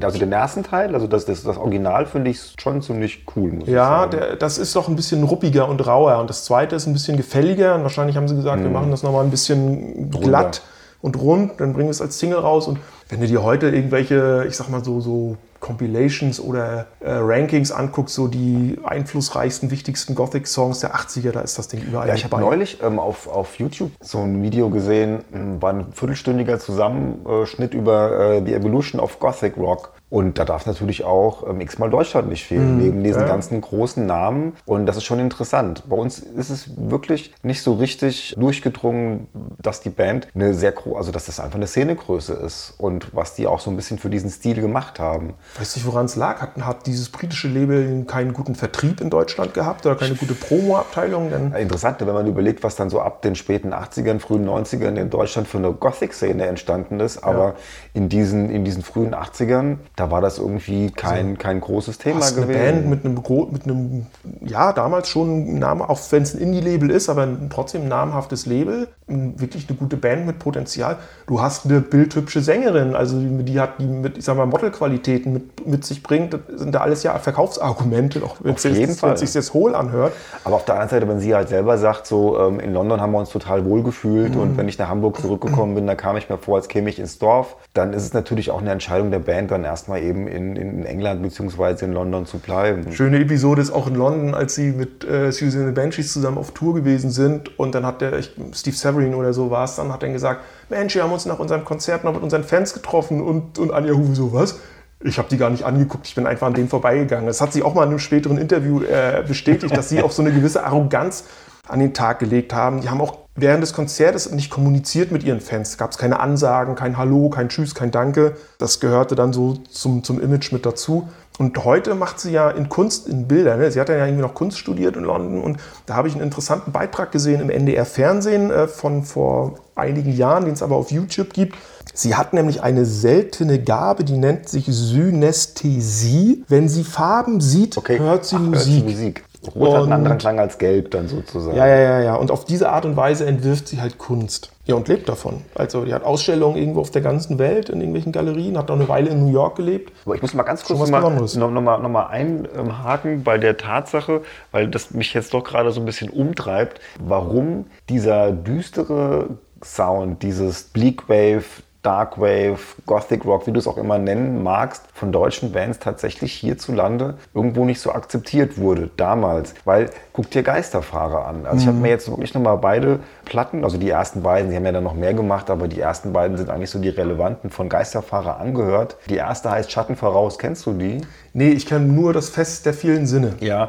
Den, 0.00 0.04
also 0.04 0.18
den 0.18 0.32
ersten 0.32 0.62
Teil, 0.62 0.94
also 0.94 1.06
das, 1.06 1.24
das, 1.24 1.42
das 1.42 1.56
Original 1.56 2.06
finde 2.06 2.30
ich 2.30 2.54
schon 2.60 2.82
ziemlich 2.82 3.24
cool. 3.36 3.52
Muss 3.52 3.68
ja, 3.68 4.06
der, 4.06 4.36
das 4.36 4.58
ist 4.58 4.74
doch 4.74 4.88
ein 4.88 4.96
bisschen 4.96 5.22
ruppiger 5.22 5.68
und 5.68 5.86
rauer. 5.86 6.18
Und 6.18 6.30
das 6.30 6.44
zweite 6.44 6.76
ist 6.76 6.86
ein 6.86 6.92
bisschen 6.92 7.16
gefälliger. 7.16 7.74
Und 7.74 7.82
wahrscheinlich 7.82 8.16
haben 8.16 8.28
sie 8.28 8.36
gesagt, 8.36 8.58
hm. 8.58 8.64
wir 8.64 8.70
machen 8.70 8.90
das 8.90 9.02
nochmal 9.02 9.24
ein 9.24 9.30
bisschen 9.30 10.10
glatt 10.10 10.62
und 11.02 11.16
rund. 11.20 11.52
Dann 11.58 11.72
bringen 11.72 11.88
wir 11.88 11.92
es 11.92 12.00
als 12.00 12.18
Single 12.18 12.38
raus. 12.38 12.66
Und 12.66 12.78
wenn 13.08 13.20
du 13.20 13.26
dir 13.26 13.42
heute 13.42 13.68
irgendwelche, 13.68 14.44
ich 14.48 14.56
sag 14.56 14.68
mal 14.68 14.84
so, 14.84 15.00
so 15.00 15.36
Compilations 15.60 16.40
oder 16.40 16.86
äh, 17.00 17.10
Rankings 17.12 17.70
anguckt, 17.70 18.10
so 18.10 18.26
die 18.26 18.78
einflussreichsten, 18.82 19.70
wichtigsten 19.70 20.14
Gothic-Songs 20.14 20.80
der 20.80 20.94
80er, 20.94 21.32
da 21.32 21.40
ist 21.40 21.58
das 21.58 21.68
Ding 21.68 21.82
überall 21.82 22.08
Ja, 22.08 22.14
ich 22.14 22.24
habe 22.24 22.40
neulich 22.40 22.82
ähm, 22.82 22.98
auf, 22.98 23.28
auf 23.28 23.58
YouTube 23.58 23.92
so 24.00 24.18
ein 24.18 24.42
Video 24.42 24.70
gesehen, 24.70 25.20
war 25.60 25.72
ein 25.72 25.92
viertelstündiger 25.92 26.58
Zusammenschnitt 26.58 27.74
über 27.74 28.36
äh, 28.36 28.42
The 28.44 28.54
Evolution 28.54 29.00
of 29.00 29.18
Gothic 29.20 29.56
Rock. 29.56 29.92
Und 30.10 30.38
da 30.38 30.44
darf 30.44 30.66
natürlich 30.66 31.04
auch 31.04 31.48
ähm, 31.48 31.60
x-mal 31.60 31.88
Deutschland 31.88 32.28
nicht 32.28 32.44
fehlen, 32.44 32.78
neben 32.78 33.04
diesen 33.04 33.22
ja. 33.22 33.28
ganzen 33.28 33.60
großen 33.60 34.04
Namen. 34.04 34.54
Und 34.66 34.86
das 34.86 34.96
ist 34.96 35.04
schon 35.04 35.20
interessant. 35.20 35.84
Bei 35.88 35.96
uns 35.96 36.18
ist 36.18 36.50
es 36.50 36.70
wirklich 36.76 37.32
nicht 37.44 37.62
so 37.62 37.74
richtig 37.74 38.34
durchgedrungen, 38.36 39.28
dass 39.62 39.80
die 39.80 39.90
Band 39.90 40.26
eine 40.34 40.52
sehr 40.52 40.72
große, 40.72 40.96
also 40.96 41.12
dass 41.12 41.26
das 41.26 41.38
einfach 41.38 41.54
eine 41.54 41.68
Szenegröße 41.68 42.34
ist 42.34 42.74
und 42.78 43.14
was 43.14 43.34
die 43.34 43.46
auch 43.46 43.60
so 43.60 43.70
ein 43.70 43.76
bisschen 43.76 43.98
für 43.98 44.10
diesen 44.10 44.30
Stil 44.30 44.60
gemacht 44.60 44.98
haben. 44.98 45.34
Weiß 45.56 45.76
nicht, 45.76 45.86
woran 45.86 46.06
es 46.06 46.16
lag. 46.16 46.40
Hat, 46.40 46.56
hat 46.60 46.86
dieses 46.86 47.08
britische 47.10 47.46
Label 47.46 48.04
keinen 48.04 48.32
guten 48.32 48.56
Vertrieb 48.56 49.00
in 49.00 49.10
Deutschland 49.10 49.54
gehabt 49.54 49.86
oder 49.86 49.94
keine 49.94 50.16
gute 50.16 50.34
Promo-Abteilung? 50.34 51.30
Interessant, 51.56 52.00
wenn 52.00 52.12
man 52.12 52.26
überlegt, 52.26 52.64
was 52.64 52.74
dann 52.74 52.90
so 52.90 53.00
ab 53.00 53.22
den 53.22 53.36
späten 53.36 53.72
80ern, 53.72 54.18
frühen 54.18 54.48
90ern 54.48 54.96
in 54.96 55.08
Deutschland 55.08 55.46
für 55.46 55.58
eine 55.58 55.72
Gothic-Szene 55.72 56.46
entstanden 56.46 56.98
ist. 56.98 57.22
Aber 57.22 57.54
in, 57.94 58.08
diesen, 58.08 58.50
in 58.50 58.64
diesen 58.64 58.82
frühen 58.82 59.14
80ern, 59.14 59.78
da 60.00 60.10
war 60.10 60.22
das 60.22 60.38
irgendwie 60.38 60.90
kein, 60.90 61.36
kein 61.36 61.60
großes 61.60 61.98
Thema 61.98 62.20
hast 62.20 62.34
eine 62.34 62.46
gewesen. 62.46 62.86
Band 62.86 62.88
mit 62.88 63.04
einem, 63.04 63.50
mit 63.52 63.64
einem, 63.64 64.06
ja, 64.40 64.72
damals 64.72 65.08
schon 65.10 65.56
ein 65.56 65.58
Name, 65.58 65.90
auch 65.90 66.00
wenn 66.10 66.22
es 66.22 66.32
ein 66.32 66.40
Indie-Label 66.40 66.90
ist, 66.90 67.10
aber 67.10 67.24
ein, 67.24 67.50
trotzdem 67.50 67.82
ein 67.82 67.88
namhaftes 67.88 68.46
Label, 68.46 68.88
wirklich 69.10 69.68
eine 69.68 69.76
gute 69.76 69.96
Band 69.96 70.26
mit 70.26 70.38
Potenzial. 70.38 70.96
Du 71.26 71.40
hast 71.40 71.66
eine 71.66 71.80
bildhübsche 71.80 72.40
Sängerin, 72.40 72.94
also 72.94 73.18
die, 73.18 73.44
die 73.44 73.60
hat 73.60 73.78
die 73.78 73.86
mit, 73.86 74.18
ich 74.18 74.24
sag 74.24 74.36
mal, 74.36 74.46
Modelqualitäten 74.46 75.32
mit, 75.32 75.66
mit 75.66 75.84
sich 75.84 76.02
bringt. 76.02 76.34
Das 76.34 76.40
sind 76.56 76.74
da 76.74 76.80
alles 76.80 77.02
ja 77.02 77.18
Verkaufsargumente, 77.18 78.22
auch 78.22 78.36
wenn 78.40 78.54
es 78.54 78.62
sich 78.62 79.34
jetzt 79.34 79.54
hohl 79.54 79.74
anhört. 79.74 80.12
Aber 80.44 80.56
auf 80.56 80.64
der 80.64 80.74
anderen 80.74 80.90
Seite, 80.90 81.08
wenn 81.08 81.20
sie 81.20 81.34
halt 81.34 81.48
selber 81.48 81.78
sagt, 81.78 82.06
so 82.06 82.38
ähm, 82.38 82.60
in 82.60 82.72
London 82.72 83.00
haben 83.00 83.12
wir 83.12 83.18
uns 83.18 83.30
total 83.30 83.64
wohl 83.64 83.82
gefühlt 83.82 84.34
Mhm. 84.34 84.40
und 84.40 84.56
wenn 84.56 84.68
ich 84.68 84.78
nach 84.78 84.88
Hamburg 84.88 85.20
zurückgekommen 85.20 85.74
bin, 85.74 85.86
da 85.86 85.94
kam 85.94 86.16
ich 86.16 86.28
mir 86.28 86.38
vor, 86.38 86.56
als 86.56 86.68
käme 86.68 86.90
ich 86.90 86.98
ins 86.98 87.18
Dorf, 87.18 87.56
dann 87.74 87.92
ist 87.92 88.02
es 88.04 88.12
natürlich 88.12 88.50
auch 88.50 88.60
eine 88.60 88.70
Entscheidung 88.70 89.10
der 89.10 89.18
Band, 89.18 89.50
dann 89.50 89.64
erstmal 89.64 90.02
eben 90.02 90.26
in, 90.26 90.56
in 90.56 90.84
England 90.84 91.22
bzw. 91.22 91.84
in 91.84 91.92
London 91.92 92.26
zu 92.26 92.38
bleiben. 92.38 92.92
Schöne 92.92 93.18
Episode 93.18 93.62
ist 93.62 93.70
auch 93.70 93.86
in 93.86 93.94
London, 93.94 94.34
als 94.34 94.54
sie 94.54 94.72
mit 94.72 95.04
äh, 95.04 95.30
Susan 95.32 95.66
the 95.66 95.72
Banshees 95.72 96.12
zusammen 96.12 96.38
auf 96.38 96.52
Tour 96.52 96.74
gewesen 96.74 97.10
sind. 97.10 97.58
Und 97.58 97.74
dann 97.74 97.86
hat 97.86 98.00
der, 98.00 98.18
ich, 98.18 98.30
Steve 98.52 98.76
Severin 98.76 98.99
oder 99.14 99.32
so 99.32 99.50
war 99.50 99.64
es, 99.64 99.76
dann 99.76 99.92
hat 99.92 100.02
er 100.02 100.10
gesagt, 100.10 100.42
Mensch, 100.68 100.94
wir 100.94 101.02
haben 101.02 101.12
uns 101.12 101.26
nach 101.26 101.38
unserem 101.38 101.64
Konzert 101.64 102.04
noch 102.04 102.12
mit 102.12 102.22
unseren 102.22 102.44
Fans 102.44 102.74
getroffen. 102.74 103.20
Und, 103.20 103.58
und 103.58 103.72
Anja 103.72 103.94
Huwe 103.94 104.14
so, 104.14 104.32
was? 104.32 104.56
Ich 105.02 105.18
habe 105.18 105.28
die 105.30 105.38
gar 105.38 105.48
nicht 105.50 105.64
angeguckt, 105.64 106.06
ich 106.06 106.14
bin 106.14 106.26
einfach 106.26 106.46
an 106.46 106.54
denen 106.54 106.68
vorbeigegangen. 106.68 107.26
Das 107.26 107.40
hat 107.40 107.52
sie 107.52 107.62
auch 107.62 107.74
mal 107.74 107.84
in 107.84 107.90
einem 107.90 107.98
späteren 107.98 108.36
Interview 108.36 108.82
äh, 108.82 109.24
bestätigt, 109.26 109.74
dass 109.74 109.88
sie 109.88 110.02
auch 110.02 110.10
so 110.10 110.20
eine 110.22 110.30
gewisse 110.30 110.62
Arroganz 110.64 111.24
an 111.66 111.80
den 111.80 111.94
Tag 111.94 112.18
gelegt 112.18 112.52
haben. 112.52 112.80
Die 112.80 112.90
haben 112.90 113.00
auch 113.00 113.18
während 113.34 113.62
des 113.62 113.72
Konzertes 113.72 114.30
nicht 114.30 114.50
kommuniziert 114.50 115.12
mit 115.12 115.22
ihren 115.24 115.40
Fans. 115.40 115.78
Gab 115.78 115.92
es 115.92 115.98
keine 115.98 116.20
Ansagen, 116.20 116.74
kein 116.74 116.98
Hallo, 116.98 117.30
kein 117.30 117.48
Tschüss, 117.48 117.74
kein 117.74 117.90
Danke. 117.90 118.36
Das 118.58 118.80
gehörte 118.80 119.14
dann 119.14 119.32
so 119.32 119.54
zum, 119.54 120.04
zum 120.04 120.20
Image 120.20 120.52
mit 120.52 120.66
dazu. 120.66 121.08
Und 121.40 121.64
heute 121.64 121.94
macht 121.94 122.20
sie 122.20 122.32
ja 122.32 122.50
in 122.50 122.68
Kunst, 122.68 123.08
in 123.08 123.26
Bildern. 123.26 123.60
Ne? 123.60 123.70
Sie 123.70 123.80
hat 123.80 123.88
ja 123.88 123.96
irgendwie 123.96 124.20
noch 124.20 124.34
Kunst 124.34 124.58
studiert 124.58 124.94
in 124.94 125.04
London 125.04 125.40
und 125.40 125.56
da 125.86 125.94
habe 125.94 126.06
ich 126.06 126.12
einen 126.12 126.22
interessanten 126.22 126.70
Beitrag 126.70 127.12
gesehen 127.12 127.40
im 127.40 127.48
NDR-Fernsehen 127.48 128.50
äh, 128.50 128.68
von 128.68 129.04
vor 129.04 129.54
einigen 129.74 130.14
Jahren, 130.14 130.44
den 130.44 130.52
es 130.52 130.62
aber 130.62 130.76
auf 130.76 130.90
YouTube 130.90 131.32
gibt. 131.32 131.56
Sie 131.94 132.14
hat 132.14 132.34
nämlich 132.34 132.62
eine 132.62 132.84
seltene 132.84 133.58
Gabe, 133.58 134.04
die 134.04 134.18
nennt 134.18 134.50
sich 134.50 134.66
Synästhesie. 134.66 136.44
Wenn 136.46 136.68
sie 136.68 136.84
Farben 136.84 137.40
sieht, 137.40 137.74
hört 137.88 138.26
sie 138.26 138.36
Ach, 138.36 138.40
Musik. 138.40 138.84
Musik. 138.84 139.24
Rot 139.54 139.68
hat 139.68 139.74
einen 139.74 139.82
Und- 139.84 139.92
anderen 139.92 140.18
Klang 140.18 140.38
als 140.38 140.58
Gelb 140.58 140.90
dann 140.90 141.08
sozusagen. 141.08 141.56
Ja, 141.56 141.66
ja, 141.66 141.78
ja, 141.78 142.00
ja. 142.02 142.14
Und 142.14 142.30
auf 142.30 142.44
diese 142.44 142.68
Art 142.70 142.84
und 142.84 142.96
Weise 142.96 143.24
entwirft 143.26 143.68
sie 143.68 143.80
halt 143.80 143.96
Kunst. 143.96 144.52
Ja, 144.66 144.74
und 144.74 144.86
lebt 144.86 145.08
davon. 145.08 145.42
Also, 145.54 145.84
die 145.84 145.94
hat 145.94 146.04
Ausstellungen 146.04 146.56
irgendwo 146.56 146.80
auf 146.80 146.90
der 146.90 147.00
ganzen 147.02 147.38
Welt, 147.38 147.70
in 147.70 147.80
irgendwelchen 147.80 148.12
Galerien, 148.12 148.58
hat 148.58 148.70
auch 148.70 148.74
eine 148.76 148.88
Weile 148.88 149.10
in 149.10 149.24
New 149.24 149.32
York 149.32 149.56
gelebt. 149.56 149.92
Aber 150.04 150.14
ich 150.14 150.22
muss 150.22 150.34
mal 150.34 150.42
ganz 150.42 150.62
kurz 150.64 150.78
was 150.78 150.90
noch 150.90 151.00
mal, 151.00 151.08
Besonderes. 151.08 151.36
noch, 151.36 151.50
noch 151.50 151.62
mal, 151.62 151.78
noch 151.78 151.88
mal 151.88 152.06
einhaken 152.06 153.22
bei 153.24 153.38
der 153.38 153.56
Tatsache, 153.56 154.20
weil 154.52 154.68
das 154.68 154.92
mich 154.92 155.14
jetzt 155.14 155.34
doch 155.34 155.42
gerade 155.42 155.70
so 155.70 155.80
ein 155.80 155.86
bisschen 155.86 156.10
umtreibt, 156.10 156.80
warum 157.02 157.66
dieser 157.88 158.32
düstere 158.32 159.28
Sound, 159.64 160.22
dieses 160.22 160.64
Bleak 160.64 161.08
Wave, 161.08 161.44
Dark 161.82 162.20
Wave, 162.20 162.58
Gothic 162.86 163.24
Rock, 163.24 163.46
wie 163.46 163.52
du 163.52 163.58
es 163.58 163.66
auch 163.66 163.78
immer 163.78 163.98
nennen 163.98 164.42
magst, 164.42 164.84
von 164.92 165.12
deutschen 165.12 165.52
Bands 165.52 165.78
tatsächlich 165.78 166.32
hierzulande 166.32 167.14
irgendwo 167.34 167.64
nicht 167.64 167.80
so 167.80 167.92
akzeptiert 167.92 168.58
wurde 168.58 168.90
damals. 168.96 169.54
Weil 169.64 169.90
guck 170.12 170.30
dir 170.30 170.42
Geisterfahrer 170.42 171.26
an. 171.26 171.46
Also 171.46 171.62
ich 171.62 171.66
habe 171.66 171.78
mir 171.78 171.88
jetzt 171.88 172.10
wirklich 172.10 172.34
nochmal 172.34 172.58
beide 172.58 173.00
Platten, 173.24 173.64
also 173.64 173.78
die 173.78 173.88
ersten 173.88 174.22
beiden, 174.22 174.50
sie 174.50 174.56
haben 174.56 174.66
ja 174.66 174.72
dann 174.72 174.84
noch 174.84 174.94
mehr 174.94 175.14
gemacht, 175.14 175.48
aber 175.48 175.68
die 175.68 175.80
ersten 175.80 176.12
beiden 176.12 176.36
sind 176.36 176.50
eigentlich 176.50 176.70
so 176.70 176.78
die 176.78 176.90
relevanten 176.90 177.48
von 177.50 177.68
Geisterfahrer 177.68 178.38
angehört. 178.38 178.96
Die 179.08 179.16
erste 179.16 179.50
heißt 179.50 179.72
Schatten 179.72 179.96
voraus, 179.96 180.38
kennst 180.38 180.66
du 180.66 180.72
die? 180.74 181.00
Nee, 181.32 181.50
ich 181.50 181.66
kenne 181.66 181.86
nur 181.86 182.12
das 182.12 182.28
Fest 182.28 182.66
der 182.66 182.74
vielen 182.74 183.06
Sinne. 183.06 183.36
Ja, 183.40 183.68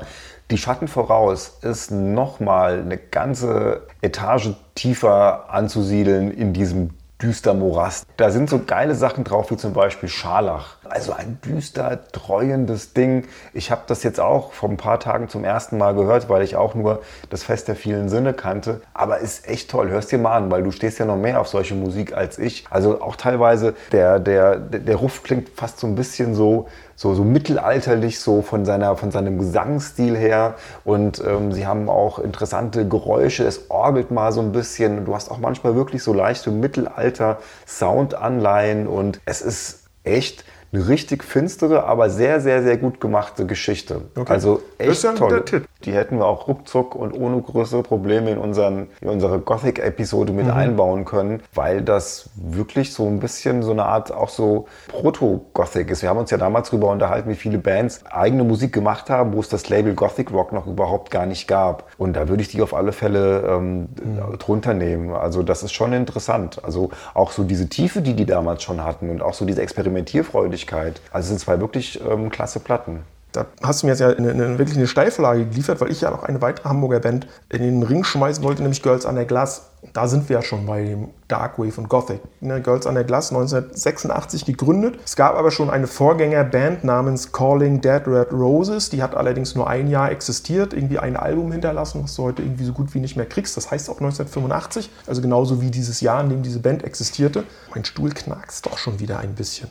die 0.51 0.57
Schatten 0.57 0.89
voraus 0.89 1.59
ist 1.61 1.91
nochmal 1.91 2.81
eine 2.81 2.97
ganze 2.97 3.83
Etage 4.01 4.49
tiefer 4.75 5.45
anzusiedeln 5.49 6.29
in 6.29 6.51
diesem 6.51 6.89
düster 7.21 7.53
Morast. 7.53 8.05
Da 8.17 8.29
sind 8.31 8.49
so 8.49 8.59
geile 8.65 8.95
Sachen 8.95 9.23
drauf, 9.23 9.51
wie 9.51 9.57
zum 9.57 9.73
Beispiel 9.73 10.09
Scharlach. 10.09 10.77
Also 10.83 11.13
ein 11.13 11.39
düster, 11.45 11.99
treuendes 12.11 12.93
Ding. 12.93 13.25
Ich 13.53 13.71
habe 13.71 13.83
das 13.87 14.03
jetzt 14.03 14.19
auch 14.19 14.51
vor 14.53 14.69
ein 14.69 14.77
paar 14.77 14.99
Tagen 14.99 15.29
zum 15.29 15.43
ersten 15.43 15.77
Mal 15.77 15.93
gehört, 15.93 16.29
weil 16.29 16.41
ich 16.41 16.55
auch 16.55 16.75
nur 16.75 17.01
das 17.29 17.43
Fest 17.43 17.67
der 17.67 17.75
vielen 17.75 18.09
Sinne 18.09 18.33
kannte. 18.33 18.81
Aber 18.93 19.19
ist 19.19 19.47
echt 19.47 19.69
toll. 19.69 19.89
Hörst 19.89 20.11
dir 20.11 20.17
mal 20.17 20.35
an, 20.35 20.51
weil 20.51 20.63
du 20.63 20.71
stehst 20.71 20.99
ja 20.99 21.05
noch 21.05 21.17
mehr 21.17 21.39
auf 21.39 21.47
solche 21.47 21.75
Musik 21.75 22.13
als 22.15 22.37
ich. 22.37 22.65
Also 22.69 23.01
auch 23.01 23.15
teilweise, 23.15 23.75
der, 23.91 24.19
der, 24.19 24.57
der 24.57 24.95
Ruff 24.95 25.23
klingt 25.23 25.49
fast 25.49 25.79
so 25.79 25.87
ein 25.87 25.95
bisschen 25.95 26.35
so, 26.35 26.67
so, 27.01 27.15
so 27.15 27.23
mittelalterlich, 27.23 28.19
so 28.19 28.43
von, 28.43 28.63
seiner, 28.63 28.95
von 28.95 29.09
seinem 29.09 29.39
Gesangsstil 29.39 30.15
her. 30.15 30.53
Und 30.83 31.19
ähm, 31.25 31.51
sie 31.51 31.65
haben 31.65 31.89
auch 31.89 32.19
interessante 32.19 32.87
Geräusche. 32.87 33.43
Es 33.43 33.71
orgelt 33.71 34.11
mal 34.11 34.31
so 34.31 34.41
ein 34.41 34.51
bisschen. 34.51 35.03
Du 35.05 35.15
hast 35.15 35.31
auch 35.31 35.39
manchmal 35.39 35.73
wirklich 35.73 36.03
so 36.03 36.13
leichte 36.13 36.51
Mittelalter-Soundanleihen. 36.51 38.85
Und 38.85 39.19
es 39.25 39.41
ist 39.41 39.85
echt 40.03 40.45
eine 40.71 40.87
richtig 40.87 41.23
finstere, 41.23 41.85
aber 41.85 42.11
sehr, 42.11 42.39
sehr, 42.39 42.61
sehr 42.61 42.77
gut 42.77 43.01
gemachte 43.01 43.47
Geschichte. 43.47 44.03
Okay. 44.15 44.31
Also 44.31 44.61
Das 44.77 44.85
echt 44.85 44.97
ist 44.97 45.03
ja 45.03 45.09
ein 45.09 45.15
toll. 45.15 45.43
Tipp. 45.43 45.65
Die 45.85 45.93
hätten 45.93 46.17
wir 46.17 46.25
auch 46.25 46.47
ruckzuck 46.47 46.95
und 46.95 47.13
ohne 47.13 47.41
größere 47.41 47.83
Probleme 47.83 48.31
in, 48.31 48.37
unseren, 48.37 48.87
in 49.01 49.09
unsere 49.09 49.39
Gothic-Episode 49.39 50.31
Mhm. 50.31 50.37
mit 50.37 50.49
einbauen 50.49 51.05
können, 51.05 51.41
weil 51.53 51.81
das 51.81 52.29
wirklich 52.35 52.93
so 52.93 53.07
ein 53.07 53.19
bisschen 53.19 53.63
so 53.63 53.71
eine 53.71 53.85
Art 53.85 54.11
auch 54.13 54.29
so 54.29 54.67
Proto-Gothic 54.89 55.89
ist. 55.91 56.01
Wir 56.01 56.09
haben 56.09 56.17
uns 56.19 56.31
ja 56.31 56.37
damals 56.37 56.69
darüber 56.69 56.89
unterhalten, 56.89 57.29
wie 57.29 57.35
viele 57.35 57.57
Bands 57.57 58.03
eigene 58.09 58.43
Musik 58.43 58.71
gemacht 58.73 59.09
haben, 59.09 59.33
wo 59.33 59.39
es 59.39 59.49
das 59.49 59.67
Label 59.69 59.93
Gothic 59.93 60.31
Rock 60.31 60.51
noch 60.53 60.67
überhaupt 60.67 61.11
gar 61.11 61.25
nicht 61.25 61.47
gab. 61.47 61.85
Und 61.97 62.15
da 62.15 62.27
würde 62.29 62.41
ich 62.41 62.49
die 62.49 62.61
auf 62.61 62.73
alle 62.73 62.91
Fälle 62.91 63.41
ähm, 63.47 63.89
Mhm. 64.01 64.37
drunter 64.39 64.73
nehmen. 64.73 65.13
Also 65.13 65.43
das 65.43 65.63
ist 65.63 65.73
schon 65.73 65.93
interessant. 65.93 66.63
Also 66.63 66.89
auch 67.13 67.31
so 67.31 67.43
diese 67.43 67.67
Tiefe, 67.67 68.01
die 68.01 68.13
die 68.15 68.25
damals 68.25 68.63
schon 68.63 68.83
hatten 68.83 69.09
und 69.09 69.21
auch 69.21 69.33
so 69.33 69.45
diese 69.45 69.61
Experimentierfreudigkeit. 69.61 71.01
Also 71.11 71.23
es 71.25 71.27
sind 71.29 71.39
zwei 71.39 71.59
wirklich 71.59 71.99
ähm, 72.09 72.29
klasse 72.29 72.59
Platten. 72.59 72.99
Da 73.31 73.45
hast 73.63 73.81
du 73.81 73.87
mir 73.87 73.93
jetzt 73.93 73.99
ja 73.99 74.09
eine, 74.09 74.31
eine, 74.31 74.59
wirklich 74.59 74.77
eine 74.77 74.87
Steilvorlage 74.87 75.45
geliefert, 75.45 75.79
weil 75.79 75.91
ich 75.91 76.01
ja 76.01 76.11
noch 76.11 76.23
eine 76.23 76.41
weitere 76.41 76.67
Hamburger 76.67 76.99
Band 76.99 77.27
in 77.49 77.61
den 77.61 77.83
Ring 77.83 78.03
schmeißen 78.03 78.43
wollte, 78.43 78.61
nämlich 78.61 78.83
Girls 78.83 79.05
Under 79.05 79.23
Glass. 79.23 79.67
Da 79.93 80.07
sind 80.07 80.29
wir 80.29 80.35
ja 80.35 80.41
schon 80.43 80.65
bei 80.65 80.83
dem 80.83 81.09
Dark 81.27 81.57
Wave 81.57 81.79
und 81.79 81.89
Gothic. 81.89 82.21
Ne, 82.41 82.61
Girls 82.61 82.85
Under 82.85 83.03
Glass 83.03 83.31
1986 83.31 84.45
gegründet. 84.45 84.99
Es 85.05 85.15
gab 85.15 85.35
aber 85.35 85.49
schon 85.49 85.69
eine 85.69 85.87
Vorgängerband 85.87 86.83
namens 86.83 87.31
Calling 87.31 87.81
Dead 87.81 88.05
Red 88.05 88.31
Roses. 88.31 88.89
Die 88.89 89.01
hat 89.01 89.15
allerdings 89.15 89.55
nur 89.55 89.67
ein 89.67 89.87
Jahr 89.87 90.11
existiert, 90.11 90.73
irgendwie 90.73 90.99
ein 90.99 91.15
Album 91.15 91.51
hinterlassen, 91.51 92.03
was 92.03 92.15
du 92.15 92.23
heute 92.23 92.41
irgendwie 92.41 92.65
so 92.65 92.73
gut 92.73 92.93
wie 92.93 92.99
nicht 92.99 93.15
mehr 93.15 93.25
kriegst. 93.25 93.55
Das 93.55 93.71
heißt 93.71 93.89
auch 93.89 93.99
1985, 94.01 94.91
also 95.07 95.21
genauso 95.21 95.61
wie 95.61 95.71
dieses 95.71 96.01
Jahr, 96.01 96.21
in 96.21 96.29
dem 96.29 96.43
diese 96.43 96.59
Band 96.59 96.83
existierte. 96.83 97.45
Mein 97.73 97.85
Stuhl 97.85 98.11
knackst 98.11 98.65
doch 98.65 98.77
schon 98.77 98.99
wieder 98.99 99.19
ein 99.19 99.33
bisschen. 99.35 99.69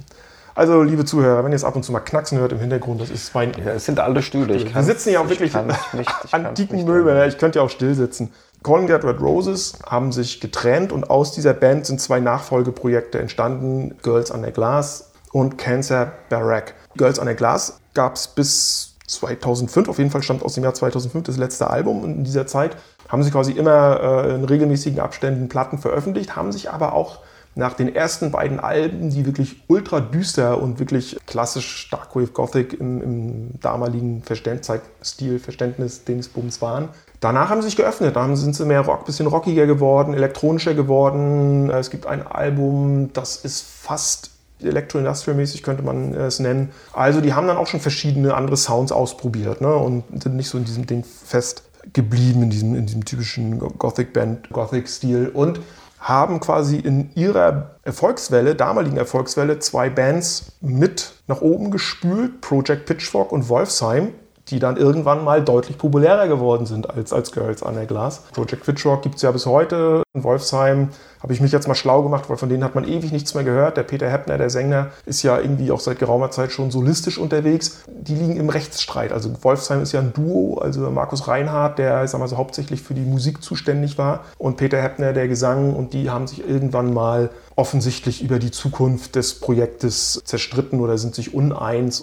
Also, 0.54 0.82
liebe 0.82 1.04
Zuhörer, 1.04 1.44
wenn 1.44 1.52
ihr 1.52 1.56
es 1.56 1.64
ab 1.64 1.76
und 1.76 1.84
zu 1.84 1.92
mal 1.92 2.00
knacksen 2.00 2.38
hört 2.38 2.52
im 2.52 2.58
Hintergrund, 2.58 3.00
das 3.00 3.10
ist 3.10 3.34
mein 3.34 3.52
Ja, 3.54 3.72
es 3.72 3.84
sind 3.84 4.00
alle 4.00 4.22
Stühle. 4.22 4.54
Ich 4.54 4.74
wir 4.74 4.82
sitzen 4.82 5.10
ja 5.10 5.20
auch 5.20 5.30
ich 5.30 5.40
wirklich 5.40 5.54
nicht, 5.92 6.08
antiken 6.32 6.84
Möbeln. 6.84 7.16
Ja, 7.16 7.26
ich 7.26 7.38
könnte 7.38 7.58
ja 7.58 7.64
auch 7.64 7.70
still 7.70 7.94
sitzen. 7.94 8.32
Dead 8.62 9.04
Red 9.04 9.20
Roses 9.20 9.78
haben 9.86 10.12
sich 10.12 10.40
getrennt 10.40 10.92
und 10.92 11.08
aus 11.08 11.32
dieser 11.32 11.54
Band 11.54 11.86
sind 11.86 12.00
zwei 12.00 12.20
Nachfolgeprojekte 12.20 13.18
entstanden: 13.18 13.96
Girls 14.02 14.30
Under 14.30 14.50
Glass 14.50 15.12
und 15.32 15.56
Cancer 15.56 16.12
Barack. 16.28 16.74
Girls 16.96 17.18
Under 17.18 17.34
Glass 17.34 17.80
gab 17.94 18.16
es 18.16 18.28
bis 18.28 18.96
2005, 19.06 19.88
auf 19.88 19.98
jeden 19.98 20.10
Fall 20.10 20.22
stammt 20.22 20.42
aus 20.44 20.54
dem 20.54 20.64
Jahr 20.64 20.74
2005 20.74 21.26
das 21.26 21.36
letzte 21.36 21.68
Album. 21.68 22.02
Und 22.02 22.16
in 22.18 22.24
dieser 22.24 22.46
Zeit 22.46 22.76
haben 23.08 23.22
sie 23.22 23.30
quasi 23.30 23.52
immer 23.52 24.24
äh, 24.24 24.34
in 24.34 24.44
regelmäßigen 24.44 25.00
Abständen 25.00 25.48
Platten 25.48 25.78
veröffentlicht, 25.78 26.36
haben 26.36 26.52
sich 26.52 26.70
aber 26.70 26.92
auch 26.92 27.18
nach 27.54 27.74
den 27.74 27.94
ersten 27.94 28.30
beiden 28.30 28.60
Alben, 28.60 29.10
die 29.10 29.26
wirklich 29.26 29.62
ultra 29.66 30.00
düster 30.00 30.62
und 30.62 30.78
wirklich 30.78 31.16
klassisch 31.26 31.88
Darkwave 31.90 32.28
Gothic 32.28 32.78
im, 32.78 33.02
im 33.02 33.60
damaligen 33.60 34.22
Verständ 34.22 34.64
Zeitstil, 34.64 35.38
Verständnis, 35.38 36.04
Dingsbums 36.04 36.62
waren. 36.62 36.88
Danach 37.18 37.50
haben 37.50 37.60
sie 37.60 37.68
sich 37.68 37.76
geöffnet, 37.76 38.16
dann 38.16 38.34
sind 38.36 38.56
sie 38.56 38.64
mehr 38.64 38.80
Rock, 38.80 39.04
bisschen 39.04 39.26
rockiger 39.26 39.66
geworden, 39.66 40.14
elektronischer 40.14 40.74
geworden. 40.74 41.68
Es 41.70 41.90
gibt 41.90 42.06
ein 42.06 42.26
Album, 42.26 43.12
das 43.12 43.36
ist 43.36 43.62
fast 43.62 44.30
Elektro-Industrial-mäßig 44.62 45.62
könnte 45.62 45.82
man 45.82 46.14
es 46.14 46.38
nennen. 46.38 46.70
Also 46.92 47.20
die 47.20 47.34
haben 47.34 47.46
dann 47.46 47.56
auch 47.56 47.66
schon 47.66 47.80
verschiedene 47.80 48.34
andere 48.34 48.56
Sounds 48.56 48.92
ausprobiert 48.92 49.60
ne? 49.60 49.74
und 49.74 50.04
sind 50.22 50.36
nicht 50.36 50.48
so 50.48 50.58
in 50.58 50.64
diesem 50.64 50.86
Ding 50.86 51.04
fest 51.04 51.62
geblieben, 51.92 52.42
in 52.42 52.50
diesem, 52.50 52.74
in 52.74 52.86
diesem 52.86 53.04
typischen 53.04 53.58
Gothic-Band, 53.58 54.50
Gothic-Stil 54.50 55.30
und 55.32 55.60
haben 56.00 56.40
quasi 56.40 56.78
in 56.78 57.10
ihrer 57.14 57.76
Erfolgswelle, 57.82 58.54
damaligen 58.54 58.96
Erfolgswelle, 58.96 59.58
zwei 59.58 59.90
Bands 59.90 60.52
mit 60.60 61.12
nach 61.26 61.42
oben 61.42 61.70
gespült, 61.70 62.40
Project 62.40 62.86
Pitchfork 62.86 63.32
und 63.32 63.48
Wolfsheim, 63.48 64.14
die 64.50 64.58
dann 64.58 64.76
irgendwann 64.76 65.24
mal 65.24 65.42
deutlich 65.42 65.78
populärer 65.78 66.28
geworden 66.28 66.66
sind 66.66 66.90
als, 66.90 67.12
als 67.12 67.32
Girls 67.32 67.62
Under 67.62 67.86
Glass. 67.86 68.22
Project 68.32 68.64
Pitchfork 68.64 69.02
gibt 69.02 69.16
es 69.16 69.22
ja 69.22 69.30
bis 69.30 69.46
heute. 69.46 70.02
In 70.14 70.24
Wolfsheim 70.24 70.88
habe 71.22 71.32
ich 71.32 71.40
mich 71.40 71.52
jetzt 71.52 71.68
mal 71.68 71.74
schlau 71.74 72.02
gemacht, 72.02 72.28
weil 72.28 72.36
von 72.36 72.48
denen 72.48 72.64
hat 72.64 72.74
man 72.74 72.88
ewig 72.88 73.12
nichts 73.12 73.34
mehr 73.34 73.44
gehört. 73.44 73.76
Der 73.76 73.82
Peter 73.82 74.10
Heppner, 74.10 74.38
der 74.38 74.50
Sänger, 74.50 74.88
ist 75.06 75.22
ja 75.22 75.38
irgendwie 75.38 75.70
auch 75.70 75.80
seit 75.80 75.98
geraumer 75.98 76.30
Zeit 76.30 76.50
schon 76.50 76.70
solistisch 76.70 77.18
unterwegs. 77.18 77.82
Die 77.86 78.14
liegen 78.14 78.36
im 78.36 78.48
Rechtsstreit. 78.48 79.12
Also 79.12 79.30
Wolfsheim 79.42 79.82
ist 79.82 79.92
ja 79.92 80.00
ein 80.00 80.12
Duo, 80.12 80.58
also 80.58 80.90
Markus 80.90 81.28
Reinhardt, 81.28 81.78
der 81.78 82.08
sag 82.08 82.20
mal 82.20 82.28
so, 82.28 82.38
hauptsächlich 82.38 82.82
für 82.82 82.94
die 82.94 83.02
Musik 83.02 83.42
zuständig 83.42 83.98
war, 83.98 84.24
und 84.38 84.56
Peter 84.56 84.80
Heppner, 84.80 85.12
der 85.12 85.28
Gesang. 85.28 85.74
Und 85.74 85.92
die 85.92 86.10
haben 86.10 86.26
sich 86.26 86.46
irgendwann 86.48 86.92
mal 86.92 87.30
offensichtlich 87.54 88.22
über 88.22 88.38
die 88.38 88.50
Zukunft 88.50 89.14
des 89.14 89.38
Projektes 89.38 90.20
zerstritten 90.24 90.80
oder 90.80 90.96
sind 90.98 91.14
sich 91.14 91.34
uneins. 91.34 92.02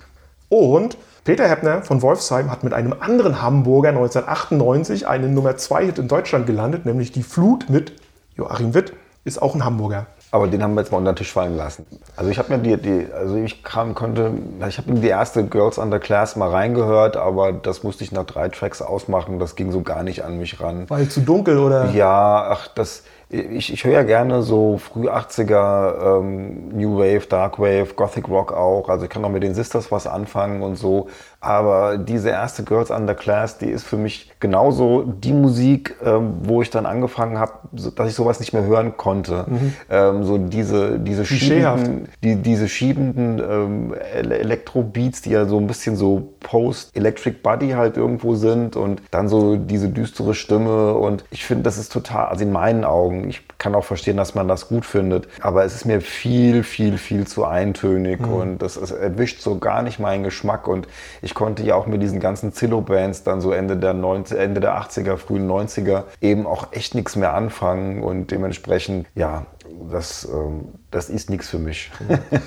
Und 0.50 0.98
Peter 1.28 1.50
Heppner 1.50 1.82
von 1.82 2.02
Wolfsheim 2.02 2.50
hat 2.50 2.64
mit 2.64 2.72
einem 2.72 2.96
anderen 3.02 3.42
Hamburger 3.42 3.90
1998 3.90 5.10
einen 5.10 5.34
Nummer 5.34 5.58
2 5.58 5.88
Hit 5.88 6.00
in 6.00 6.08
Deutschland 6.08 6.48
gelandet, 6.48 6.86
nämlich 6.86 7.12
Die 7.12 7.22
Flut 7.22 7.70
mit 7.70 7.92
Joachim 8.38 8.74
Witt, 8.74 8.94
ist 9.26 9.42
auch 9.42 9.54
ein 9.54 9.66
Hamburger. 9.66 10.06
Aber 10.32 10.48
den 10.48 10.64
haben 10.64 10.74
wir 10.76 10.82
jetzt 10.84 10.94
mal 10.94 11.00
unter 11.00 11.12
den 11.12 11.18
Tisch 11.18 11.34
fallen 11.34 11.58
lassen. 11.58 11.86
Also 12.16 12.32
ich 12.32 12.38
habe 12.40 12.56
mir 12.56 12.60
die, 12.60 12.78
die, 12.82 13.08
also 13.14 13.36
ich 13.36 13.62
kam, 13.62 13.94
konnte, 13.94 14.32
ich 14.70 14.78
habe 14.78 14.90
in 14.90 15.02
die 15.02 15.10
erste 15.10 15.46
Girls 15.46 15.78
Under 15.78 16.00
Class 16.00 16.38
mal 16.38 16.50
reingehört, 16.50 17.18
aber 17.18 17.52
das 17.52 17.84
musste 17.84 18.06
ich 18.06 18.14
nach 18.14 18.24
drei 18.24 18.48
Tracks 18.48 18.82
ausmachen. 18.82 19.38
Das 19.38 19.58
ging 19.58 19.74
so 19.74 19.82
gar 19.82 20.04
nicht 20.04 20.24
an 20.24 20.38
mich 20.38 20.62
ran. 20.62 20.90
Weil 20.90 21.10
zu 21.10 21.20
dunkel 21.20 21.58
oder? 21.58 21.90
Ja, 21.90 22.48
ach, 22.52 22.70
das, 22.74 23.04
ich, 23.30 23.74
ich 23.74 23.84
höre 23.84 23.94
ja 23.94 24.04
gerne 24.04 24.42
so 24.42 24.78
früh 24.78 25.10
80er 25.10 26.20
ähm, 26.20 26.70
New 26.70 26.98
Wave, 26.98 27.28
Dark 27.28 27.60
Wave, 27.60 27.94
Gothic 27.96 28.30
Rock 28.30 28.54
auch. 28.54 28.88
Also 28.88 29.06
ich 29.06 29.10
kann 29.10 29.24
auch 29.26 29.30
mit 29.30 29.44
den 29.44 29.54
Sisters 29.54 29.92
was 29.92 30.08
anfangen 30.08 30.62
und 30.62 30.78
so. 30.78 31.08
Aber 31.40 31.98
diese 31.98 32.30
erste 32.30 32.64
Girls 32.64 32.90
Under 32.90 33.14
Class, 33.14 33.58
die 33.58 33.68
ist 33.68 33.84
für 33.84 33.98
mich 33.98 34.34
genauso 34.40 35.04
die 35.04 35.34
Musik, 35.34 35.96
ähm, 36.04 36.34
wo 36.42 36.62
ich 36.62 36.72
dann 36.72 36.86
angefangen 36.86 37.38
habe, 37.38 37.54
so, 37.76 37.92
dass 37.92 38.10
ich 38.10 38.16
sowas 38.16 38.40
nicht 38.40 38.54
mehr 38.54 38.64
hören 38.64 38.98
konnte. 38.98 39.46
Mhm. 39.48 39.74
Ähm, 39.90 40.24
so 40.24 40.38
diese, 40.38 41.00
diese 41.00 41.26
schiebenden, 41.26 42.10
die, 42.24 42.38
diese 42.38 42.68
schiebenden 42.68 43.40
ähm, 43.40 43.94
Elektrobeats, 43.94 45.22
die 45.22 45.32
ja 45.32 45.46
so 45.46 45.58
ein 45.58 45.68
bisschen 45.68 45.96
so 45.96 46.34
Post-Electric 46.40 47.38
Body 47.44 47.70
halt 47.72 47.98
irgendwo 47.98 48.36
sind 48.36 48.76
und 48.76 49.02
dann 49.12 49.30
so 49.30 49.58
diese 49.58 49.90
düstere 49.90 50.34
Stimme. 50.34 50.94
Und 50.96 51.24
ich 51.30 51.46
finde, 51.46 51.64
das 51.64 51.78
ist 51.78 51.92
total, 51.92 52.28
also 52.28 52.44
in 52.44 52.52
meinen 52.52 52.84
Augen, 52.84 53.17
ich 53.26 53.48
kann 53.58 53.76
auch 53.76 53.84
verstehen, 53.84 54.18
dass 54.18 54.36
man 54.36 54.48
das 54.48 54.68
gut 54.68 54.86
findet, 54.86 55.28
aber 55.42 55.64
es 55.64 55.76
ist 55.76 55.86
mir 55.86 56.02
viel, 56.02 56.64
viel, 56.64 56.98
viel 56.98 57.28
zu 57.28 57.46
eintönig 57.46 58.20
mhm. 58.20 58.34
und 58.34 58.58
das, 58.60 58.80
das 58.80 58.92
erwischt 58.92 59.42
so 59.42 59.58
gar 59.58 59.82
nicht 59.82 60.00
meinen 60.00 60.24
Geschmack. 60.24 60.68
Und 60.68 60.88
ich 61.22 61.34
konnte 61.34 61.64
ja 61.64 61.76
auch 61.76 61.88
mit 61.88 62.02
diesen 62.02 62.20
ganzen 62.20 62.54
Zillow-Bands 62.54 63.24
dann 63.24 63.42
so 63.42 63.52
Ende 63.52 63.78
der, 63.78 63.94
90, 63.94 64.38
Ende 64.38 64.60
der 64.60 64.80
80er, 64.80 65.18
frühen 65.18 65.50
90er 65.50 66.04
eben 66.22 66.46
auch 66.46 66.68
echt 66.72 66.96
nichts 66.96 67.16
mehr 67.16 67.34
anfangen 67.34 68.04
und 68.04 68.32
dementsprechend, 68.32 69.08
ja, 69.16 69.46
das, 69.92 70.28
ähm, 70.32 70.70
das 70.92 71.10
ist 71.10 71.30
nichts 71.30 71.50
für 71.50 71.60
mich. 71.60 71.92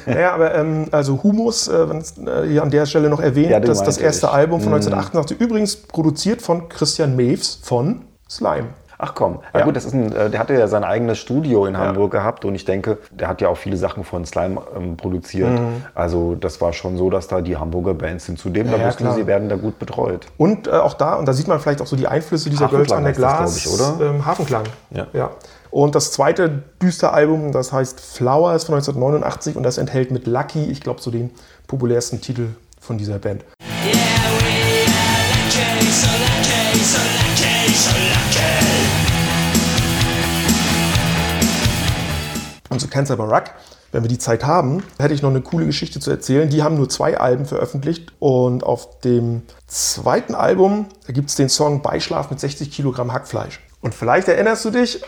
Naja, 0.06 0.32
aber 0.32 0.54
ähm, 0.54 0.86
also 0.90 1.22
Humus, 1.22 1.68
äh, 1.68 1.82
äh, 1.82 2.48
hier 2.48 2.62
an 2.62 2.70
der 2.70 2.86
Stelle 2.86 3.08
noch 3.08 3.20
erwähnt, 3.20 3.50
ja, 3.50 3.60
das, 3.60 3.82
das 3.82 3.98
erste 3.98 4.26
ich. 4.26 4.32
Album 4.32 4.60
von 4.60 4.72
1988, 4.72 5.38
mhm. 5.38 5.44
übrigens 5.44 5.76
produziert 5.76 6.42
von 6.42 6.68
Christian 6.68 7.16
Maves 7.16 7.60
von 7.62 8.04
Slime. 8.28 8.68
Ach 9.02 9.14
komm, 9.14 9.38
ja, 9.54 9.60
ja. 9.60 9.64
gut, 9.64 9.76
das 9.76 9.86
ist 9.86 9.94
ein, 9.94 10.14
äh, 10.14 10.28
der 10.28 10.38
hatte 10.38 10.52
ja 10.52 10.68
sein 10.68 10.84
eigenes 10.84 11.16
Studio 11.18 11.64
in 11.64 11.78
Hamburg 11.78 12.12
ja. 12.12 12.20
gehabt 12.20 12.44
und 12.44 12.54
ich 12.54 12.66
denke, 12.66 12.98
der 13.10 13.28
hat 13.28 13.40
ja 13.40 13.48
auch 13.48 13.56
viele 13.56 13.78
Sachen 13.78 14.04
von 14.04 14.26
Slime 14.26 14.60
ähm, 14.76 14.98
produziert. 14.98 15.58
Mhm. 15.58 15.84
Also 15.94 16.34
das 16.34 16.60
war 16.60 16.74
schon 16.74 16.98
so, 16.98 17.08
dass 17.08 17.26
da 17.26 17.40
die 17.40 17.56
Hamburger 17.56 17.94
Bands 17.94 18.26
sind. 18.26 18.38
Zudem, 18.38 18.70
ja, 18.70 18.76
da 18.76 18.86
wussten 18.86 19.04
klar. 19.04 19.14
sie 19.14 19.26
werden 19.26 19.48
da 19.48 19.56
gut 19.56 19.78
betreut. 19.78 20.26
Und 20.36 20.66
äh, 20.66 20.72
auch 20.72 20.92
da, 20.92 21.14
und 21.14 21.26
da 21.26 21.32
sieht 21.32 21.48
man 21.48 21.60
vielleicht 21.60 21.80
auch 21.80 21.86
so 21.86 21.96
die 21.96 22.08
Einflüsse 22.08 22.50
dieser 22.50 22.68
Girls 22.68 22.92
an 22.92 23.04
der 23.04 23.14
Glas. 23.14 23.54
Das, 23.54 23.66
ich, 23.66 23.72
oder? 23.72 24.10
Ähm, 24.10 24.26
Hafenklang. 24.26 24.64
Ja. 24.90 25.06
ja. 25.14 25.30
Und 25.70 25.94
das 25.94 26.12
zweite 26.12 26.62
düster 26.82 27.14
Album, 27.14 27.52
das 27.52 27.72
heißt 27.72 28.00
Flowers 28.00 28.64
von 28.64 28.74
1989 28.74 29.56
und 29.56 29.62
das 29.62 29.78
enthält 29.78 30.10
mit 30.10 30.26
Lucky, 30.26 30.64
ich 30.64 30.82
glaube, 30.82 31.00
so 31.00 31.10
den 31.10 31.30
populärsten 31.66 32.20
Titel 32.20 32.48
von 32.78 32.98
dieser 32.98 33.18
Band. 33.18 33.44
Yeah, 33.86 34.49
So 42.80 42.88
Cancer 42.88 43.16
Barack, 43.16 43.54
wenn 43.92 44.02
wir 44.02 44.08
die 44.08 44.18
Zeit 44.18 44.44
haben, 44.44 44.82
hätte 44.98 45.14
ich 45.14 45.22
noch 45.22 45.30
eine 45.30 45.40
coole 45.40 45.66
Geschichte 45.66 46.00
zu 46.00 46.10
erzählen. 46.10 46.48
Die 46.48 46.62
haben 46.62 46.76
nur 46.76 46.88
zwei 46.88 47.18
Alben 47.18 47.46
veröffentlicht 47.46 48.12
und 48.18 48.64
auf 48.64 49.00
dem 49.00 49.42
zweiten 49.66 50.34
Album 50.34 50.86
gibt 51.08 51.28
es 51.28 51.36
den 51.36 51.48
Song 51.48 51.82
Beischlaf 51.82 52.30
mit 52.30 52.40
60 52.40 52.70
Kilogramm 52.70 53.12
Hackfleisch. 53.12 53.60
Und 53.80 53.94
vielleicht 53.94 54.28
erinnerst 54.28 54.64
du 54.64 54.70
dich 54.70 55.02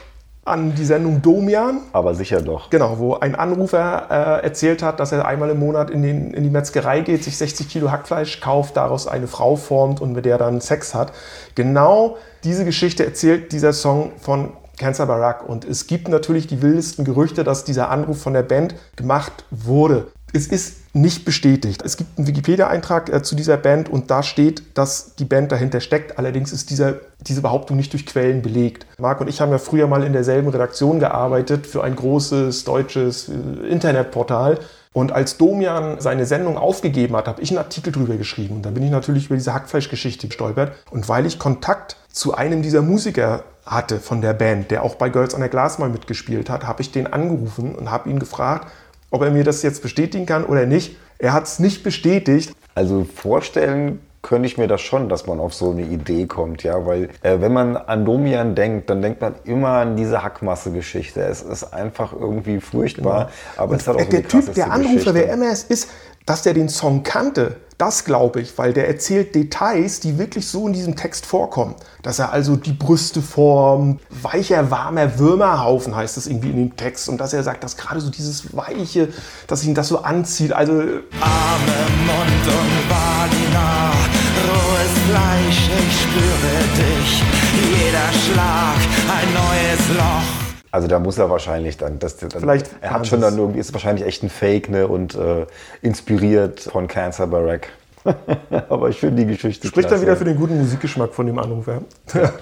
an 0.44 0.74
die 0.74 0.84
Sendung 0.84 1.22
Domian. 1.22 1.82
Aber 1.92 2.14
sicher 2.14 2.42
doch. 2.42 2.70
Genau, 2.70 2.98
wo 2.98 3.14
ein 3.14 3.36
Anrufer 3.36 4.06
äh, 4.10 4.44
erzählt 4.44 4.82
hat, 4.82 4.98
dass 4.98 5.12
er 5.12 5.24
einmal 5.24 5.50
im 5.50 5.60
Monat 5.60 5.90
in, 5.90 6.02
den, 6.02 6.34
in 6.34 6.42
die 6.42 6.50
Metzgerei 6.50 7.00
geht, 7.00 7.22
sich 7.22 7.36
60 7.36 7.68
Kilo 7.68 7.92
Hackfleisch 7.92 8.40
kauft, 8.40 8.76
daraus 8.76 9.06
eine 9.06 9.28
Frau 9.28 9.54
formt 9.54 10.00
und 10.00 10.12
mit 10.12 10.24
der 10.24 10.38
dann 10.38 10.60
Sex 10.60 10.94
hat. 10.94 11.12
Genau 11.54 12.16
diese 12.42 12.64
Geschichte 12.64 13.04
erzählt 13.04 13.52
dieser 13.52 13.72
Song 13.72 14.12
von 14.20 14.50
Cancer 14.82 15.06
Barack. 15.06 15.48
Und 15.48 15.64
es 15.64 15.86
gibt 15.86 16.08
natürlich 16.08 16.48
die 16.48 16.60
wildesten 16.60 17.04
Gerüchte, 17.04 17.44
dass 17.44 17.62
dieser 17.62 17.90
Anruf 17.90 18.20
von 18.20 18.32
der 18.32 18.42
Band 18.42 18.74
gemacht 18.96 19.44
wurde. 19.50 20.08
Es 20.32 20.48
ist 20.48 20.94
nicht 20.94 21.24
bestätigt. 21.24 21.82
Es 21.84 21.96
gibt 21.96 22.18
einen 22.18 22.26
Wikipedia-Eintrag 22.26 23.12
äh, 23.12 23.22
zu 23.22 23.36
dieser 23.36 23.56
Band 23.56 23.88
und 23.88 24.10
da 24.10 24.22
steht, 24.22 24.76
dass 24.76 25.14
die 25.14 25.24
Band 25.24 25.52
dahinter 25.52 25.80
steckt. 25.80 26.18
Allerdings 26.18 26.52
ist 26.52 26.70
dieser, 26.70 26.96
diese 27.20 27.42
Behauptung 27.42 27.76
nicht 27.76 27.92
durch 27.92 28.06
Quellen 28.06 28.42
belegt. 28.42 28.86
Marc 28.98 29.20
und 29.20 29.28
ich 29.28 29.40
haben 29.40 29.52
ja 29.52 29.58
früher 29.58 29.86
mal 29.86 30.02
in 30.02 30.12
derselben 30.12 30.48
Redaktion 30.48 30.98
gearbeitet 30.98 31.66
für 31.66 31.84
ein 31.84 31.94
großes 31.94 32.64
deutsches 32.64 33.28
äh, 33.28 33.68
Internetportal. 33.68 34.58
Und 34.94 35.12
als 35.12 35.38
Domian 35.38 36.00
seine 36.00 36.26
Sendung 36.26 36.58
aufgegeben 36.58 37.16
hat, 37.16 37.28
habe 37.28 37.40
ich 37.40 37.50
einen 37.50 37.58
Artikel 37.58 37.92
drüber 37.92 38.16
geschrieben. 38.16 38.56
Und 38.56 38.66
da 38.66 38.70
bin 38.70 38.82
ich 38.82 38.90
natürlich 38.90 39.26
über 39.26 39.36
diese 39.36 39.54
Hackfleischgeschichte 39.54 40.28
gestolpert. 40.28 40.72
Und 40.90 41.08
weil 41.08 41.24
ich 41.24 41.38
Kontakt 41.38 41.96
zu 42.10 42.34
einem 42.34 42.62
dieser 42.62 42.82
Musiker 42.82 43.44
hatte 43.64 44.00
von 44.00 44.20
der 44.20 44.32
Band, 44.32 44.70
der 44.70 44.82
auch 44.82 44.96
bei 44.96 45.08
Girls 45.08 45.34
on 45.34 45.42
the 45.42 45.48
Glass 45.48 45.78
mal 45.78 45.88
mitgespielt 45.88 46.50
hat, 46.50 46.66
habe 46.66 46.82
ich 46.82 46.90
den 46.92 47.06
angerufen 47.06 47.74
und 47.74 47.90
habe 47.90 48.10
ihn 48.10 48.18
gefragt, 48.18 48.68
ob 49.10 49.22
er 49.22 49.30
mir 49.30 49.44
das 49.44 49.62
jetzt 49.62 49.82
bestätigen 49.82 50.26
kann 50.26 50.44
oder 50.44 50.66
nicht. 50.66 50.96
Er 51.18 51.32
hat 51.32 51.44
es 51.44 51.58
nicht 51.58 51.84
bestätigt. 51.84 52.52
Also 52.74 53.04
vorstellen 53.04 54.00
könnte 54.22 54.46
ich 54.46 54.56
mir 54.56 54.68
das 54.68 54.80
schon, 54.80 55.08
dass 55.08 55.26
man 55.26 55.40
auf 55.40 55.52
so 55.52 55.72
eine 55.72 55.82
Idee 55.82 56.26
kommt, 56.26 56.62
ja, 56.62 56.86
weil 56.86 57.10
äh, 57.22 57.40
wenn 57.40 57.52
man 57.52 57.76
an 57.76 58.04
Domian 58.04 58.54
denkt, 58.54 58.88
dann 58.88 59.02
denkt 59.02 59.20
man 59.20 59.34
immer 59.44 59.68
an 59.68 59.96
diese 59.96 60.22
Hackmasse-Geschichte. 60.22 61.20
Es 61.20 61.42
ist 61.42 61.64
einfach 61.74 62.12
irgendwie 62.12 62.60
furchtbar, 62.60 63.24
genau. 63.24 63.62
aber 63.64 63.76
es 63.76 63.88
hat 63.88 63.96
auch 63.96 64.00
so 64.00 64.10
der 64.10 64.26
Typ, 64.26 64.54
der 64.54 64.70
Anrufer, 64.70 64.94
Geschichte. 64.94 65.14
wer 65.14 65.32
immer 65.32 65.50
es 65.50 65.64
ist, 65.64 65.90
dass 66.26 66.42
der 66.42 66.54
den 66.54 66.68
Song 66.68 67.02
kannte, 67.02 67.56
das 67.82 68.04
glaube 68.04 68.40
ich, 68.40 68.56
weil 68.58 68.72
der 68.72 68.86
erzählt 68.86 69.34
Details, 69.34 69.98
die 69.98 70.16
wirklich 70.16 70.46
so 70.46 70.68
in 70.68 70.72
diesem 70.72 70.94
Text 70.94 71.26
vorkommen. 71.26 71.74
Dass 72.02 72.20
er 72.20 72.30
also 72.30 72.54
die 72.54 72.72
Brüste 72.72 73.20
formt, 73.20 74.00
weicher, 74.08 74.70
warmer 74.70 75.18
Würmerhaufen 75.18 75.96
heißt 75.96 76.16
das 76.16 76.28
irgendwie 76.28 76.50
in 76.50 76.56
dem 76.56 76.76
Text. 76.76 77.08
Und 77.08 77.18
dass 77.18 77.32
er 77.32 77.42
sagt, 77.42 77.64
dass 77.64 77.76
gerade 77.76 78.00
so 78.00 78.08
dieses 78.10 78.56
Weiche, 78.56 79.08
dass 79.48 79.64
ihn 79.64 79.74
das 79.74 79.88
so 79.88 80.02
anzieht. 80.02 80.52
Also 80.52 80.74
Arme, 80.74 81.78
Mund 82.06 82.46
und 82.46 82.88
Vagina, 82.88 83.90
rohes 84.46 84.92
Fleisch, 85.08 85.70
ich 85.80 86.02
spüre 86.02 86.54
dich. 86.76 87.22
Jeder 87.84 88.12
Schlag, 88.12 88.76
ein 89.08 89.32
neues 89.34 89.98
Loch. 89.98 90.41
Also 90.72 90.88
da 90.88 90.98
muss 90.98 91.18
er 91.18 91.28
wahrscheinlich 91.28 91.76
dann, 91.76 91.98
das, 91.98 92.16
dann 92.16 92.30
Vielleicht 92.30 92.70
er 92.80 92.92
hat 92.92 93.06
schon 93.06 93.20
dann 93.20 93.36
irgendwie, 93.36 93.60
ist 93.60 93.74
wahrscheinlich 93.74 94.06
echt 94.06 94.22
ein 94.22 94.30
Fake 94.30 94.70
ne, 94.70 94.88
und 94.88 95.14
äh, 95.14 95.46
inspiriert 95.82 96.60
von 96.60 96.88
Cancer 96.88 97.26
Barack. 97.26 97.68
Aber 98.70 98.88
ich 98.88 98.98
finde 98.98 99.24
die 99.24 99.32
Geschichte 99.32 99.68
Spricht 99.68 99.88
klasse. 99.88 99.96
dann 99.96 100.02
wieder 100.02 100.16
für 100.16 100.24
den 100.24 100.36
guten 100.36 100.58
Musikgeschmack 100.58 101.12
von 101.12 101.26
dem 101.26 101.38
Anrufer. 101.38 101.82
Ja. 102.14 102.32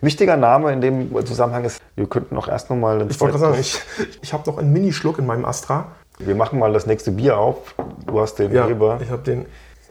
Wichtiger 0.00 0.38
Name 0.38 0.72
in 0.72 0.80
dem 0.80 1.26
Zusammenhang 1.26 1.64
ist, 1.64 1.80
wir 1.96 2.06
könnten 2.06 2.34
noch 2.34 2.48
erst 2.48 2.70
noch 2.70 2.76
mal 2.76 3.06
Ich 3.10 3.20
wollte 3.20 3.38
gerade 3.38 3.52
sagen, 3.52 3.60
ich, 3.60 3.78
ich 4.22 4.32
habe 4.32 4.48
noch 4.50 4.56
einen 4.58 4.72
Minischluck 4.72 5.18
in 5.18 5.26
meinem 5.26 5.44
Astra. 5.44 5.88
Wir 6.18 6.34
machen 6.34 6.58
mal 6.58 6.72
das 6.72 6.86
nächste 6.86 7.10
Bier 7.10 7.38
auf. 7.38 7.74
Du 8.06 8.20
hast 8.20 8.38
den 8.38 8.52
Heber. 8.52 8.98
ich 9.02 9.10
habe 9.10 9.22
den. 9.22 9.44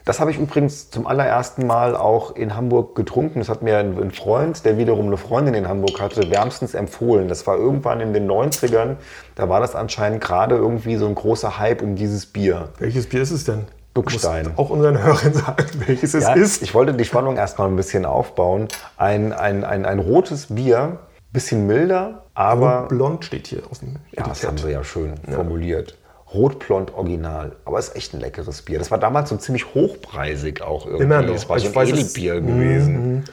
Das 0.05 0.19
habe 0.19 0.29
ich 0.29 0.37
übrigens 0.37 0.91
zum 0.91 1.07
allerersten 1.07 1.65
Mal 1.65 1.95
auch 1.95 2.35
in 2.35 2.55
Hamburg 2.55 2.95
getrunken. 2.95 3.39
Das 3.39 3.49
hat 3.49 3.63
mir 3.63 3.79
ein, 3.79 3.99
ein 3.99 4.11
Freund, 4.11 4.63
der 4.63 4.77
wiederum 4.77 5.07
eine 5.07 5.17
Freundin 5.17 5.55
in 5.55 5.67
Hamburg 5.67 5.99
hatte, 5.99 6.29
wärmstens 6.29 6.75
empfohlen. 6.75 7.27
Das 7.27 7.47
war 7.47 7.57
irgendwann 7.57 8.01
in 8.01 8.13
den 8.13 8.29
90ern. 8.29 8.97
Da 9.33 9.49
war 9.49 9.59
das 9.59 9.73
anscheinend 9.73 10.21
gerade 10.21 10.55
irgendwie 10.55 10.97
so 10.97 11.07
ein 11.07 11.15
großer 11.15 11.57
Hype 11.57 11.81
um 11.81 11.95
dieses 11.95 12.27
Bier. 12.27 12.69
Welches 12.77 13.09
Bier 13.09 13.23
ist 13.23 13.31
es 13.31 13.45
denn? 13.45 13.65
Duckstein. 13.95 14.51
Auch 14.57 14.69
unseren 14.69 15.01
Hörern 15.01 15.33
sagen, 15.33 15.65
welches 15.87 16.13
es 16.13 16.23
Ja, 16.23 16.33
ist. 16.33 16.61
Ich 16.61 16.75
wollte 16.75 16.93
die 16.93 17.05
Spannung 17.05 17.37
erstmal 17.37 17.67
ein 17.67 17.75
bisschen 17.75 18.05
aufbauen. 18.05 18.67
Ein, 18.97 19.33
ein, 19.33 19.63
ein, 19.63 19.85
ein 19.85 19.99
rotes 19.99 20.53
Bier, 20.53 20.99
bisschen 21.31 21.65
milder, 21.65 22.25
aber 22.35 22.87
Blond 22.89 23.25
steht 23.25 23.47
hier 23.47 23.63
auf 23.71 23.79
dem 23.79 23.95
Ja, 24.11 24.23
das 24.27 24.45
haben 24.45 24.57
sie 24.57 24.69
ja 24.69 24.83
schön 24.83 25.15
formuliert. 25.31 25.97
Rotblond 26.33 26.93
Original. 26.95 27.55
Aber 27.65 27.79
ist 27.79 27.95
echt 27.95 28.13
ein 28.13 28.19
leckeres 28.19 28.61
Bier. 28.63 28.79
Das 28.79 28.91
war 28.91 28.97
damals 28.97 29.29
so 29.29 29.37
ziemlich 29.37 29.73
hochpreisig 29.73 30.61
auch 30.61 30.85
irgendwie. 30.85 31.03
Immer 31.03 31.21
noch. 31.21 31.33
Das 31.33 31.47
war 31.49 31.59
so 31.59 31.67
Ich 31.69 31.77
ein 31.77 31.83
es- 31.83 31.91
Mhm, 31.91 31.97
Eli-Bier 31.99 32.41
gewesen. 32.41 33.23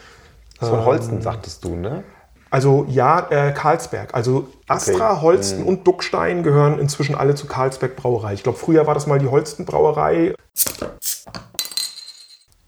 Das 0.60 0.70
war 0.70 0.84
Holsten, 0.84 1.22
sagtest 1.22 1.64
du, 1.64 1.74
ne? 1.74 2.04
Also 2.50 2.84
ja, 2.88 3.26
äh, 3.30 3.52
Karlsberg. 3.52 4.14
Also 4.14 4.46
Astra, 4.68 4.92
Okay. 5.12 5.16
Mhm. 5.16 5.22
Holsten 5.22 5.62
und 5.64 5.86
Duckstein 5.86 6.42
gehören 6.42 6.78
inzwischen 6.78 7.14
alle 7.14 7.34
zu 7.34 7.46
Karlsberg 7.46 7.96
Brauerei. 7.96 8.34
Ich 8.34 8.42
glaube, 8.42 8.58
früher 8.58 8.86
war 8.86 8.92
das 8.94 9.06
mal 9.06 9.18
die 9.18 9.26
Holsten 9.28 9.64
Brauerei. 9.64 10.34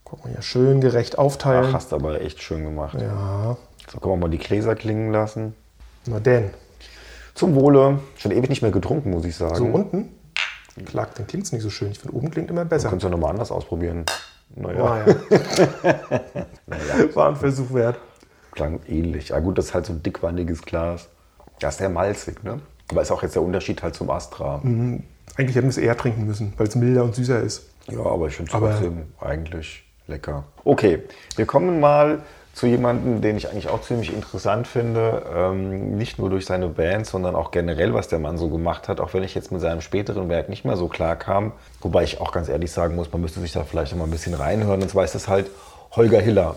Guck 0.05 0.25
mal 0.25 0.33
hier, 0.33 0.43
schön 0.43 0.81
gerecht 0.81 1.15
Ach, 1.19 1.23
aufteilen. 1.25 1.73
hast 1.73 1.93
aber 1.93 2.21
echt 2.21 2.43
schön 2.43 2.65
gemacht. 2.65 2.99
ja, 3.01 3.57
So 3.93 4.01
können 4.01 4.15
wir 4.15 4.17
mal 4.17 4.31
die 4.31 4.39
Gläser 4.39 4.75
klingen 4.75 5.13
lassen. 5.13 5.55
na 6.07 6.19
denn. 6.19 6.51
Zum 7.35 7.55
Wohle. 7.55 7.99
Schon 8.17 8.31
ewig 8.33 8.49
nicht 8.49 8.63
mehr 8.63 8.71
getrunken, 8.71 9.11
muss 9.11 9.25
ich 9.25 9.37
sagen. 9.37 9.57
So 9.57 9.65
unten, 9.67 10.11
Clark, 10.87 11.15
dann 11.17 11.27
klingt 11.27 11.45
es 11.47 11.53
nicht 11.53 11.63
so 11.63 11.71
schön. 11.71 11.91
Ich 11.91 11.99
finde, 11.99 12.17
oben 12.17 12.31
klingt 12.31 12.51
immer 12.51 12.65
besser. 12.65 12.89
Könntest 12.89 13.07
du 13.07 13.11
nochmal 13.11 13.31
anders 13.31 13.51
ausprobieren. 13.51 14.05
Naja, 14.57 14.85
Ah, 14.85 14.99
ja. 15.07 15.95
War 17.15 17.29
ein 17.31 17.37
Versuch 17.37 17.73
wert. 17.75 17.99
klang 18.53 18.81
ähnlich. 18.89 19.31
Ja 19.31 19.41
gut, 19.41 19.59
das 19.59 19.67
ist 19.67 19.75
halt 19.75 19.87
so 19.87 19.93
ein 19.93 20.03
dickwandiges 20.03 20.63
Glas. 20.63 21.09
Das 21.61 21.75
ist 21.75 21.79
sehr 21.79 21.89
malzig, 21.89 22.43
ne? 22.45 22.61
Aber 22.91 23.03
ist 23.03 23.11
auch 23.11 23.23
jetzt 23.23 23.35
der 23.35 23.43
Unterschied 23.43 23.83
halt 23.83 23.95
zum 23.95 24.11
Astra. 24.11 24.61
Eigentlich 24.63 25.57
hätten 25.57 25.63
wir 25.67 25.71
es 25.71 25.79
eher 25.79 25.97
trinken 25.97 26.27
müssen, 26.27 26.53
weil 26.57 26.67
es 26.69 26.75
milder 26.75 27.03
und 27.05 27.15
süßer 27.15 27.41
ist. 27.41 27.69
Ja, 27.89 28.01
aber 28.05 28.29
ich 28.29 28.37
finde 28.37 28.53
es 28.53 28.59
trotzdem 28.59 29.03
eigentlich 29.21 29.85
lecker. 30.07 30.45
Okay, 30.65 31.03
wir 31.37 31.47
kommen 31.47 31.81
mal 31.81 32.23
zu 32.55 32.67
jemandem, 32.67 33.21
den 33.21 33.37
ich 33.37 33.51
eigentlich 33.51 33.69
auch 33.69 33.83
ziemlich 33.83 34.15
interessant 34.15 34.69
finde. 34.69 35.23
Ähm, 35.35 35.97
nicht 35.97 36.19
nur 36.19 36.31
durch 36.31 36.47
seine 36.47 36.69
Band, 36.69 37.05
sondern 37.05 37.35
auch 37.35 37.51
generell, 37.51 37.93
was 37.95 38.09
der 38.09 38.21
Mann 38.21 38.39
so 38.39 38.49
gemacht 38.49 38.89
hat. 38.89 39.01
Auch 39.01 39.13
wenn 39.13 39.25
ich 39.25 39.35
jetzt 39.35 39.51
mit 39.51 39.61
seinem 39.61 39.81
späteren 39.81 40.29
Werk 40.29 40.49
nicht 40.49 40.65
mehr 40.65 40.77
so 40.77 40.87
klar 40.89 41.17
kam. 41.17 41.53
Wobei 41.81 42.05
ich 42.05 42.21
auch 42.21 42.31
ganz 42.33 42.49
ehrlich 42.49 42.71
sagen 42.71 42.95
muss, 42.95 43.13
man 43.13 43.21
müsste 43.21 43.41
sich 43.41 43.53
da 43.53 43.65
vielleicht 43.65 43.93
noch 43.93 43.99
mal 43.99 44.05
ein 44.05 44.11
bisschen 44.11 44.35
reinhören. 44.35 44.81
Und 44.81 44.89
zwar 44.89 45.05
ist 45.05 45.17
es 45.17 45.27
halt 45.27 45.51
Holger 45.97 46.21
Hiller. 46.21 46.57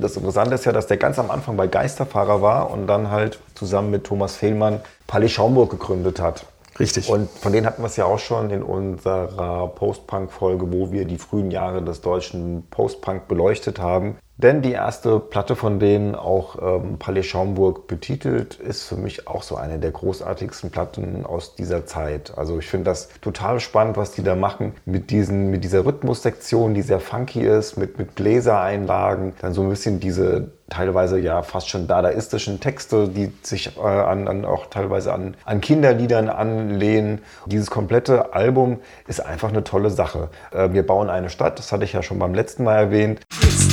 Das 0.00 0.16
Interessante 0.16 0.54
ist 0.54 0.64
ja, 0.64 0.72
dass 0.72 0.86
der 0.86 0.96
ganz 0.96 1.18
am 1.18 1.30
Anfang 1.30 1.56
bei 1.56 1.66
Geisterfahrer 1.66 2.42
war 2.42 2.70
und 2.70 2.86
dann 2.86 3.10
halt 3.10 3.38
zusammen 3.54 3.90
mit 3.90 4.04
Thomas 4.04 4.34
Fehlmann 4.34 4.80
Palais 5.06 5.28
Schaumburg 5.28 5.70
gegründet 5.70 6.20
hat. 6.20 6.46
Richtig. 6.80 7.08
Und 7.08 7.28
von 7.30 7.52
denen 7.52 7.66
hatten 7.66 7.82
wir 7.82 7.86
es 7.86 7.96
ja 7.96 8.04
auch 8.04 8.18
schon 8.18 8.50
in 8.50 8.62
unserer 8.62 9.68
Post-Punk-Folge, 9.68 10.72
wo 10.72 10.92
wir 10.92 11.04
die 11.04 11.18
frühen 11.18 11.50
Jahre 11.50 11.82
des 11.82 12.00
deutschen 12.00 12.66
Post-Punk 12.70 13.28
beleuchtet 13.28 13.80
haben. 13.80 14.16
Denn 14.38 14.62
die 14.62 14.70
erste 14.70 15.18
Platte 15.18 15.56
von 15.56 15.80
denen, 15.80 16.14
auch 16.14 16.62
ähm, 16.62 16.98
Palais 17.00 17.24
Schaumburg 17.24 17.88
betitelt, 17.88 18.54
ist 18.54 18.84
für 18.84 18.94
mich 18.94 19.26
auch 19.26 19.42
so 19.42 19.56
eine 19.56 19.80
der 19.80 19.90
großartigsten 19.90 20.70
Platten 20.70 21.26
aus 21.26 21.56
dieser 21.56 21.86
Zeit. 21.86 22.32
Also 22.38 22.60
ich 22.60 22.68
finde 22.68 22.84
das 22.84 23.08
total 23.20 23.58
spannend, 23.58 23.96
was 23.96 24.12
die 24.12 24.22
da 24.22 24.36
machen 24.36 24.74
mit, 24.84 25.10
diesen, 25.10 25.50
mit 25.50 25.64
dieser 25.64 25.84
Rhythmussektion, 25.84 26.72
die 26.72 26.82
sehr 26.82 27.00
funky 27.00 27.40
ist, 27.40 27.76
mit, 27.76 27.98
mit 27.98 28.14
Bläsereinlagen, 28.14 29.32
dann 29.40 29.54
so 29.54 29.62
ein 29.62 29.70
bisschen 29.70 29.98
diese 29.98 30.52
teilweise 30.70 31.18
ja 31.18 31.42
fast 31.42 31.68
schon 31.68 31.88
dadaistischen 31.88 32.60
Texte, 32.60 33.08
die 33.08 33.32
sich 33.42 33.76
äh, 33.76 33.80
an, 33.80 34.28
an 34.28 34.44
auch 34.44 34.66
teilweise 34.66 35.12
an, 35.12 35.36
an 35.46 35.60
Kinderliedern 35.60 36.28
anlehnen. 36.28 37.22
Dieses 37.46 37.70
komplette 37.70 38.34
Album 38.34 38.78
ist 39.08 39.24
einfach 39.24 39.48
eine 39.48 39.64
tolle 39.64 39.90
Sache. 39.90 40.28
Äh, 40.52 40.72
wir 40.72 40.86
bauen 40.86 41.10
eine 41.10 41.30
Stadt, 41.30 41.58
das 41.58 41.72
hatte 41.72 41.84
ich 41.84 41.92
ja 41.92 42.02
schon 42.02 42.20
beim 42.20 42.34
letzten 42.34 42.64
Mal 42.64 42.76
erwähnt. 42.76 43.20
Willst 43.40 43.67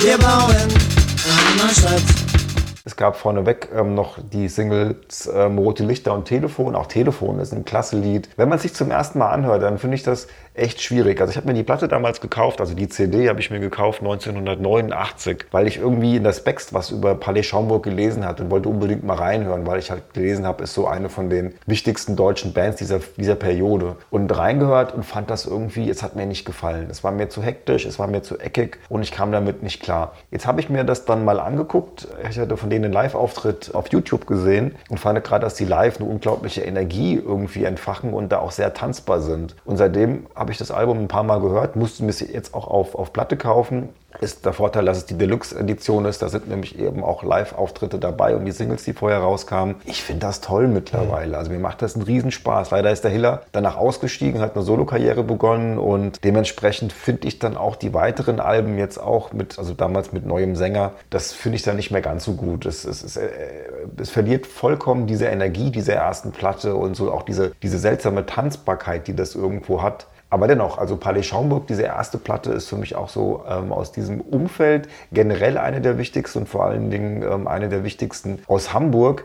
Wir 0.00 0.18
bauen 0.18 0.56
eine 0.56 1.70
Stadt. 1.70 2.02
Es 2.84 2.96
gab 2.96 3.16
vorneweg 3.16 3.68
ähm, 3.76 3.94
noch 3.94 4.18
die 4.32 4.48
Singles 4.48 5.30
ähm, 5.32 5.58
Rote 5.58 5.84
Lichter 5.84 6.14
und 6.14 6.24
Telefon. 6.24 6.74
Auch 6.74 6.86
Telefon 6.86 7.38
ist 7.38 7.52
ein 7.52 7.64
klasse 7.64 7.96
Lied. 7.98 8.28
Wenn 8.36 8.48
man 8.48 8.58
sich 8.58 8.74
zum 8.74 8.90
ersten 8.90 9.18
Mal 9.18 9.30
anhört, 9.30 9.62
dann 9.62 9.78
finde 9.78 9.96
ich 9.96 10.02
das 10.02 10.28
echt 10.60 10.80
schwierig. 10.82 11.20
Also 11.20 11.30
ich 11.30 11.36
habe 11.36 11.46
mir 11.46 11.54
die 11.54 11.62
Platte 11.62 11.88
damals 11.88 12.20
gekauft, 12.20 12.60
also 12.60 12.74
die 12.74 12.88
CD 12.88 13.28
habe 13.28 13.40
ich 13.40 13.50
mir 13.50 13.60
gekauft 13.60 14.00
1989, 14.00 15.46
weil 15.50 15.66
ich 15.66 15.78
irgendwie 15.78 16.16
in 16.16 16.24
das 16.24 16.44
Bext 16.44 16.74
was 16.74 16.90
über 16.90 17.14
Palais 17.14 17.42
Schaumburg 17.42 17.82
gelesen 17.82 18.24
hatte 18.24 18.44
und 18.44 18.50
wollte 18.50 18.68
unbedingt 18.68 19.04
mal 19.04 19.14
reinhören, 19.14 19.66
weil 19.66 19.78
ich 19.78 19.90
halt 19.90 20.14
gelesen 20.14 20.46
habe, 20.46 20.64
ist 20.64 20.74
so 20.74 20.86
eine 20.86 21.08
von 21.08 21.30
den 21.30 21.54
wichtigsten 21.66 22.16
deutschen 22.16 22.52
Bands 22.52 22.78
dieser, 22.78 23.00
dieser 23.16 23.36
Periode. 23.36 23.96
Und 24.10 24.36
reingehört 24.36 24.94
und 24.94 25.04
fand 25.04 25.30
das 25.30 25.46
irgendwie, 25.46 25.88
es 25.88 26.02
hat 26.02 26.16
mir 26.16 26.26
nicht 26.26 26.44
gefallen. 26.44 26.88
Es 26.90 27.02
war 27.04 27.12
mir 27.12 27.28
zu 27.28 27.42
hektisch, 27.42 27.86
es 27.86 27.98
war 27.98 28.06
mir 28.06 28.22
zu 28.22 28.38
eckig 28.38 28.78
und 28.88 29.02
ich 29.02 29.12
kam 29.12 29.32
damit 29.32 29.62
nicht 29.62 29.82
klar. 29.82 30.12
Jetzt 30.30 30.46
habe 30.46 30.60
ich 30.60 30.68
mir 30.68 30.84
das 30.84 31.04
dann 31.04 31.24
mal 31.24 31.40
angeguckt. 31.40 32.08
Ich 32.28 32.38
hatte 32.38 32.56
von 32.56 32.70
denen 32.70 32.86
einen 32.86 32.94
Live-Auftritt 32.94 33.74
auf 33.74 33.88
YouTube 33.88 34.26
gesehen 34.26 34.74
und 34.88 34.98
fand 34.98 35.22
gerade, 35.24 35.44
dass 35.44 35.54
die 35.54 35.64
live 35.64 35.98
eine 35.98 36.08
unglaubliche 36.08 36.62
Energie 36.62 37.14
irgendwie 37.14 37.64
entfachen 37.64 38.12
und 38.12 38.30
da 38.30 38.38
auch 38.38 38.50
sehr 38.50 38.74
tanzbar 38.74 39.20
sind. 39.20 39.56
Und 39.64 39.76
seitdem 39.76 40.26
habe 40.34 40.49
ich 40.52 40.58
das 40.58 40.70
Album 40.70 40.98
ein 40.98 41.08
paar 41.08 41.22
Mal 41.22 41.40
gehört, 41.40 41.76
musste 41.76 42.02
mir 42.02 42.10
es 42.10 42.20
jetzt 42.20 42.54
auch 42.54 42.66
auf, 42.68 42.94
auf 42.94 43.12
Platte 43.12 43.36
kaufen. 43.36 43.90
Ist 44.20 44.44
der 44.44 44.52
Vorteil, 44.52 44.84
dass 44.84 44.98
es 44.98 45.06
die 45.06 45.16
Deluxe-Edition 45.16 46.04
ist. 46.04 46.20
Da 46.20 46.28
sind 46.28 46.48
nämlich 46.48 46.78
eben 46.78 47.04
auch 47.04 47.22
Live-Auftritte 47.22 47.98
dabei 47.98 48.34
und 48.34 48.44
die 48.44 48.50
Singles, 48.50 48.82
die 48.82 48.92
vorher 48.92 49.20
rauskamen. 49.20 49.76
Ich 49.84 50.02
finde 50.02 50.26
das 50.26 50.40
toll 50.40 50.66
mittlerweile. 50.66 51.38
Also 51.38 51.52
mir 51.52 51.60
macht 51.60 51.80
das 51.80 51.94
einen 51.94 52.04
Riesenspaß. 52.04 52.72
Leider 52.72 52.90
ist 52.90 53.04
der 53.04 53.12
Hiller 53.12 53.42
danach 53.52 53.76
ausgestiegen, 53.76 54.40
hat 54.40 54.56
eine 54.56 54.64
Solokarriere 54.64 55.22
begonnen 55.22 55.78
und 55.78 56.24
dementsprechend 56.24 56.92
finde 56.92 57.28
ich 57.28 57.38
dann 57.38 57.56
auch 57.56 57.76
die 57.76 57.94
weiteren 57.94 58.40
Alben 58.40 58.78
jetzt 58.78 58.98
auch 58.98 59.32
mit, 59.32 59.58
also 59.58 59.74
damals 59.74 60.12
mit 60.12 60.26
neuem 60.26 60.56
Sänger, 60.56 60.92
das 61.10 61.32
finde 61.32 61.56
ich 61.56 61.62
dann 61.62 61.76
nicht 61.76 61.92
mehr 61.92 62.02
ganz 62.02 62.24
so 62.24 62.34
gut. 62.34 62.66
Es, 62.66 62.84
es, 62.84 63.04
es, 63.04 63.16
äh, 63.16 63.28
es 63.96 64.10
verliert 64.10 64.46
vollkommen 64.46 65.06
diese 65.06 65.26
Energie 65.26 65.70
dieser 65.70 65.94
ersten 65.94 66.32
Platte 66.32 66.74
und 66.74 66.96
so 66.96 67.12
auch 67.12 67.22
diese, 67.22 67.52
diese 67.62 67.78
seltsame 67.78 68.26
Tanzbarkeit, 68.26 69.06
die 69.06 69.14
das 69.14 69.34
irgendwo 69.36 69.82
hat. 69.82 70.08
Aber 70.30 70.46
dennoch, 70.46 70.78
also 70.78 70.96
Palais 70.96 71.24
Schaumburg, 71.24 71.66
diese 71.66 71.82
erste 71.82 72.16
Platte 72.16 72.52
ist 72.52 72.68
für 72.68 72.76
mich 72.76 72.94
auch 72.94 73.08
so 73.08 73.42
ähm, 73.48 73.72
aus 73.72 73.90
diesem 73.92 74.20
Umfeld 74.20 74.88
generell 75.12 75.58
eine 75.58 75.80
der 75.80 75.98
wichtigsten 75.98 76.40
und 76.40 76.48
vor 76.48 76.64
allen 76.64 76.90
Dingen 76.90 77.22
ähm, 77.22 77.48
eine 77.48 77.68
der 77.68 77.82
wichtigsten 77.84 78.38
aus 78.46 78.72
Hamburg. 78.72 79.24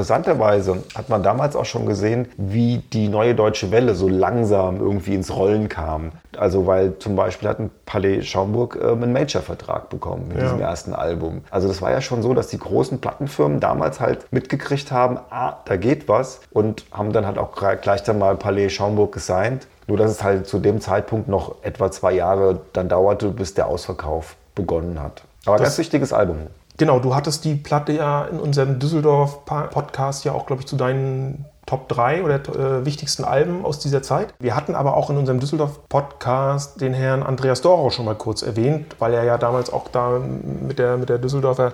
Interessanterweise 0.00 0.82
hat 0.94 1.08
man 1.08 1.22
damals 1.22 1.56
auch 1.56 1.64
schon 1.64 1.86
gesehen, 1.86 2.28
wie 2.36 2.78
die 2.92 3.08
neue 3.08 3.34
deutsche 3.34 3.70
Welle 3.70 3.94
so 3.94 4.08
langsam 4.08 4.80
irgendwie 4.80 5.14
ins 5.14 5.34
Rollen 5.34 5.68
kam. 5.68 6.12
Also 6.36 6.66
weil 6.66 6.98
zum 6.98 7.16
Beispiel 7.16 7.48
hat 7.48 7.58
ein 7.60 7.70
Palais 7.84 8.22
Schaumburg 8.22 8.78
ähm, 8.82 9.02
einen 9.02 9.12
Major-Vertrag 9.12 9.90
bekommen 9.90 10.28
mit 10.28 10.36
Ja. 10.38 10.44
diesem 10.44 10.60
ersten 10.60 10.94
Album. 10.94 11.42
Also 11.50 11.68
das 11.68 11.82
war 11.82 11.90
ja 11.90 12.00
schon 12.00 12.22
so, 12.22 12.34
dass 12.34 12.48
die 12.48 12.58
großen 12.58 13.00
Plattenfirmen 13.00 13.58
damals 13.60 14.00
halt 14.00 14.26
mitgekriegt 14.32 14.92
haben, 14.92 15.18
ah, 15.30 15.56
da 15.64 15.76
geht 15.76 16.08
was 16.08 16.40
und 16.50 16.84
haben 16.92 17.12
dann 17.12 17.26
halt 17.26 17.38
auch 17.38 17.52
gleich 17.80 18.02
dann 18.02 18.18
mal 18.18 18.36
Palais 18.36 18.70
Schaumburg 18.70 19.12
gesigned. 19.12 19.66
Nur 19.86 19.96
dass 19.96 20.10
es 20.10 20.22
halt 20.22 20.46
zu 20.46 20.58
dem 20.58 20.80
Zeitpunkt 20.80 21.28
noch 21.28 21.62
etwa 21.62 21.90
zwei 21.90 22.12
Jahre 22.12 22.60
dann 22.72 22.88
dauerte, 22.88 23.28
bis 23.28 23.54
der 23.54 23.68
Ausverkauf 23.68 24.36
begonnen 24.54 25.00
hat. 25.00 25.22
Aber 25.44 25.58
ganz 25.58 25.78
wichtiges 25.78 26.12
Album. 26.12 26.38
Genau, 26.76 26.98
du 26.98 27.14
hattest 27.14 27.44
die 27.44 27.54
Platte 27.54 27.92
ja 27.92 28.24
in 28.24 28.38
unserem 28.38 28.78
Düsseldorf-Podcast 28.78 30.24
ja 30.24 30.32
auch, 30.32 30.46
glaube 30.46 30.62
ich, 30.62 30.68
zu 30.68 30.76
deinen 30.76 31.46
Top 31.64 31.88
3 31.88 32.22
oder 32.22 32.34
äh, 32.34 32.84
wichtigsten 32.84 33.24
Alben 33.24 33.64
aus 33.64 33.78
dieser 33.78 34.02
Zeit. 34.02 34.34
Wir 34.38 34.54
hatten 34.54 34.74
aber 34.74 34.96
auch 34.96 35.10
in 35.10 35.16
unserem 35.16 35.40
Düsseldorf-Podcast 35.40 36.80
den 36.80 36.94
Herrn 36.94 37.22
Andreas 37.22 37.60
Dorau 37.60 37.90
schon 37.90 38.04
mal 38.04 38.14
kurz 38.14 38.42
erwähnt, 38.42 38.96
weil 38.98 39.14
er 39.14 39.24
ja 39.24 39.38
damals 39.38 39.72
auch 39.72 39.88
da 39.88 40.20
mit 40.20 40.78
der, 40.78 40.96
mit 40.96 41.08
der 41.08 41.18
Düsseldorfer 41.18 41.72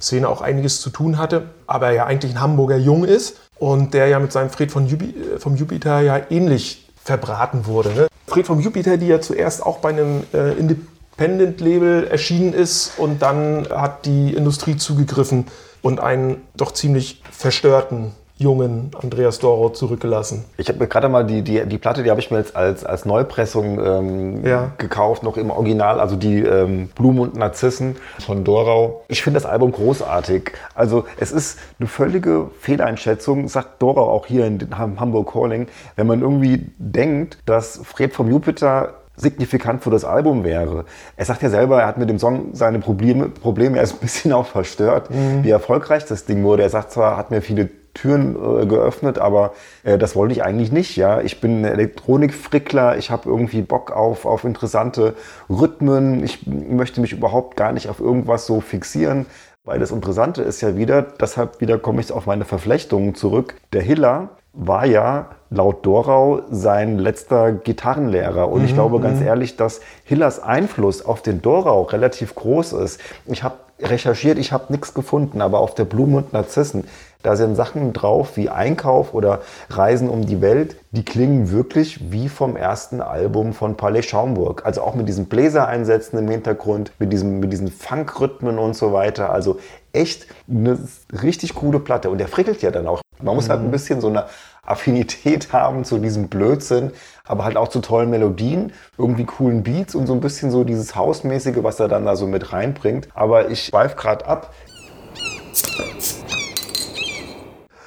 Szene 0.00 0.28
auch 0.28 0.40
einiges 0.40 0.80
zu 0.80 0.90
tun 0.90 1.18
hatte, 1.18 1.44
aber 1.66 1.88
er 1.88 1.92
ja 1.92 2.06
eigentlich 2.06 2.34
ein 2.34 2.40
Hamburger 2.40 2.76
Jung 2.76 3.04
ist 3.04 3.38
und 3.58 3.94
der 3.94 4.06
ja 4.08 4.18
mit 4.18 4.32
seinem 4.32 4.50
Fred 4.50 4.70
von 4.70 4.86
Jubi, 4.86 5.10
äh, 5.10 5.38
vom 5.38 5.56
Jupiter 5.56 6.00
ja 6.00 6.20
ähnlich 6.30 6.83
verbraten 7.04 7.66
wurde. 7.66 7.90
Ne? 7.90 8.08
Fred 8.26 8.46
vom 8.46 8.60
Jupiter, 8.60 8.96
die 8.96 9.08
ja 9.08 9.20
zuerst 9.20 9.64
auch 9.64 9.78
bei 9.78 9.90
einem 9.90 10.24
äh, 10.32 10.52
Independent-Label 10.52 12.08
erschienen 12.08 12.52
ist 12.52 12.92
und 12.96 13.22
dann 13.22 13.68
hat 13.70 14.06
die 14.06 14.34
Industrie 14.34 14.76
zugegriffen 14.76 15.46
und 15.82 16.00
einen 16.00 16.42
doch 16.56 16.72
ziemlich 16.72 17.22
verstörten 17.30 18.12
jungen 18.36 18.90
Andreas 19.00 19.38
Doro 19.38 19.70
zurückgelassen. 19.70 20.44
Ich 20.56 20.68
habe 20.68 20.80
mir 20.80 20.88
gerade 20.88 21.08
mal 21.08 21.24
die, 21.24 21.42
die, 21.42 21.64
die 21.66 21.78
Platte, 21.78 22.02
die 22.02 22.10
habe 22.10 22.18
ich 22.20 22.30
mir 22.32 22.38
jetzt 22.38 22.56
als, 22.56 22.84
als 22.84 23.04
Neupressung 23.04 23.78
ähm, 23.84 24.44
Ja. 24.46 24.72
gekauft, 24.78 25.22
noch 25.22 25.36
im 25.36 25.50
Original, 25.50 26.00
also 26.00 26.16
die 26.16 26.40
ähm, 26.40 26.88
Blumen 26.96 27.20
und 27.20 27.36
Narzissen 27.36 27.96
von 28.18 28.42
Dorau. 28.42 29.04
Ich 29.08 29.22
finde 29.22 29.38
das 29.40 29.46
Album 29.48 29.70
großartig. 29.70 30.52
Also 30.74 31.04
es 31.18 31.30
ist 31.30 31.60
eine 31.78 31.86
völlige 31.88 32.50
Fehleinschätzung, 32.60 33.46
sagt 33.46 33.80
Dorau 33.80 34.10
auch 34.10 34.26
hier 34.26 34.46
in 34.46 34.68
Hamburg 34.76 35.32
Calling, 35.32 35.68
wenn 35.94 36.06
man 36.08 36.20
irgendwie 36.20 36.66
denkt, 36.78 37.38
dass 37.46 37.80
Fred 37.84 38.12
vom 38.14 38.28
Jupiter 38.30 38.94
signifikant 39.16 39.84
für 39.84 39.90
das 39.90 40.04
Album 40.04 40.42
wäre. 40.42 40.86
Er 41.16 41.24
sagt 41.24 41.40
ja 41.42 41.48
selber, 41.50 41.82
er 41.82 41.86
hat 41.86 41.98
mit 41.98 42.10
dem 42.10 42.18
Song 42.18 42.48
seine 42.52 42.80
Probleme, 42.80 43.28
Probleme 43.28 43.78
erst 43.78 43.94
ein 43.94 43.98
bisschen 44.00 44.32
auch 44.32 44.46
verstört, 44.46 45.08
wie 45.42 45.50
erfolgreich 45.50 46.04
das 46.04 46.24
Ding 46.24 46.42
wurde. 46.42 46.64
Er 46.64 46.68
sagt 46.70 46.90
zwar, 46.90 47.16
hat 47.16 47.30
mir 47.30 47.40
viele 47.40 47.68
Türen 47.94 48.36
äh, 48.36 48.66
geöffnet, 48.66 49.18
aber 49.18 49.54
äh, 49.84 49.96
das 49.96 50.14
wollte 50.14 50.34
ich 50.34 50.44
eigentlich 50.44 50.72
nicht. 50.72 50.96
Ja, 50.96 51.20
ich 51.20 51.40
bin 51.40 51.62
ein 51.62 51.64
Elektronikfrickler, 51.64 52.98
ich 52.98 53.10
habe 53.10 53.28
irgendwie 53.28 53.62
Bock 53.62 53.92
auf, 53.92 54.26
auf 54.26 54.44
interessante 54.44 55.14
Rhythmen. 55.48 56.22
Ich 56.22 56.46
möchte 56.46 57.00
mich 57.00 57.12
überhaupt 57.12 57.56
gar 57.56 57.72
nicht 57.72 57.88
auf 57.88 58.00
irgendwas 58.00 58.46
so 58.46 58.60
fixieren. 58.60 59.26
Weil 59.66 59.78
das 59.78 59.92
Interessante 59.92 60.42
ist 60.42 60.60
ja 60.60 60.76
wieder, 60.76 61.00
deshalb 61.00 61.62
wieder 61.62 61.78
komme 61.78 62.02
ich 62.02 62.12
auf 62.12 62.26
meine 62.26 62.44
Verflechtungen 62.44 63.14
zurück. 63.14 63.54
Der 63.72 63.80
Hiller 63.80 64.28
war 64.52 64.84
ja 64.84 65.30
laut 65.48 65.86
Dorau 65.86 66.42
sein 66.50 66.98
letzter 66.98 67.52
Gitarrenlehrer. 67.52 68.50
Und 68.50 68.64
ich 68.64 68.74
glaube 68.74 69.00
ganz 69.00 69.20
ehrlich, 69.20 69.56
dass 69.56 69.80
Hillers 70.04 70.40
Einfluss 70.40 71.04
auf 71.04 71.22
den 71.22 71.40
Dorau 71.40 71.82
relativ 71.82 72.34
groß 72.34 72.74
ist. 72.74 73.00
Ich 73.26 73.42
habe 73.42 73.56
recherchiert, 73.80 74.38
ich 74.38 74.52
habe 74.52 74.72
nichts 74.72 74.94
gefunden, 74.94 75.40
aber 75.40 75.60
auf 75.60 75.74
der 75.74 75.84
Blumen 75.84 76.16
und 76.16 76.32
Narzissen, 76.32 76.84
da 77.24 77.36
sind 77.36 77.56
Sachen 77.56 77.94
drauf 77.94 78.36
wie 78.36 78.50
Einkauf 78.50 79.14
oder 79.14 79.40
Reisen 79.70 80.10
um 80.10 80.26
die 80.26 80.42
Welt, 80.42 80.76
die 80.90 81.06
klingen 81.06 81.50
wirklich 81.50 82.12
wie 82.12 82.28
vom 82.28 82.54
ersten 82.54 83.00
Album 83.00 83.54
von 83.54 83.78
Palais 83.78 84.02
Schaumburg. 84.02 84.66
Also 84.66 84.82
auch 84.82 84.94
mit 84.94 85.08
diesen 85.08 85.24
Bläsereinsätzen 85.24 86.18
im 86.18 86.28
Hintergrund, 86.28 86.92
mit, 86.98 87.14
diesem, 87.14 87.40
mit 87.40 87.50
diesen 87.50 87.68
Funkrhythmen 87.68 88.58
und 88.58 88.76
so 88.76 88.92
weiter. 88.92 89.30
Also 89.30 89.58
echt 89.94 90.26
eine 90.50 90.78
richtig 91.22 91.54
coole 91.54 91.80
Platte. 91.80 92.10
Und 92.10 92.18
der 92.18 92.28
frickelt 92.28 92.60
ja 92.60 92.70
dann 92.70 92.86
auch. 92.86 93.00
Man 93.24 93.34
muss 93.34 93.48
halt 93.48 93.60
ein 93.60 93.70
bisschen 93.70 94.00
so 94.00 94.08
eine 94.08 94.26
Affinität 94.66 95.52
haben 95.52 95.84
zu 95.84 95.98
diesem 95.98 96.28
Blödsinn, 96.28 96.92
aber 97.26 97.44
halt 97.44 97.56
auch 97.56 97.68
zu 97.68 97.80
tollen 97.80 98.10
Melodien, 98.10 98.72
irgendwie 98.98 99.24
coolen 99.24 99.62
Beats 99.62 99.94
und 99.94 100.06
so 100.06 100.12
ein 100.14 100.20
bisschen 100.20 100.50
so 100.50 100.64
dieses 100.64 100.94
Hausmäßige, 100.94 101.62
was 101.62 101.80
er 101.80 101.88
dann 101.88 102.04
da 102.04 102.16
so 102.16 102.26
mit 102.26 102.52
reinbringt. 102.52 103.08
Aber 103.14 103.50
ich 103.50 103.64
schweife 103.64 103.96
gerade 103.96 104.26
ab. 104.26 104.52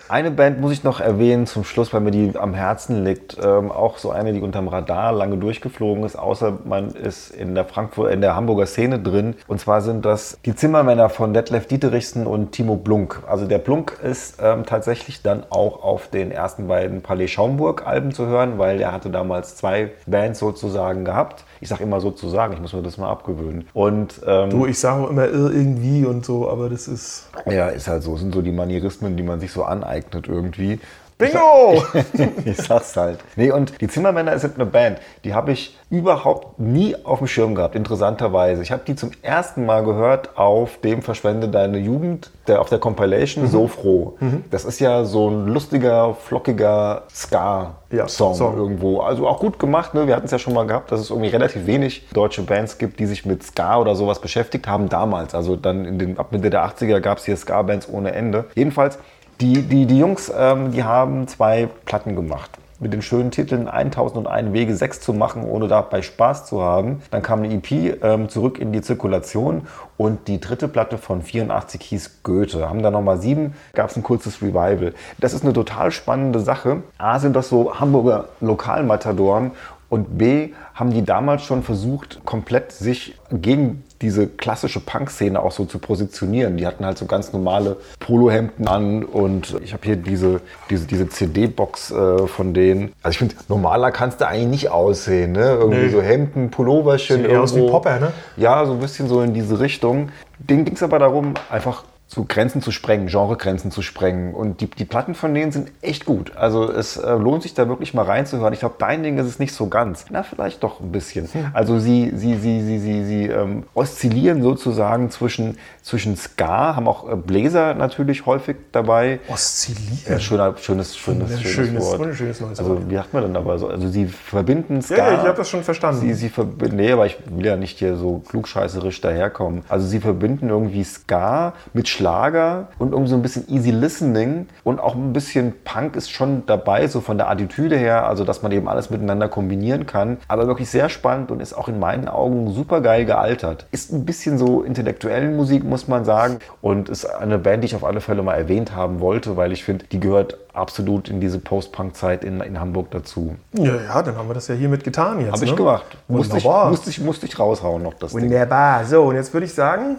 Eine 0.09 0.31
Band 0.31 0.61
muss 0.61 0.71
ich 0.71 0.85
noch 0.85 1.01
erwähnen 1.01 1.47
zum 1.47 1.65
Schluss, 1.65 1.91
weil 1.91 1.99
mir 1.99 2.11
die 2.11 2.31
am 2.37 2.53
Herzen 2.53 3.03
liegt. 3.03 3.37
Ähm, 3.43 3.71
auch 3.71 3.97
so 3.97 4.09
eine, 4.09 4.31
die 4.31 4.39
unterm 4.39 4.69
Radar 4.69 5.11
lange 5.11 5.37
durchgeflogen 5.37 6.05
ist, 6.05 6.15
außer 6.15 6.59
man 6.63 6.91
ist 6.91 7.31
in 7.31 7.55
der 7.55 7.65
Frankfurt, 7.65 8.13
in 8.13 8.21
der 8.21 8.33
Hamburger 8.33 8.67
Szene 8.67 8.99
drin. 8.99 9.35
Und 9.47 9.59
zwar 9.59 9.81
sind 9.81 10.05
das 10.05 10.37
die 10.45 10.55
Zimmermänner 10.55 11.09
von 11.09 11.33
Detlef 11.33 11.67
Dieterichsen 11.67 12.25
und 12.25 12.53
Timo 12.53 12.77
Blunk. 12.77 13.21
Also 13.27 13.47
der 13.47 13.57
Blunk 13.57 13.99
ist 14.01 14.37
ähm, 14.41 14.65
tatsächlich 14.65 15.23
dann 15.23 15.43
auch 15.49 15.83
auf 15.83 16.07
den 16.07 16.31
ersten 16.31 16.69
beiden 16.69 17.01
Palais 17.01 17.27
Schaumburg 17.27 17.85
Alben 17.85 18.13
zu 18.13 18.27
hören, 18.27 18.57
weil 18.57 18.79
er 18.79 18.93
hatte 18.93 19.09
damals 19.09 19.57
zwei 19.57 19.91
Bands 20.05 20.39
sozusagen 20.39 21.03
gehabt. 21.03 21.43
Ich 21.61 21.69
sage 21.69 21.83
immer 21.83 21.99
sozusagen, 22.01 22.53
ich 22.53 22.59
muss 22.59 22.73
mir 22.73 22.81
das 22.83 22.97
mal 22.97 23.09
abgewöhnen. 23.09 23.67
Und 23.73 24.21
ähm, 24.25 24.49
Du, 24.49 24.65
ich 24.65 24.79
sage 24.79 25.03
auch 25.03 25.09
immer 25.09 25.23
ir- 25.25 25.51
irgendwie 25.51 26.05
und 26.05 26.25
so, 26.25 26.49
aber 26.49 26.69
das 26.69 26.87
ist. 26.87 27.29
ja, 27.45 27.67
ist 27.69 27.87
halt 27.87 28.03
so, 28.03 28.15
sind 28.17 28.33
so 28.33 28.41
die 28.41 28.51
Manierismen, 28.51 29.17
die 29.17 29.23
man 29.23 29.39
sich 29.39 29.51
so 29.51 29.63
aneignet 29.63 30.27
irgendwie. 30.27 30.79
Bingo! 31.17 31.83
Ich 32.45 32.57
sag's 32.57 32.95
halt. 32.95 33.19
Nee, 33.35 33.51
und 33.51 33.79
die 33.81 33.87
Zimmermänner 33.87 34.37
sind 34.39 34.55
eine 34.55 34.65
Band, 34.65 34.99
die 35.23 35.33
habe 35.33 35.51
ich 35.51 35.75
überhaupt 35.89 36.59
nie 36.59 36.95
auf 37.05 37.19
dem 37.19 37.27
Schirm 37.27 37.55
gehabt, 37.55 37.75
interessanterweise. 37.75 38.61
Ich 38.61 38.71
habe 38.71 38.83
die 38.85 38.95
zum 38.95 39.11
ersten 39.21 39.65
Mal 39.65 39.83
gehört 39.83 40.37
auf 40.37 40.79
dem 40.81 41.01
Verschwende 41.01 41.47
deine 41.49 41.77
Jugend, 41.77 42.29
der, 42.47 42.61
auf 42.61 42.69
der 42.69 42.79
Compilation 42.79 43.47
So 43.47 43.67
froh. 43.67 44.17
Das 44.51 44.65
ist 44.65 44.79
ja 44.79 45.05
so 45.05 45.29
ein 45.29 45.47
lustiger, 45.47 46.13
flockiger 46.13 47.03
Ska-Song 47.09 47.97
Ja, 47.97 48.07
Song. 48.07 48.57
irgendwo. 48.57 48.99
Also 48.99 49.27
auch 49.27 49.39
gut 49.39 49.59
gemacht, 49.59 49.93
ne? 49.93 50.07
Wir 50.07 50.15
hatten 50.15 50.25
es 50.25 50.31
ja 50.31 50.39
schon 50.39 50.53
mal 50.53 50.67
gehabt, 50.67 50.91
dass 50.91 50.99
es 50.99 51.09
irgendwie 51.09 51.29
relativ 51.29 51.65
wenig 51.65 52.07
deutsche 52.13 52.43
Bands 52.43 52.77
gibt, 52.77 52.99
die 52.99 53.05
sich 53.05 53.25
mit 53.25 53.43
Ska 53.43 53.79
oder 53.79 53.95
sowas 53.95 54.19
beschäftigt 54.19 54.67
haben 54.67 54.89
damals. 54.89 55.33
Also 55.33 55.55
dann 55.55 55.85
in 55.85 55.97
den, 55.99 56.17
ab 56.19 56.31
Mitte 56.31 56.49
der 56.49 56.65
80er 56.65 56.99
gab 56.99 57.17
es 57.17 57.25
hier 57.25 57.35
Ska-Bands 57.37 57.87
ohne 57.89 58.11
Ende. 58.13 58.45
Jedenfalls, 58.55 58.99
die, 59.41 59.61
die, 59.61 59.85
die 59.85 59.99
Jungs, 59.99 60.31
ähm, 60.35 60.71
die 60.71 60.83
haben 60.83 61.27
zwei 61.27 61.69
Platten 61.85 62.15
gemacht. 62.15 62.51
Mit 62.79 62.93
den 62.93 63.01
schönen 63.01 63.31
Titeln 63.31 63.67
1001 63.67 64.53
Wege 64.53 64.75
6 64.75 65.01
zu 65.01 65.11
machen, 65.11 65.43
ohne 65.43 65.67
dabei 65.67 66.03
Spaß 66.03 66.45
zu 66.45 66.61
haben. 66.61 67.01
Dann 67.09 67.23
kam 67.23 67.41
eine 67.41 67.53
EP 67.55 68.03
ähm, 68.03 68.29
zurück 68.29 68.59
in 68.59 68.71
die 68.71 68.81
Zirkulation 68.81 69.65
und 69.97 70.27
die 70.27 70.39
dritte 70.39 70.67
Platte 70.67 70.99
von 70.99 71.23
84 71.23 71.81
hieß 71.81 72.19
Goethe. 72.21 72.69
Haben 72.69 72.83
dann 72.83 72.93
nochmal 72.93 73.19
sieben, 73.19 73.55
gab 73.73 73.89
es 73.89 73.95
ein 73.95 74.03
kurzes 74.03 74.43
Revival. 74.43 74.93
Das 75.17 75.33
ist 75.33 75.43
eine 75.43 75.53
total 75.53 75.89
spannende 75.89 76.39
Sache. 76.39 76.83
A 76.99 77.17
sind 77.17 77.35
das 77.35 77.49
so 77.49 77.79
Hamburger 77.79 78.25
Lokalmatadoren 78.41 79.51
und 79.89 80.17
B 80.17 80.49
haben 80.73 80.91
die 80.91 81.03
damals 81.03 81.43
schon 81.43 81.63
versucht, 81.63 82.19
komplett 82.25 82.71
sich 82.71 83.15
gegen 83.31 83.83
diese 84.01 84.27
klassische 84.27 84.79
Punk-Szene 84.79 85.41
auch 85.41 85.51
so 85.51 85.65
zu 85.65 85.79
positionieren. 85.79 86.57
Die 86.57 86.67
hatten 86.67 86.85
halt 86.85 86.97
so 86.99 87.05
ganz 87.05 87.33
normale 87.33 87.77
Polohemden 87.99 88.67
an 88.67 89.03
und 89.03 89.57
ich 89.63 89.73
habe 89.73 89.83
hier 89.85 89.95
diese, 89.95 90.41
diese, 90.69 90.85
diese 90.85 91.09
CD-Box 91.09 91.91
äh, 91.91 92.27
von 92.27 92.53
denen. 92.53 92.91
Also 93.01 93.13
ich 93.13 93.17
finde, 93.17 93.35
normaler 93.47 93.91
kannst 93.91 94.21
du 94.21 94.27
eigentlich 94.27 94.47
nicht 94.47 94.69
aussehen. 94.71 95.31
Ne? 95.31 95.57
Irgendwie 95.59 95.85
Nee. 95.85 95.89
so 95.89 96.01
Hemden, 96.01 96.51
Pulloverchen. 96.51 97.21
Sieht 97.23 97.27
eher 97.31 97.41
aus 97.41 97.55
wie. 97.55 97.67
Popper, 97.67 97.99
ne? 97.99 98.11
Ja, 98.35 98.65
so 98.65 98.73
ein 98.73 98.79
bisschen 98.79 99.07
so 99.07 99.21
in 99.21 99.33
diese 99.33 99.59
Richtung. 99.59 100.09
Denen 100.37 100.65
ging 100.65 100.75
es 100.75 100.83
aber 100.83 100.99
darum, 100.99 101.33
einfach 101.49 101.83
zu 102.07 102.23
Grenzen 102.25 102.61
zu 102.61 102.71
sprengen, 102.71 103.07
Genregrenzen 103.07 103.69
zu 103.69 103.81
sprengen. 103.81 104.33
Und 104.33 104.61
die, 104.61 104.67
die 104.69 104.85
Platten 104.85 105.13
von 105.13 105.33
denen 105.33 105.51
sind 105.51 105.71
echt 105.81 106.05
gut. 106.05 106.35
Also 106.37 106.71
es 106.71 106.95
äh, 106.95 107.11
lohnt 107.15 107.43
sich 107.43 107.53
da 107.53 107.67
wirklich 107.67 107.93
mal 107.93 108.05
reinzuhören. 108.05 108.53
Ich 108.53 108.59
glaube, 108.59 108.75
dein 108.79 109.03
Ding 109.03 109.17
ist 109.17 109.27
es 109.27 109.39
nicht 109.39 109.53
so 109.53 109.67
ganz. 109.67 110.05
Na, 110.09 110.23
vielleicht 110.23 110.63
doch 110.63 110.79
ein 110.79 110.91
bisschen. 110.93 111.27
Also 111.53 111.79
sie, 111.79 112.13
sie, 112.15 112.35
sie, 112.37 112.61
sie, 112.61 112.79
sie, 112.79 113.03
sie 113.05 113.25
ähm, 113.25 113.63
oszillieren 113.73 114.41
sozusagen 114.41 115.11
zwischen, 115.11 115.57
zwischen 115.81 116.15
Ska, 116.15 116.77
haben 116.77 116.87
auch 116.87 117.11
äh, 117.11 117.15
Bläser 117.17 117.73
natürlich 117.73 118.25
häufig 118.25 118.55
dabei. 118.71 119.19
Oszillieren. 119.27 119.97
Ja, 120.07 120.19
schöner, 120.19 120.55
schönes, 120.57 120.95
schönes, 120.97 121.41
schönes, 121.41 121.51
schönes- 121.51 121.83
Wort. 121.83 122.01
ein 122.01 122.15
schönes 122.15 122.39
neues 122.39 122.59
also, 122.59 122.71
Wort. 122.71 122.89
wie 122.89 122.95
sagt 122.95 123.13
man 123.13 123.23
denn 123.23 123.33
dabei 123.33 123.57
so? 123.57 123.67
Also, 123.67 123.89
sie 123.89 124.05
verbinden 124.05 124.81
Ska. 124.81 124.95
Ja, 124.95 125.07
ja, 125.11 125.13
ich 125.13 125.27
habe 125.27 125.37
das 125.37 125.49
schon 125.49 125.63
verstanden. 125.63 125.99
Sie, 125.99 126.13
sie 126.13 126.29
verbinden, 126.29 126.77
nee, 126.77 126.91
aber 126.91 127.05
ich 127.05 127.17
will 127.29 127.45
ja 127.45 127.57
nicht 127.57 127.79
hier 127.79 127.97
so 127.97 128.19
klugscheißerisch 128.29 129.01
daherkommen. 129.01 129.63
Also, 129.67 129.87
sie 129.87 129.99
verbinden 129.99 130.49
irgendwie 130.49 130.85
Ska 130.85 131.53
mit 131.73 131.89
Schlager 131.97 132.67
und 132.77 132.91
irgendwie 132.91 133.09
so 133.09 133.15
ein 133.15 133.21
bisschen 133.21 133.49
easy 133.49 133.71
listening 133.71 134.47
und 134.63 134.79
auch 134.79 134.95
ein 134.95 135.13
bisschen 135.13 135.53
Punk 135.63 135.95
ist 135.95 136.11
schon 136.11 136.43
dabei, 136.45 136.87
so 136.87 137.01
von 137.01 137.17
der 137.17 137.29
Attitüde 137.29 137.75
her, 137.75 138.07
also, 138.07 138.23
dass 138.23 138.43
man 138.43 138.51
eben 138.51 138.67
alles 138.67 138.89
miteinander 138.89 139.27
kombinieren 139.29 139.85
kann. 139.87 140.17
Aber 140.27 140.47
wirklich 140.47 140.69
sehr 140.69 140.89
spannend 140.89 141.31
und 141.31 141.41
ist 141.41 141.53
auch 141.53 141.67
in 141.67 141.79
meinen 141.79 142.07
Augen 142.07 142.51
super 142.51 142.81
geil 142.81 143.05
gealtert. 143.05 143.65
Ist 143.71 143.91
ein 143.91 144.05
bisschen 144.05 144.37
so 144.37 144.61
intellektuellen 144.61 145.35
Musik, 145.35 145.63
muss 145.63 145.87
man 145.87 146.05
sagen. 146.05 146.37
Und 146.61 146.89
ist 146.89 147.05
eine 147.05 147.39
Band, 147.39 147.63
die 147.63 147.65
ich 147.65 147.75
auf 147.75 147.83
alle 147.83 148.01
Fälle 148.01 148.21
mal 148.21 148.35
erwähnt 148.35 148.75
haben 148.75 148.99
wollte, 148.99 149.35
weil 149.35 149.51
ich 149.51 149.63
finde, 149.63 149.85
die 149.85 149.99
gehört 149.99 150.37
absolut 150.57 151.09
in 151.09 151.21
diese 151.21 151.39
Post-Punk-Zeit 151.39 152.23
in, 152.23 152.41
in 152.41 152.59
Hamburg 152.59 152.91
dazu. 152.91 153.35
Ja, 153.53 153.75
ja, 153.75 154.01
dann 154.01 154.15
haben 154.15 154.27
wir 154.27 154.33
das 154.33 154.47
ja 154.47 154.55
hiermit 154.55 154.83
getan 154.83 155.19
jetzt. 155.21 155.33
Habe 155.33 155.45
ich 155.45 155.51
ne? 155.51 155.57
gemacht. 155.57 155.85
Musste 156.07 156.37
ich, 156.37 156.43
musste, 156.43 156.89
ich, 156.89 156.99
musste 156.99 157.25
ich 157.25 157.39
raushauen 157.39 157.83
noch 157.83 157.93
das 157.93 158.13
Ding. 158.13 158.23
Wunderbar. 158.23 158.85
So, 158.85 159.03
und 159.03 159.15
jetzt 159.15 159.33
würde 159.33 159.45
ich 159.45 159.53
sagen, 159.53 159.97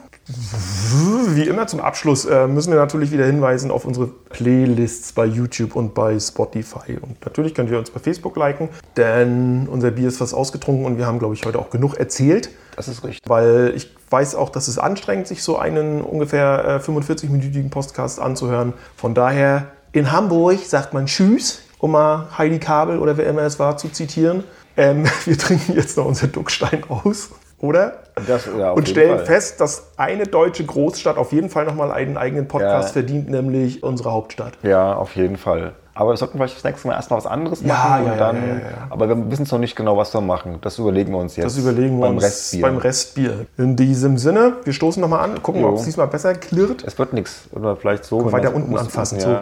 wie 1.34 1.42
immer 1.44 1.66
zum 1.66 1.80
Abschluss 1.80 2.24
äh, 2.24 2.46
müssen 2.46 2.72
wir 2.72 2.78
natürlich 2.78 3.12
wieder 3.12 3.24
hinweisen 3.24 3.70
auf 3.70 3.84
unsere 3.84 4.06
Playlists 4.06 5.12
bei 5.12 5.24
YouTube 5.24 5.76
und 5.76 5.94
bei 5.94 6.18
Spotify. 6.18 6.98
Und 7.00 7.24
natürlich 7.24 7.54
könnt 7.54 7.70
ihr 7.70 7.78
uns 7.78 7.90
bei 7.90 8.00
Facebook 8.00 8.36
liken, 8.36 8.68
denn 8.96 9.68
unser 9.70 9.90
Bier 9.90 10.08
ist 10.08 10.18
fast 10.18 10.34
ausgetrunken 10.34 10.84
und 10.84 10.98
wir 10.98 11.06
haben, 11.06 11.18
glaube 11.18 11.34
ich, 11.34 11.44
heute 11.46 11.58
auch 11.58 11.70
genug 11.70 11.94
erzählt. 11.94 12.50
Das 12.76 12.88
ist 12.88 13.04
richtig. 13.04 13.28
Weil 13.28 13.72
ich 13.74 13.90
weiß 14.10 14.34
auch, 14.34 14.50
dass 14.50 14.68
es 14.68 14.78
anstrengend 14.78 15.26
sich 15.26 15.42
so 15.42 15.58
einen 15.58 16.00
ungefähr 16.00 16.80
äh, 16.86 16.90
45-minütigen 16.90 17.70
Podcast 17.70 18.20
anzuhören. 18.20 18.72
Von 18.96 19.14
daher, 19.14 19.66
in 19.92 20.12
Hamburg 20.12 20.58
sagt 20.64 20.94
man 20.94 21.06
Tschüss, 21.06 21.60
um 21.78 21.92
mal 21.92 22.26
Heidi 22.36 22.58
Kabel 22.58 22.98
oder 22.98 23.16
wer 23.16 23.26
immer 23.26 23.42
es 23.42 23.58
war 23.58 23.76
zu 23.76 23.88
zitieren. 23.88 24.44
Ähm, 24.76 25.06
wir 25.24 25.38
trinken 25.38 25.74
jetzt 25.74 25.96
noch 25.96 26.04
unser 26.06 26.28
Duckstein 26.28 26.84
aus, 26.88 27.30
oder? 27.58 27.98
Das, 28.26 28.46
ja, 28.58 28.70
Und 28.72 28.88
stellen 28.88 29.16
Fall. 29.18 29.26
fest, 29.26 29.60
dass 29.60 29.88
eine 29.96 30.24
deutsche 30.24 30.64
Großstadt 30.64 31.16
auf 31.18 31.32
jeden 31.32 31.50
Fall 31.50 31.64
nochmal 31.64 31.90
einen 31.92 32.16
eigenen 32.16 32.46
Podcast 32.48 32.88
Ja. 32.88 32.92
verdient, 32.92 33.28
nämlich 33.30 33.82
unsere 33.82 34.12
Hauptstadt. 34.12 34.52
Ja, 34.62 34.94
auf 34.94 35.16
jeden 35.16 35.36
Fall. 35.36 35.72
Aber 35.94 36.10
wir 36.12 36.16
sollten 36.16 36.38
vielleicht 36.38 36.54
das 36.56 36.62
nächste 36.62 36.86
Mal 36.86 36.94
erstmal 36.94 37.16
was 37.18 37.26
anderes 37.26 37.60
machen. 37.62 37.68
ja, 37.70 37.98
und 37.98 38.06
ja, 38.06 38.16
dann, 38.16 38.36
ja. 38.36 38.86
Aber 38.90 39.08
wir 39.08 39.30
wissen 39.32 39.42
es 39.42 39.50
noch 39.50 39.58
nicht 39.58 39.74
genau, 39.74 39.96
was 39.96 40.14
wir 40.14 40.20
machen. 40.20 40.58
Das 40.60 40.78
überlegen 40.78 41.10
wir 41.10 41.18
uns 41.18 41.34
jetzt. 41.34 41.44
Das 41.46 41.58
überlegen 41.58 41.96
wir 41.98 42.02
beim 42.06 42.14
uns 42.14 42.22
Restbier. 42.24 42.62
beim 42.62 42.76
Restbier. 42.76 43.46
In 43.56 43.74
diesem 43.74 44.16
Sinne, 44.16 44.58
wir 44.62 44.72
stoßen 44.72 45.00
nochmal 45.00 45.24
an, 45.28 45.42
gucken, 45.42 45.64
ob 45.64 45.74
es 45.74 45.82
diesmal 45.86 46.06
besser 46.06 46.34
klirrt. 46.34 46.84
Es 46.86 46.96
wird 47.00 47.14
nichts. 47.14 47.48
Oder 47.50 47.74
vielleicht 47.74 48.04
so. 48.04 48.30
weiter 48.30 48.54
unten 48.54 48.78
anfassen, 48.78 49.18
so. 49.18 49.38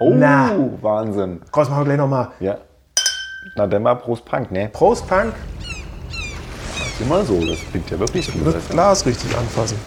Oh, 0.00 0.10
Na. 0.14 0.50
Wahnsinn. 0.80 1.40
Komm, 1.50 1.64
machen 1.64 1.80
wir 1.80 1.84
gleich 1.86 1.96
nochmal. 1.98 2.28
Ja. 2.40 2.58
Na 3.56 3.66
dann 3.66 3.82
mal 3.82 3.96
Prost 3.96 4.24
Punk, 4.24 4.50
ne? 4.52 4.68
Prost, 4.72 5.06
Punk. 5.08 5.34
Immer 7.00 7.24
so, 7.24 7.40
das 7.44 7.58
klingt 7.70 7.90
ja 7.90 7.98
wirklich 7.98 8.32
gut. 8.32 8.44
Wird 8.44 8.70
Glas 8.70 9.04
richtig 9.06 9.36
anfassen. 9.36 9.78